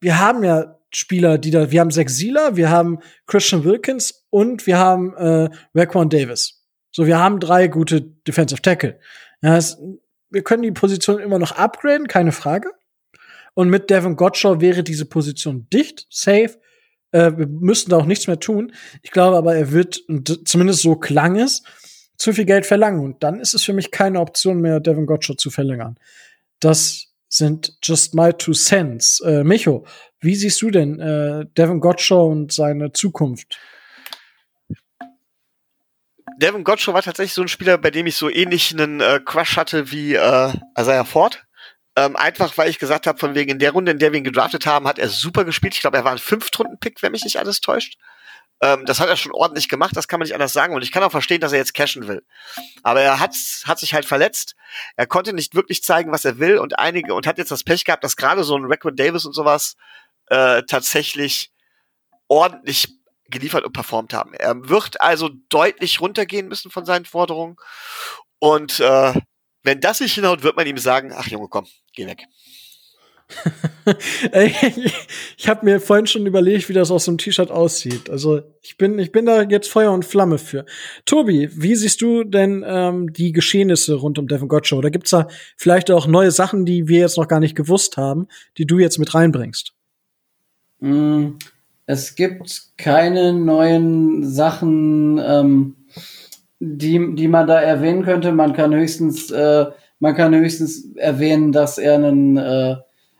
[0.01, 4.65] wir haben ja Spieler, die da, wir haben Zach Sieler, wir haben Christian Wilkins und
[4.65, 6.58] wir haben äh, Raquan Davis.
[6.99, 8.99] So, wir haben drei gute Defensive Tackle.
[9.41, 9.77] Ja, es,
[10.31, 12.71] wir können die Position immer noch upgraden, keine Frage.
[13.53, 16.59] Und mit Devin Gottschall wäre diese Position dicht, safe.
[17.13, 18.73] Äh, wir müssten da auch nichts mehr tun.
[19.01, 20.01] Ich glaube aber, er wird,
[20.43, 21.63] zumindest so klang es,
[22.17, 22.99] zu viel Geld verlangen.
[22.99, 25.95] Und dann ist es für mich keine Option mehr, Devin Gottschall zu verlängern.
[26.59, 29.21] Das sind just my two cents.
[29.21, 29.85] Äh, Micho,
[30.19, 33.57] wie siehst du denn äh, Devin Gottschall und seine Zukunft?
[36.39, 39.57] Devin Gottschall war tatsächlich so ein Spieler, bei dem ich so ähnlich einen äh, Crush
[39.57, 41.43] hatte wie äh, Isaiah Ford.
[41.97, 44.23] Ähm, einfach, weil ich gesagt habe, von wegen in der Runde, in der wir ihn
[44.23, 45.73] gedraftet haben, hat er super gespielt.
[45.73, 47.97] Ich glaube, er war ein Fünftrunden-Pick, wenn mich nicht alles täuscht.
[48.61, 50.73] Ähm, das hat er schon ordentlich gemacht, das kann man nicht anders sagen.
[50.73, 52.23] Und ich kann auch verstehen, dass er jetzt cashen will.
[52.83, 53.35] Aber er hat,
[53.65, 54.55] hat sich halt verletzt.
[54.95, 56.57] Er konnte nicht wirklich zeigen, was er will.
[56.57, 59.33] Und einige, und hat jetzt das Pech gehabt, dass gerade so ein Record Davis und
[59.33, 59.75] sowas
[60.27, 61.51] äh, tatsächlich
[62.29, 62.98] ordentlich
[63.29, 64.33] geliefert und performt haben.
[64.33, 67.55] Er wird also deutlich runtergehen müssen von seinen Forderungen.
[68.39, 69.13] Und äh,
[69.63, 72.23] wenn das nicht hinhaut, wird man ihm sagen, ach Junge, komm, geh weg.
[75.37, 78.09] ich habe mir vorhin schon überlegt, wie das aus so einem T-Shirt aussieht.
[78.09, 80.65] Also ich bin, ich bin da jetzt Feuer und Flamme für.
[81.05, 84.79] Tobi, wie siehst du denn ähm, die Geschehnisse rund um Devin Gottschow?
[84.79, 85.27] Oder gibt's da
[85.57, 88.27] vielleicht auch neue Sachen, die wir jetzt noch gar nicht gewusst haben,
[88.57, 89.73] die du jetzt mit reinbringst?
[90.79, 91.33] Mm,
[91.89, 95.75] es gibt keine neuen Sachen, ähm,
[96.59, 98.31] die, die man da erwähnen könnte.
[98.31, 99.65] Man kann höchstens, äh,
[99.97, 102.75] man kann höchstens erwähnen, dass er einen, äh,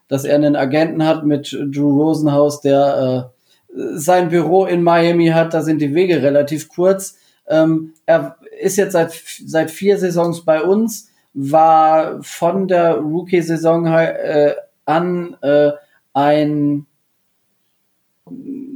[0.07, 3.33] dass er einen Agenten hat mit Drew Rosenhaus, der
[3.75, 5.55] äh, sein Büro in Miami hat.
[5.55, 7.17] Da sind die Wege relativ kurz.
[7.47, 14.53] Ähm, er ist jetzt seit, seit vier Saisons bei uns, war von der Rookie-Saison äh,
[14.85, 15.71] an äh,
[16.13, 16.85] ein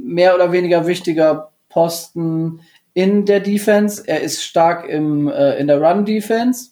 [0.04, 2.60] mehr oder weniger wichtiger Posten
[2.92, 4.02] in der Defense.
[4.06, 6.70] Er ist stark im, äh, in der Run-Defense.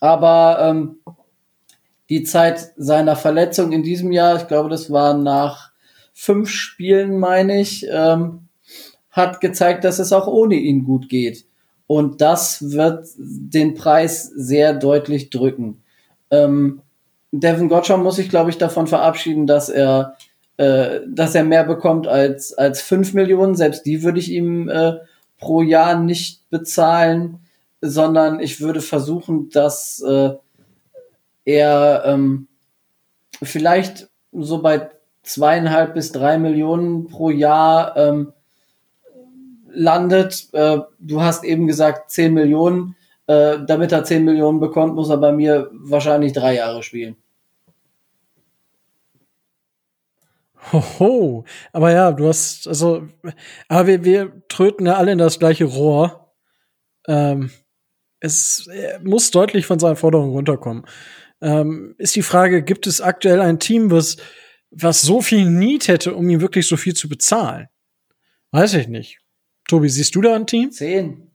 [0.00, 0.96] Aber ähm,
[2.08, 5.70] die Zeit seiner Verletzung in diesem Jahr, ich glaube, das war nach
[6.14, 8.48] fünf Spielen, meine ich, ähm,
[9.10, 11.44] hat gezeigt, dass es auch ohne ihn gut geht.
[11.86, 15.82] Und das wird den Preis sehr deutlich drücken.
[16.30, 16.82] Ähm,
[17.32, 20.16] Devin Gottschall muss sich, glaube ich, davon verabschieden, dass er
[20.60, 23.54] äh, dass er mehr bekommt als, als 5 Millionen.
[23.54, 24.98] Selbst die würde ich ihm äh,
[25.38, 27.38] pro Jahr nicht bezahlen,
[27.80, 30.32] sondern ich würde versuchen, dass äh,
[31.46, 32.48] er ähm,
[33.42, 34.90] vielleicht so bei
[35.22, 38.34] zweieinhalb bis drei Millionen pro Jahr ähm,
[39.72, 40.48] landet.
[40.52, 42.96] Äh, du hast eben gesagt 10 Millionen.
[43.26, 47.16] Äh, damit er 10 Millionen bekommt, muss er bei mir wahrscheinlich drei Jahre spielen.
[50.72, 51.44] Hoho.
[51.72, 53.08] Aber ja, du hast, also,
[53.68, 56.34] aber wir, wir tröten ja alle in das gleiche Rohr.
[57.08, 57.50] Ähm,
[58.20, 58.68] es
[59.02, 60.84] muss deutlich von seinen Forderungen runterkommen.
[61.40, 64.18] Ähm, ist die Frage, gibt es aktuell ein Team, was,
[64.70, 67.68] was so viel Need hätte, um ihm wirklich so viel zu bezahlen?
[68.52, 69.18] Weiß ich nicht.
[69.66, 70.70] Tobi, siehst du da ein Team?
[70.70, 71.30] Zehn.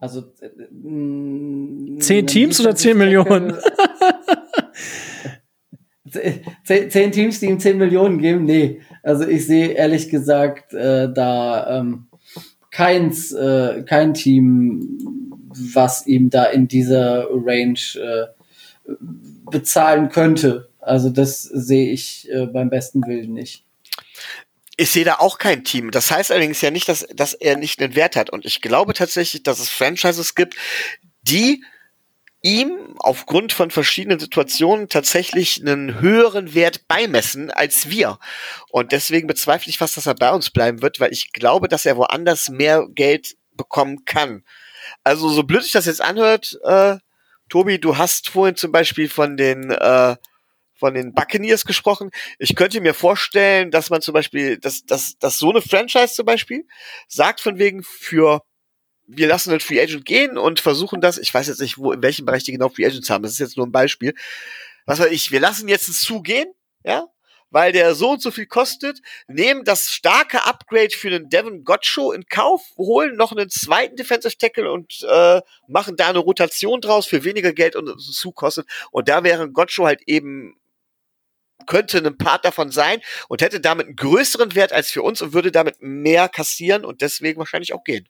[0.00, 3.56] Also äh, zehn Teams oder zehn Millionen?
[6.64, 8.44] zehn, Teams, die ihm zehn Millionen geben?
[8.44, 8.80] Nee.
[9.02, 12.06] Also ich sehe ehrlich gesagt äh, da ähm,
[12.70, 14.98] keins, äh, kein Team,
[15.72, 18.92] was ihm da in dieser Range äh,
[19.50, 20.68] bezahlen könnte.
[20.80, 23.64] Also das sehe ich äh, beim besten Willen nicht.
[24.76, 25.92] Ich sehe da auch kein Team.
[25.92, 28.30] Das heißt allerdings ja nicht, dass, dass er nicht einen Wert hat.
[28.30, 30.56] Und ich glaube tatsächlich, dass es Franchises gibt,
[31.22, 31.62] die
[32.44, 38.18] ihm aufgrund von verschiedenen Situationen tatsächlich einen höheren Wert beimessen als wir.
[38.70, 41.86] Und deswegen bezweifle ich fast, dass er bei uns bleiben wird, weil ich glaube, dass
[41.86, 44.44] er woanders mehr Geld bekommen kann.
[45.02, 46.98] Also so blöd sich das jetzt anhört, äh,
[47.48, 50.16] Tobi, du hast vorhin zum Beispiel von den äh,
[50.74, 52.10] von den Buccaneers gesprochen.
[52.38, 56.26] Ich könnte mir vorstellen, dass man zum Beispiel, dass, dass, dass so eine Franchise zum
[56.26, 56.66] Beispiel
[57.08, 58.42] sagt von wegen für
[59.06, 62.02] wir lassen den Free Agent gehen und versuchen das, ich weiß jetzt nicht, wo, in
[62.02, 64.14] welchem Bereich die genau Free Agents haben, das ist jetzt nur ein Beispiel.
[64.86, 66.52] Was weiß ich, wir lassen jetzt es zugehen,
[66.84, 67.06] ja,
[67.50, 72.12] weil der so und so viel kostet, nehmen das starke Upgrade für den Devin Gottschow
[72.12, 77.06] in Kauf, holen noch einen zweiten Defensive Tackle und äh, machen da eine Rotation draus
[77.06, 78.66] für weniger Geld und es zukostet.
[78.90, 80.56] Und da wäre Gottschow halt eben
[81.66, 85.32] könnte ein Part davon sein und hätte damit einen größeren Wert als für uns und
[85.32, 88.08] würde damit mehr kassieren und deswegen wahrscheinlich auch gehen.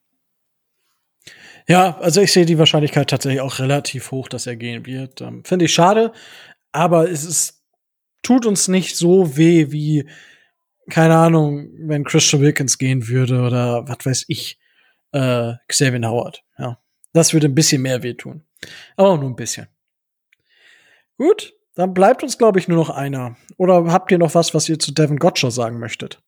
[1.66, 5.20] Ja, also ich sehe die Wahrscheinlichkeit tatsächlich auch relativ hoch, dass er gehen wird.
[5.20, 6.12] Ähm, Finde ich schade,
[6.72, 7.62] aber es ist,
[8.22, 10.08] tut uns nicht so weh wie,
[10.90, 14.58] keine Ahnung, wenn Christian Wilkins gehen würde oder was weiß ich,
[15.12, 16.42] äh, Xavier Howard.
[16.58, 16.78] Ja,
[17.12, 18.44] das würde ein bisschen mehr wehtun.
[18.96, 19.68] Aber auch nur ein bisschen.
[21.16, 23.36] Gut, dann bleibt uns, glaube ich, nur noch einer.
[23.56, 26.20] Oder habt ihr noch was, was ihr zu Devin Gotcha sagen möchtet?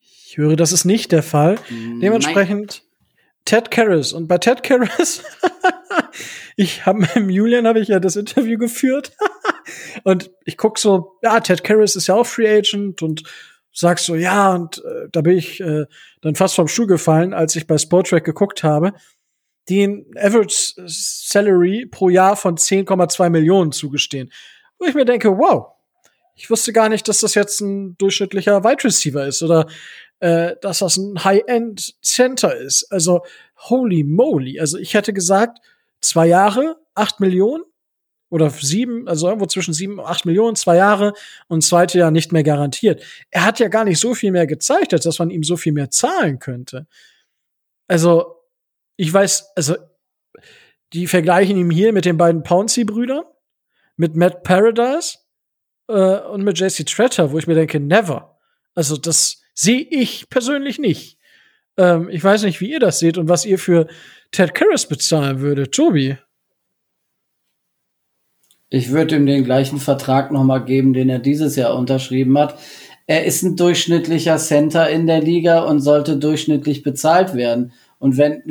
[0.00, 1.56] Ich höre, das ist nicht der Fall.
[2.26, 2.34] Nein.
[3.50, 4.12] Ted Karras.
[4.12, 5.24] Und bei Ted Karras,
[6.56, 9.10] ich habe mit Julian habe ich ja das Interview geführt.
[10.04, 13.24] und ich guck so, ja, Ted Karras ist ja auch Free Agent und
[13.72, 15.86] sagst so, ja, und äh, da bin ich äh,
[16.20, 18.92] dann fast vom Stuhl gefallen, als ich bei Sportrack geguckt habe,
[19.68, 24.30] den Average Salary pro Jahr von 10,2 Millionen zugestehen.
[24.78, 25.72] Wo ich mir denke, wow,
[26.36, 29.66] ich wusste gar nicht, dass das jetzt ein durchschnittlicher Wide Receiver ist oder
[30.20, 32.90] äh, dass das ein High-End Center ist.
[32.90, 33.22] Also
[33.68, 34.60] holy moly.
[34.60, 35.58] Also ich hätte gesagt,
[36.00, 37.64] zwei Jahre, acht Millionen
[38.28, 41.14] oder sieben, also irgendwo zwischen sieben und acht Millionen, zwei Jahre
[41.48, 43.02] und zweite Jahr nicht mehr garantiert.
[43.30, 45.72] Er hat ja gar nicht so viel mehr gezeigt, als dass man ihm so viel
[45.72, 46.86] mehr zahlen könnte.
[47.88, 48.36] Also,
[48.96, 49.74] ich weiß, also,
[50.92, 53.24] die vergleichen ihn hier mit den beiden Pouncy-Brüdern,
[53.96, 55.18] mit Matt Paradise
[55.88, 58.38] äh, und mit JC Tretter, wo ich mir denke, never.
[58.74, 61.18] Also, das, Sehe ich persönlich nicht.
[61.76, 63.86] Ähm, ich weiß nicht, wie ihr das seht und was ihr für
[64.32, 65.72] Ted Karras bezahlen würdet.
[65.72, 66.16] Tobi?
[68.68, 72.56] Ich würde ihm den gleichen Vertrag nochmal geben, den er dieses Jahr unterschrieben hat.
[73.06, 77.72] Er ist ein durchschnittlicher Center in der Liga und sollte durchschnittlich bezahlt werden.
[77.98, 78.42] Und wenn,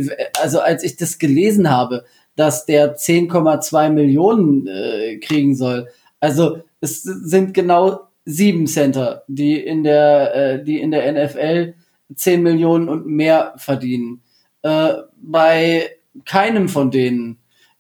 [0.41, 2.03] also als ich das gelesen habe,
[2.35, 5.87] dass der 10,2 Millionen äh, kriegen soll,
[6.19, 11.73] also es sind genau sieben Center, die in der, äh, die in der NFL
[12.15, 14.21] 10 Millionen und mehr verdienen.
[14.61, 15.91] Äh, bei
[16.25, 17.37] keinem von denen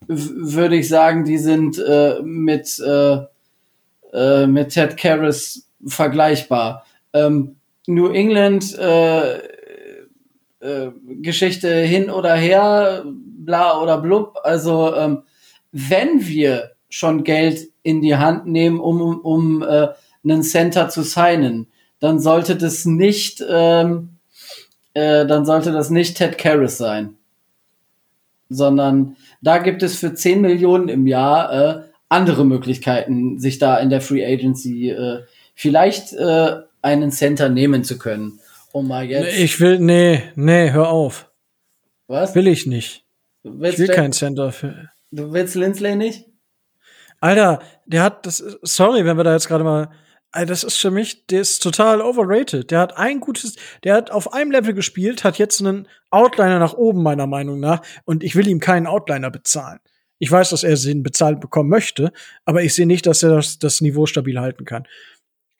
[0.07, 3.19] würde ich sagen, die sind äh, mit, äh,
[4.13, 6.85] äh, mit Ted Karras vergleichbar.
[7.13, 7.57] Ähm,
[7.87, 9.37] New England äh,
[10.59, 10.91] äh,
[11.21, 14.37] Geschichte hin oder her, bla oder blub.
[14.43, 15.23] Also ähm,
[15.71, 19.89] wenn wir schon Geld in die Hand nehmen, um, um äh,
[20.23, 21.67] einen Center zu signen,
[21.99, 24.17] dann sollte das nicht, ähm,
[24.93, 27.15] äh, dann sollte das nicht Ted Karras sein,
[28.49, 33.89] sondern da gibt es für 10 Millionen im Jahr äh, andere Möglichkeiten, sich da in
[33.89, 35.23] der Free Agency äh,
[35.55, 38.39] vielleicht äh, einen Center nehmen zu können.
[38.71, 39.37] Um mal jetzt.
[39.37, 41.29] Ich will, nee, nee, hör auf.
[42.07, 42.35] Was?
[42.35, 43.03] Will ich nicht.
[43.43, 44.89] ich will kein Center für.
[45.11, 46.25] Du willst Lindsley nicht?
[47.19, 49.89] Alter, der hat das, sorry, wenn wir da jetzt gerade mal,
[50.31, 52.69] das ist für mich, der ist total overrated.
[52.71, 56.73] Der hat ein gutes, der hat auf einem Level gespielt, hat jetzt einen Outliner nach
[56.73, 59.79] oben, meiner Meinung nach, und ich will ihm keinen Outliner bezahlen.
[60.19, 62.11] Ich weiß, dass er den bezahlt bekommen möchte,
[62.45, 64.85] aber ich sehe nicht, dass er das, das Niveau stabil halten kann.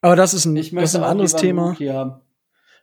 [0.02, 1.76] Aber das ist ein, das ist ein anderes Thema.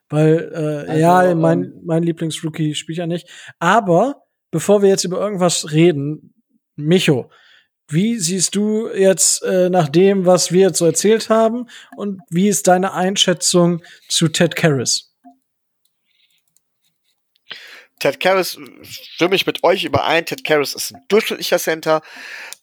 [0.10, 3.30] Weil, äh, also, ja, mein, ähm, mein Lieblingsrookie spielt ja nicht.
[3.60, 6.34] Aber bevor wir jetzt über irgendwas reden,
[6.76, 7.30] Micho,
[7.90, 12.50] wie siehst du jetzt äh, nach dem, was wir jetzt so erzählt haben, und wie
[12.50, 15.14] ist deine Einschätzung zu Ted Karras?
[18.00, 20.26] Ted Karras stimme ich mit euch überein.
[20.26, 22.02] Ted Karras ist ein durchschnittlicher Center.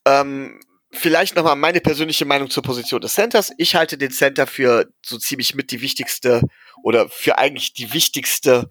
[0.05, 0.60] Ähm,
[0.92, 3.51] vielleicht nochmal meine persönliche Meinung zur Position des Centers.
[3.59, 6.42] Ich halte den Center für so ziemlich mit die wichtigste
[6.82, 8.70] oder für eigentlich die wichtigste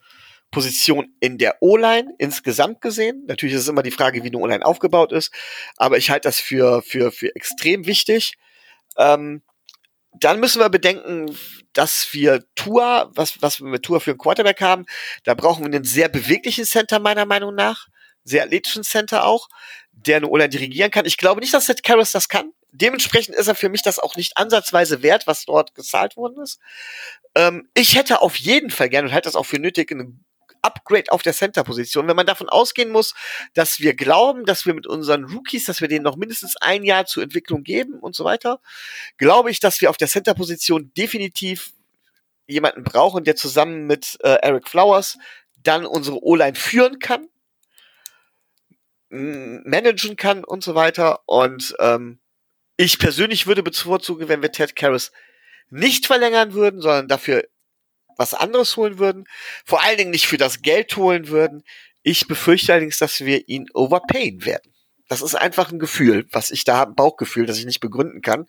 [0.54, 3.26] Position in der O-Line insgesamt gesehen.
[3.28, 5.34] Natürlich ist es immer die Frage, wie eine O-Line aufgebaut ist,
[5.76, 8.36] aber ich halte das für, für, für extrem wichtig.
[8.98, 9.42] Ähm,
[10.20, 11.36] dann müssen wir bedenken,
[11.74, 14.86] dass wir Tour, was, was wir mit Tour für einen Quarterback haben,
[15.24, 17.88] da brauchen wir einen sehr beweglichen Center meiner Meinung nach,
[18.24, 19.50] sehr athletischen Center auch,
[19.92, 21.06] der eine O-Line dirigieren kann.
[21.06, 22.52] Ich glaube nicht, dass Seth Karras das kann.
[22.72, 26.60] Dementsprechend ist er für mich das auch nicht ansatzweise wert, was dort gezahlt worden ist.
[27.36, 30.24] Ähm, ich hätte auf jeden Fall gerne und halte das auch für nötig, einen
[30.64, 32.08] Upgrade auf der Center-Position.
[32.08, 33.14] Wenn man davon ausgehen muss,
[33.54, 37.06] dass wir glauben, dass wir mit unseren Rookies, dass wir denen noch mindestens ein Jahr
[37.06, 38.60] zur Entwicklung geben und so weiter,
[39.18, 41.74] glaube ich, dass wir auf der Center-Position definitiv
[42.48, 45.18] jemanden brauchen, der zusammen mit äh, Eric Flowers
[45.58, 47.28] dann unsere O-Line führen kann,
[49.10, 51.22] managen kann und so weiter.
[51.26, 52.20] Und ähm,
[52.78, 55.12] ich persönlich würde bevorzugen, wenn wir Ted Karras
[55.70, 57.48] nicht verlängern würden, sondern dafür
[58.18, 59.26] was anderes holen würden,
[59.66, 61.64] vor allen Dingen nicht für das Geld holen würden.
[62.02, 64.74] Ich befürchte allerdings, dass wir ihn overpayen werden.
[65.10, 68.22] Das ist einfach ein Gefühl, was ich da habe, ein Bauchgefühl, das ich nicht begründen
[68.22, 68.42] kann.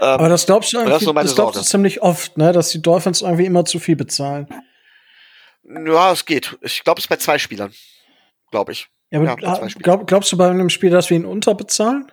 [0.00, 2.82] Ähm, Aber das glaubst du eigentlich, das, das glaubst du ziemlich oft, ne, dass die
[2.82, 4.48] Dolphins irgendwie immer zu viel bezahlen.
[5.62, 6.58] Ja, es geht.
[6.62, 7.72] Ich glaube, es bei zwei Spielern.
[8.50, 8.88] Glaube ich.
[9.10, 12.10] Ja, aber ja, glaub, glaubst du bei einem Spiel, dass wir ihn unterbezahlen?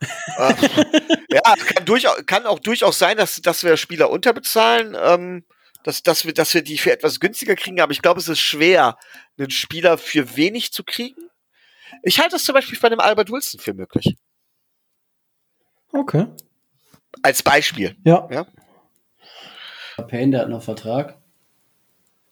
[0.00, 0.54] Äh,
[1.30, 5.44] ja, kann, durchaus, kann auch durchaus sein, dass, dass wir Spieler unterbezahlen, ähm,
[5.84, 8.40] dass, dass, wir, dass wir die für etwas günstiger kriegen, aber ich glaube, es ist
[8.40, 8.98] schwer,
[9.38, 11.28] einen Spieler für wenig zu kriegen.
[12.02, 14.16] Ich halte es zum Beispiel bei dem Albert Wilson für möglich.
[15.92, 16.26] Okay.
[17.22, 17.96] Als Beispiel.
[18.04, 18.28] Ja.
[18.30, 18.46] ja?
[20.06, 21.18] Payne, der hat noch Vertrag.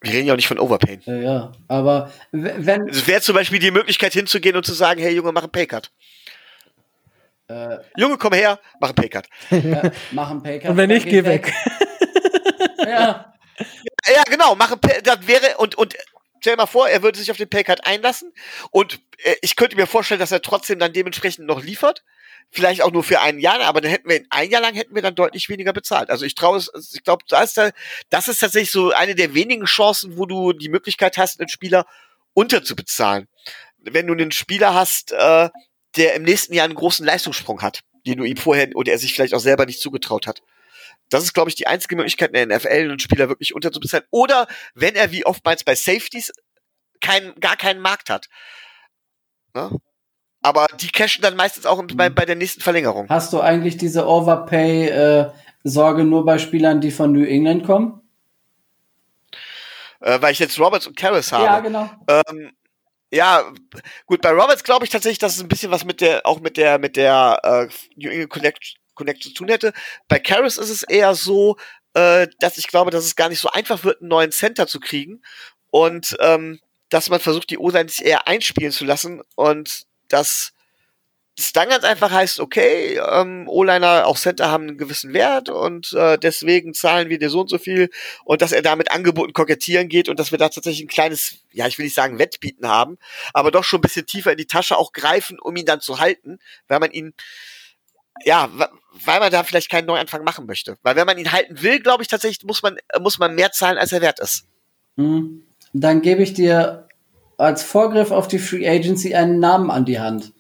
[0.01, 1.02] Wir reden ja auch nicht von Overpayne.
[1.06, 1.52] Ja, ja.
[1.68, 2.88] aber wenn.
[2.88, 5.90] Es wäre zum Beispiel die Möglichkeit hinzugehen und zu sagen, hey Junge, mach einen Paycut.
[7.48, 9.27] Äh, Junge, komm her, mach einen Paycut.
[9.51, 10.70] Ja, mach einen Paycut.
[10.70, 11.47] Und wenn nicht, geh weg.
[11.47, 12.89] weg.
[12.89, 13.32] ja.
[14.06, 15.97] Ja, genau, mach einen Pay das wäre, und, und
[16.40, 18.32] stell dir mal vor, er würde sich auf den Paycut einlassen
[18.70, 22.05] und äh, ich könnte mir vorstellen, dass er trotzdem dann dementsprechend noch liefert.
[22.52, 25.02] Vielleicht auch nur für ein Jahr, aber dann hätten wir ein Jahr lang hätten wir
[25.02, 26.10] dann deutlich weniger bezahlt.
[26.10, 27.70] Also ich traue es, ich glaube, da ist da,
[28.10, 31.86] das ist tatsächlich so eine der wenigen Chancen, wo du die Möglichkeit hast, einen Spieler
[32.35, 33.27] unterzubezahlen.
[33.78, 35.48] Wenn du einen Spieler hast, äh,
[35.97, 39.14] der im nächsten Jahr einen großen Leistungssprung hat, den du ihm vorher oder er sich
[39.14, 40.43] vielleicht auch selber nicht zugetraut hat.
[41.09, 44.06] Das ist, glaube ich, die einzige Möglichkeit in der NFL, einen Spieler wirklich unterzubezahlen.
[44.10, 46.32] Oder wenn er wie oftmals bei Safeties
[47.01, 48.28] kein, gar keinen Markt hat.
[49.55, 49.70] Ne?
[50.43, 53.09] Aber die cashen dann meistens auch bei, bei der nächsten Verlängerung.
[53.09, 58.01] Hast du eigentlich diese Overpay-Sorge äh, nur bei Spielern, die von New England kommen?
[60.01, 61.44] Äh, weil ich jetzt Roberts und Karras habe.
[61.44, 61.90] Ja, genau.
[62.09, 62.52] Ähm,
[63.10, 63.52] ja,
[64.06, 66.56] gut, bei Roberts glaube ich tatsächlich, dass es ein bisschen was mit der, auch mit
[66.56, 69.72] der, mit der äh, New England Connect, Connect zu tun hätte.
[70.08, 71.56] Bei Karras ist es eher so,
[71.94, 74.80] äh, dass ich glaube, dass es gar nicht so einfach wird, einen neuen Center zu
[74.80, 75.22] kriegen.
[75.70, 80.52] Und ähm, dass man versucht, die O-Line sich eher einspielen zu lassen und dass
[81.36, 85.92] das dann ganz einfach heißt, okay, ähm, O-Liner, auch Center haben einen gewissen Wert und
[85.92, 87.90] äh, deswegen zahlen wir dir so und so viel
[88.24, 91.40] und dass er da mit Angeboten kokettieren geht und dass wir da tatsächlich ein kleines,
[91.52, 92.96] ja, ich will nicht sagen Wettbieten haben,
[93.34, 96.00] aber doch schon ein bisschen tiefer in die Tasche auch greifen, um ihn dann zu
[96.00, 96.38] halten,
[96.68, 97.12] weil man ihn,
[98.24, 98.48] ja,
[99.04, 100.78] weil man da vielleicht keinen Neuanfang machen möchte.
[100.82, 103.76] Weil wenn man ihn halten will, glaube ich tatsächlich, muss man, muss man mehr zahlen,
[103.76, 104.46] als er wert ist.
[104.96, 105.42] Mhm.
[105.74, 106.88] Dann gebe ich dir
[107.36, 110.32] als Vorgriff auf die Free Agency einen Namen an die Hand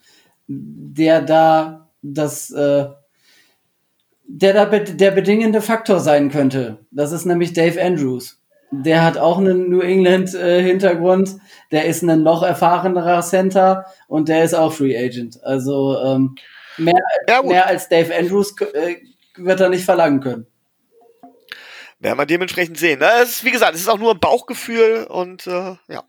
[0.46, 2.86] der da das, äh,
[4.28, 6.86] der da be der bedingende Faktor sein könnte.
[6.90, 8.40] Das ist nämlich Dave Andrews.
[8.70, 11.36] Der hat auch einen New England äh, Hintergrund.
[11.70, 15.42] Der ist ein noch erfahrenerer Center und der ist auch Free Agent.
[15.44, 16.34] Also ähm,
[16.76, 18.96] mehr, ja, mehr als Dave Andrews äh,
[19.36, 20.46] wird er nicht verlangen können.
[21.98, 23.00] Werden wir dementsprechend sehen.
[23.00, 23.22] Das ne?
[23.22, 26.02] ist, wie gesagt, es ist auch nur ein Bauchgefühl und äh, ja.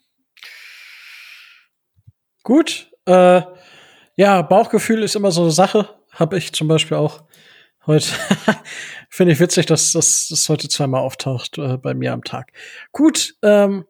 [2.43, 2.91] Gut.
[3.05, 3.41] Äh,
[4.17, 5.89] ja, Bauchgefühl ist immer so eine Sache.
[6.11, 7.23] Habe ich zum Beispiel auch
[7.85, 8.07] heute.
[9.09, 12.51] Finde ich witzig, dass das heute zweimal auftaucht äh, bei mir am Tag.
[12.91, 13.85] Gut, ähm,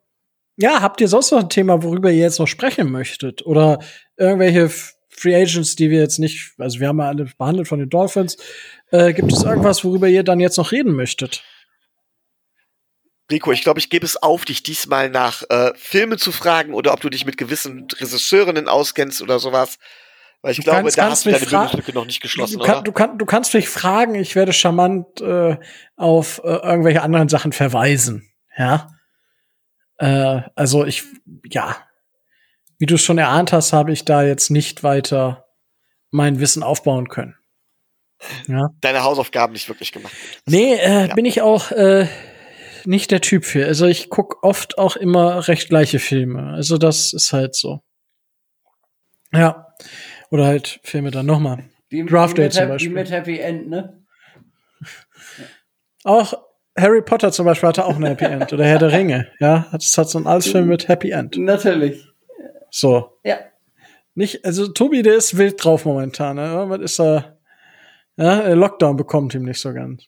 [0.57, 3.45] ja, habt ihr sonst noch ein Thema, worüber ihr jetzt noch sprechen möchtet?
[3.45, 3.79] Oder
[4.17, 4.69] irgendwelche
[5.09, 8.37] Free Agents, die wir jetzt nicht, also wir haben ja alle behandelt von den Dolphins.
[8.91, 11.43] Äh, gibt es irgendwas, worüber ihr dann jetzt noch reden möchtet?
[13.31, 16.93] Rico, ich glaube, ich gebe es auf, dich diesmal nach äh, Filmen zu fragen oder
[16.93, 19.79] ob du dich mit gewissen Regisseurinnen auskennst oder sowas.
[20.47, 22.85] Weil ich du glaube, kannst, da hast du deine Bildungslücke noch nicht geschlossen, du, kann,
[22.85, 25.57] du, kann, du kannst mich fragen, ich werde charmant äh,
[25.97, 28.31] auf äh, irgendwelche anderen Sachen verweisen.
[28.57, 28.87] Ja.
[29.97, 31.03] Äh, also ich,
[31.51, 31.75] ja,
[32.79, 35.49] wie du es schon erahnt hast, habe ich da jetzt nicht weiter
[36.11, 37.35] mein Wissen aufbauen können.
[38.47, 38.69] Ja.
[38.79, 40.13] Deine Hausaufgaben nicht wirklich gemacht.
[40.45, 41.13] Nee, äh, ja.
[41.13, 42.07] bin ich auch äh,
[42.85, 43.65] nicht der Typ für.
[43.65, 46.53] Also ich guck oft auch immer recht gleiche Filme.
[46.53, 47.81] Also das ist halt so.
[49.33, 49.67] Ja.
[50.29, 51.63] Oder halt Filme dann nochmal.
[51.91, 52.89] Draft Day zum Beispiel.
[52.89, 54.01] Die mit Happy End, ne?
[56.03, 56.33] Auch
[56.77, 58.53] Harry Potter zum Beispiel hatte auch ein Happy End.
[58.53, 59.27] Oder Herr der Ringe.
[59.39, 61.35] Ja, das hat so ein Film mit Happy End.
[61.37, 62.07] Natürlich.
[62.69, 63.17] So.
[63.23, 63.37] Ja.
[64.13, 66.35] Nicht, also Tobi, der ist wild drauf momentan.
[66.35, 66.65] Ne?
[66.67, 67.37] Was ist er?
[68.15, 70.05] Ja, Lockdown bekommt ihm nicht so ganz.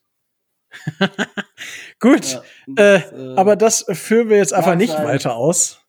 [1.99, 5.05] Gut, ja, das, äh, äh, aber das führen wir jetzt einfach nicht sein.
[5.05, 5.81] weiter aus.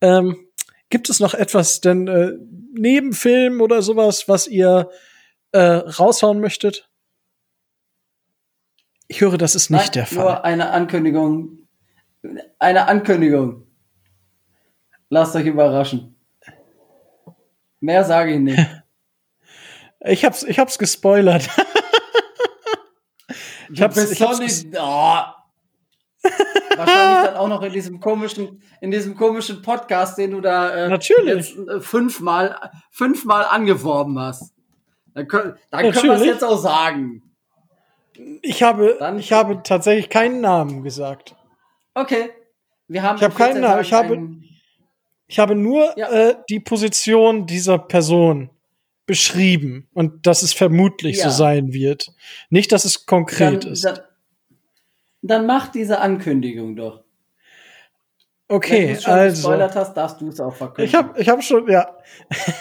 [0.00, 0.48] Ähm,
[0.90, 2.32] gibt es noch etwas denn äh,
[2.74, 4.90] neben Film oder sowas, was ihr
[5.52, 6.88] äh, raushauen möchtet?
[9.08, 10.24] Ich höre, das ist nicht Nein, der Fall.
[10.24, 11.68] Nur eine Ankündigung.
[12.58, 13.66] Eine Ankündigung.
[15.10, 16.16] Lasst euch überraschen.
[17.80, 18.58] Mehr sage ich nicht.
[20.06, 21.48] Ich hab's, ich hab's gespoilert.
[23.72, 25.20] ich hab's, ich hab's ges oh.
[26.76, 30.88] Wahrscheinlich dann auch noch in diesem komischen, in diesem komischen Podcast, den du da äh,
[30.88, 31.54] Natürlich.
[31.56, 34.52] jetzt äh, fünfmal, fünfmal angeworben hast.
[35.14, 37.22] Dann, können, dann können wir es jetzt auch sagen.
[38.42, 41.36] Ich habe, dann, ich habe tatsächlich keinen Namen gesagt.
[41.94, 42.30] Okay.
[42.88, 43.82] Wir haben ich habe keinen Namen.
[43.82, 44.28] Ich habe,
[45.26, 46.10] ich habe nur ja.
[46.10, 48.50] äh, die Position dieser Person
[49.06, 51.24] beschrieben und dass es vermutlich ja.
[51.24, 52.12] so sein wird.
[52.50, 53.84] Nicht, dass es konkret dann, ist.
[53.84, 54.00] Dann,
[55.30, 57.04] dann mach diese Ankündigung doch.
[58.46, 59.36] Okay, Wenn du schon also.
[59.36, 60.84] gespoilert hast, darfst du es auch verkünden.
[60.84, 61.96] Ich habe ich hab schon, ja.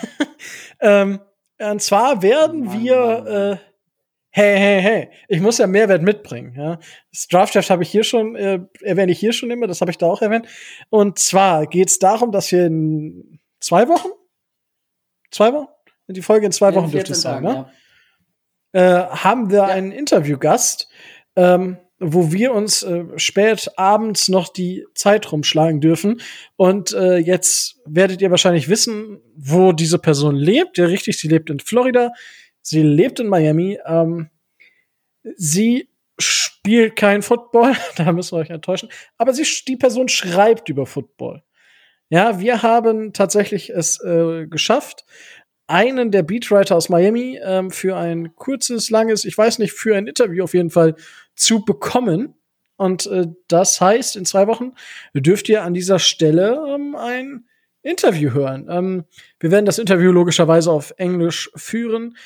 [0.80, 1.20] ähm,
[1.60, 3.28] und zwar werden Mann, wir, Mann.
[3.28, 3.58] Äh,
[4.30, 6.54] hey, hey, hey, ich muss ja Mehrwert mitbringen.
[6.58, 6.80] Ja?
[7.12, 9.98] Das Draft habe ich hier schon, äh, erwähne ich hier schon immer, das habe ich
[9.98, 10.48] da auch erwähnt.
[10.90, 14.10] Und zwar geht es darum, dass wir in zwei Wochen,
[15.32, 15.68] zwei Wochen,
[16.08, 17.70] die Folge in zwei in Wochen dürfte es sein, ne?
[18.74, 19.06] Ja.
[19.06, 19.66] Äh, haben wir ja.
[19.66, 20.90] einen Interviewgast,
[21.36, 26.22] ähm, wo wir uns äh, spät abends noch die Zeit rumschlagen dürfen.
[26.56, 30.78] Und äh, jetzt werdet ihr wahrscheinlich wissen, wo diese Person lebt.
[30.78, 32.12] Ja, richtig, sie lebt in Florida.
[32.62, 33.80] Sie lebt in Miami.
[33.86, 34.30] Ähm,
[35.36, 35.90] sie
[36.20, 38.90] spielt kein Football, da müssen wir euch enttäuschen.
[39.18, 41.44] Aber sie, die Person schreibt über Football.
[42.10, 45.06] Ja, wir haben tatsächlich es äh, geschafft,
[45.68, 50.08] einen der Beatwriter aus Miami ähm, für ein kurzes, langes, ich weiß nicht, für ein
[50.08, 50.96] Interview auf jeden Fall
[51.36, 52.36] zu bekommen.
[52.76, 54.74] Und äh, das heißt, in zwei Wochen
[55.14, 57.46] dürft ihr an dieser Stelle ähm, ein
[57.82, 58.68] Interview hören.
[58.70, 59.06] Ähm,
[59.40, 62.18] wir werden das Interview logischerweise auf Englisch führen.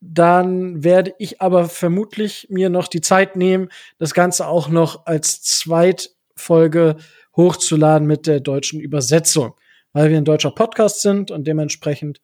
[0.00, 3.68] Dann werde ich aber vermutlich mir noch die Zeit nehmen,
[3.98, 6.96] das Ganze auch noch als Zweitfolge
[7.36, 9.54] hochzuladen mit der deutschen Übersetzung,
[9.92, 12.20] weil wir ein deutscher Podcast sind und dementsprechend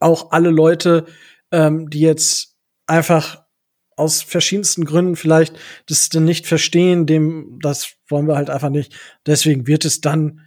[0.00, 1.04] auch alle Leute,
[1.50, 2.56] ähm, die jetzt
[2.86, 3.43] einfach
[3.96, 5.56] aus verschiedensten Gründen vielleicht
[5.86, 8.94] das dann nicht verstehen, dem, das wollen wir halt einfach nicht.
[9.26, 10.40] Deswegen wird es dann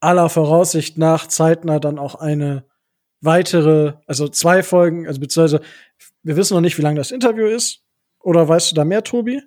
[0.00, 2.64] aller Voraussicht nach zeitnah dann auch eine
[3.20, 5.60] weitere, also zwei Folgen, also beziehungsweise
[6.22, 7.82] wir wissen noch nicht, wie lang das Interview ist.
[8.20, 9.42] Oder weißt du da mehr, Tobi?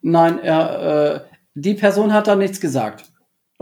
[0.00, 1.20] Nein, er, äh,
[1.54, 3.10] die Person hat da nichts gesagt.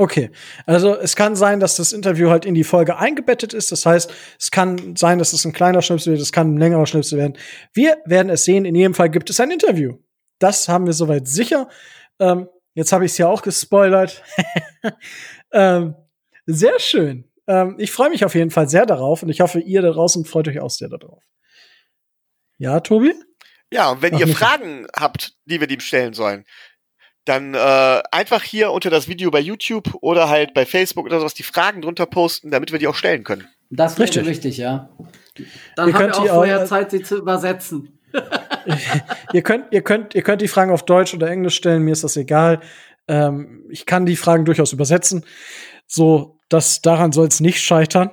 [0.03, 0.33] Okay,
[0.67, 3.71] also es kann sein, dass das Interview halt in die Folge eingebettet ist.
[3.71, 6.87] Das heißt, es kann sein, dass es ein kleiner Schnipsel wird, es kann ein längerer
[6.87, 7.39] Schnipsel werden.
[7.73, 8.65] Wir werden es sehen.
[8.65, 9.99] In jedem Fall gibt es ein Interview.
[10.41, 11.69] Das haben wir soweit sicher.
[12.19, 14.25] Ähm, jetzt habe ich es ja auch gespoilert.
[15.53, 15.95] ähm,
[16.47, 17.31] sehr schön.
[17.47, 20.25] Ähm, ich freue mich auf jeden Fall sehr darauf und ich hoffe, ihr da draußen
[20.25, 21.23] freut euch auch sehr darauf.
[22.59, 23.15] Ja, Tobi?
[23.73, 26.45] Ja, und wenn Ach, ihr Fragen habt, die wir ihm stellen sollen,
[27.25, 31.35] dann äh, einfach hier unter das Video bei YouTube oder halt bei Facebook oder sowas
[31.35, 33.47] die Fragen drunter posten, damit wir die auch stellen können.
[33.71, 34.91] Das ist richtig, richtig ja.
[35.77, 37.99] Dann ihr haben wir auch vorher auch, Zeit, sie zu übersetzen.
[39.33, 41.83] ihr könnt, ihr könnt, ihr könnt die Fragen auf Deutsch oder Englisch stellen.
[41.83, 42.61] Mir ist das egal.
[43.09, 45.25] Ähm, ich kann die Fragen durchaus übersetzen.
[45.87, 48.11] So, dass daran soll es nicht scheitern.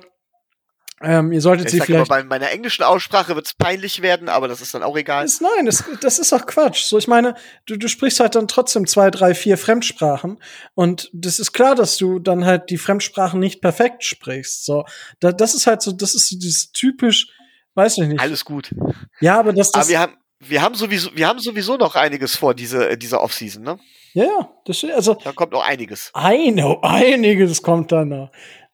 [1.02, 2.10] Ähm, ihr solltet ich sie vielleicht.
[2.10, 5.24] bei meiner englischen Aussprache wird es peinlich werden, aber das ist dann auch egal.
[5.24, 6.84] Das, nein, das, das ist auch Quatsch.
[6.84, 10.38] So, ich meine, du, du sprichst halt dann trotzdem zwei, drei, vier Fremdsprachen
[10.74, 14.66] und das ist klar, dass du dann halt die Fremdsprachen nicht perfekt sprichst.
[14.66, 14.84] So,
[15.20, 17.28] da, das ist halt so, das ist so dieses typisch,
[17.74, 18.20] weiß ich nicht.
[18.20, 18.74] Alles gut.
[19.20, 19.70] Ja, aber das.
[19.72, 23.22] das aber wir haben, wir haben sowieso, wir haben sowieso noch einiges vor diese, dieser
[23.22, 23.78] Offseason, ne?
[24.12, 25.14] Ja, ja, das also.
[25.14, 26.12] Da kommt noch einiges.
[26.16, 28.30] I know, einiges kommt da noch.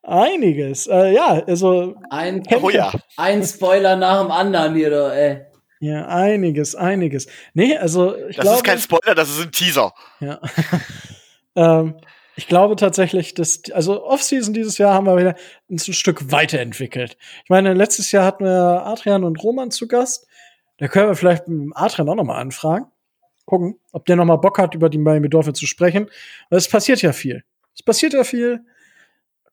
[0.06, 0.86] Einiges.
[0.86, 1.96] Äh, ja, also.
[2.10, 2.92] Ein, oh ja.
[3.16, 5.46] ein Spoiler nach dem anderen hier, doch, ey.
[5.80, 7.26] Ja, einiges, einiges.
[7.54, 9.92] Nee, also ich Das glaube, ist kein Spoiler, das ist ein Teaser.
[10.20, 10.40] Ja.
[11.56, 11.96] ähm,
[12.36, 15.34] ich glaube tatsächlich, dass, also Offseason dieses Jahr haben wir wieder
[15.70, 17.16] ein Stück weiterentwickelt.
[17.44, 20.26] Ich meine, letztes Jahr hatten wir Adrian und Roman zu Gast.
[20.78, 22.86] Da können wir vielleicht mit Adrian auch nochmal anfragen.
[23.44, 26.10] Gucken, ob der nochmal Bock hat, über die Miami Dolphins zu sprechen.
[26.50, 27.44] Weil es passiert ja viel.
[27.74, 28.64] Es passiert ja viel.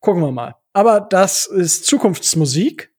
[0.04, 0.54] Gucken wir mal.
[0.74, 2.92] Aber das ist Zukunftsmusik.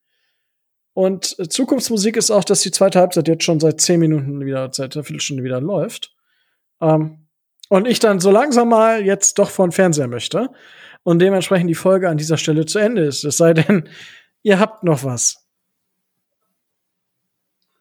[0.92, 4.96] Und Zukunftsmusik ist auch, dass die zweite Halbzeit jetzt schon seit zehn Minuten wieder, seit
[4.96, 6.16] einer Viertelstunde wieder läuft.
[6.80, 7.28] Ähm,
[7.68, 10.50] und ich dann so langsam mal jetzt doch vor den Fernseher möchte.
[11.04, 13.22] Und dementsprechend die Folge an dieser Stelle zu Ende ist.
[13.22, 13.88] Es sei denn,
[14.42, 15.46] ihr habt noch was.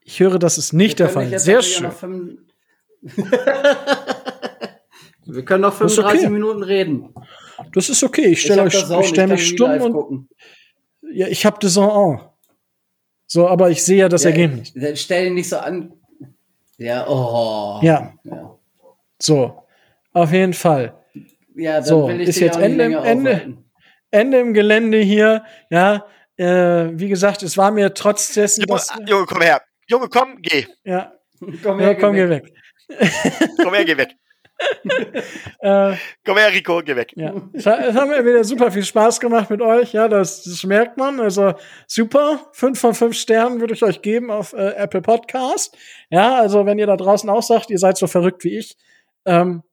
[0.01, 1.39] Ich höre, das ist nicht der Fall.
[1.39, 2.47] Sehr schön.
[5.25, 6.29] Wir können noch 35 okay.
[6.29, 7.15] Minuten reden.
[7.75, 8.27] Das ist okay.
[8.27, 10.29] Ich stelle euch, ich stell mich stumm und gucken.
[11.11, 12.29] ja, ich habe das auch.
[13.27, 14.73] So, aber ich sehe ja das ja, Ergebnis.
[15.01, 15.91] Stell ihn nicht so an.
[16.77, 17.79] Ja, oh.
[17.81, 18.13] Ja.
[18.23, 18.57] ja.
[19.21, 19.61] So,
[20.13, 20.93] auf jeden Fall.
[21.53, 23.57] Ja, dann so, will ich ist jetzt Ende, Ende,
[24.09, 25.43] Ende im Gelände hier.
[25.69, 26.05] Ja,
[26.37, 28.61] äh, wie gesagt, es war mir trotz dessen.
[28.61, 29.61] Junge, dass, Junge komm her.
[29.87, 30.65] Junge, komm, geh.
[30.85, 31.11] Ja,
[31.61, 32.45] komm her, ja, komm, geh weg.
[32.87, 33.49] weg.
[33.61, 34.15] komm her, geh weg.
[35.59, 35.95] Äh,
[36.25, 37.13] Komm her, Rico, geh weg.
[37.15, 37.33] Ja.
[37.53, 39.93] Es, hat, mir wieder super viel Spaß gemacht mit euch.
[39.93, 41.19] Ja, das, das merkt man.
[41.19, 41.53] Also
[41.87, 42.49] super.
[42.53, 45.77] Fünf von fünf Sternen würde ich euch geben auf äh, Apple Podcast.
[46.09, 48.77] Ja, also wenn ihr da draußen auch sagt, ihr seid so verrückt wie ich,
[49.25, 49.63] ähm,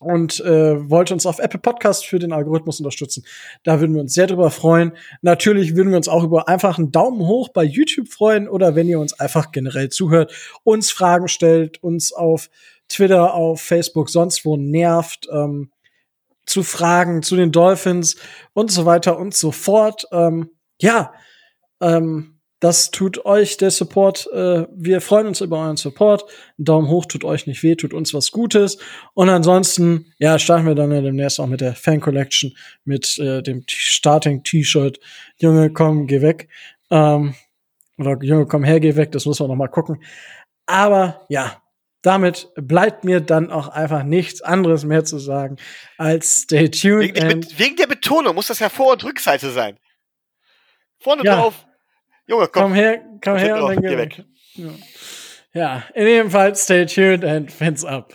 [0.00, 3.24] und äh, wollt uns auf Apple Podcast für den Algorithmus unterstützen.
[3.64, 4.92] Da würden wir uns sehr drüber freuen.
[5.22, 8.88] Natürlich würden wir uns auch über einfach einen Daumen hoch bei YouTube freuen oder wenn
[8.88, 10.32] ihr uns einfach generell zuhört,
[10.62, 12.48] uns Fragen stellt, uns auf
[12.88, 15.70] Twitter, auf Facebook, sonst wo nervt, ähm,
[16.46, 18.16] zu Fragen zu den Dolphins
[18.54, 20.06] und so weiter und so fort.
[20.12, 20.50] Ähm,
[20.80, 21.12] ja,
[21.80, 24.28] ähm, das tut euch der Support.
[24.32, 26.24] Äh, wir freuen uns über euren Support.
[26.58, 28.78] Ein Daumen hoch tut euch nicht weh, tut uns was Gutes.
[29.14, 33.42] Und ansonsten, ja, starten wir dann ja demnächst auch mit der Fan Collection, mit äh,
[33.42, 34.98] dem Starting T-Shirt.
[35.36, 36.48] Junge, komm, geh weg.
[36.90, 37.34] Ähm,
[37.96, 39.12] oder Junge, komm her, geh weg.
[39.12, 40.02] Das muss man noch mal gucken.
[40.66, 41.62] Aber ja,
[42.02, 45.56] damit bleibt mir dann auch einfach nichts anderes mehr zu sagen
[45.96, 47.14] als stay tuned.
[47.14, 49.78] Wegen, wegen der Betonung muss das ja Vor- und Rückseite sein.
[50.98, 51.36] Vorne ja.
[51.36, 51.66] drauf.
[52.26, 52.62] Junge, komm.
[52.64, 54.18] Komm her, komm her und dann geh weg.
[54.18, 54.26] weg.
[54.54, 54.70] Ja.
[55.52, 58.14] ja, in jedem Fall stay tuned and fans up.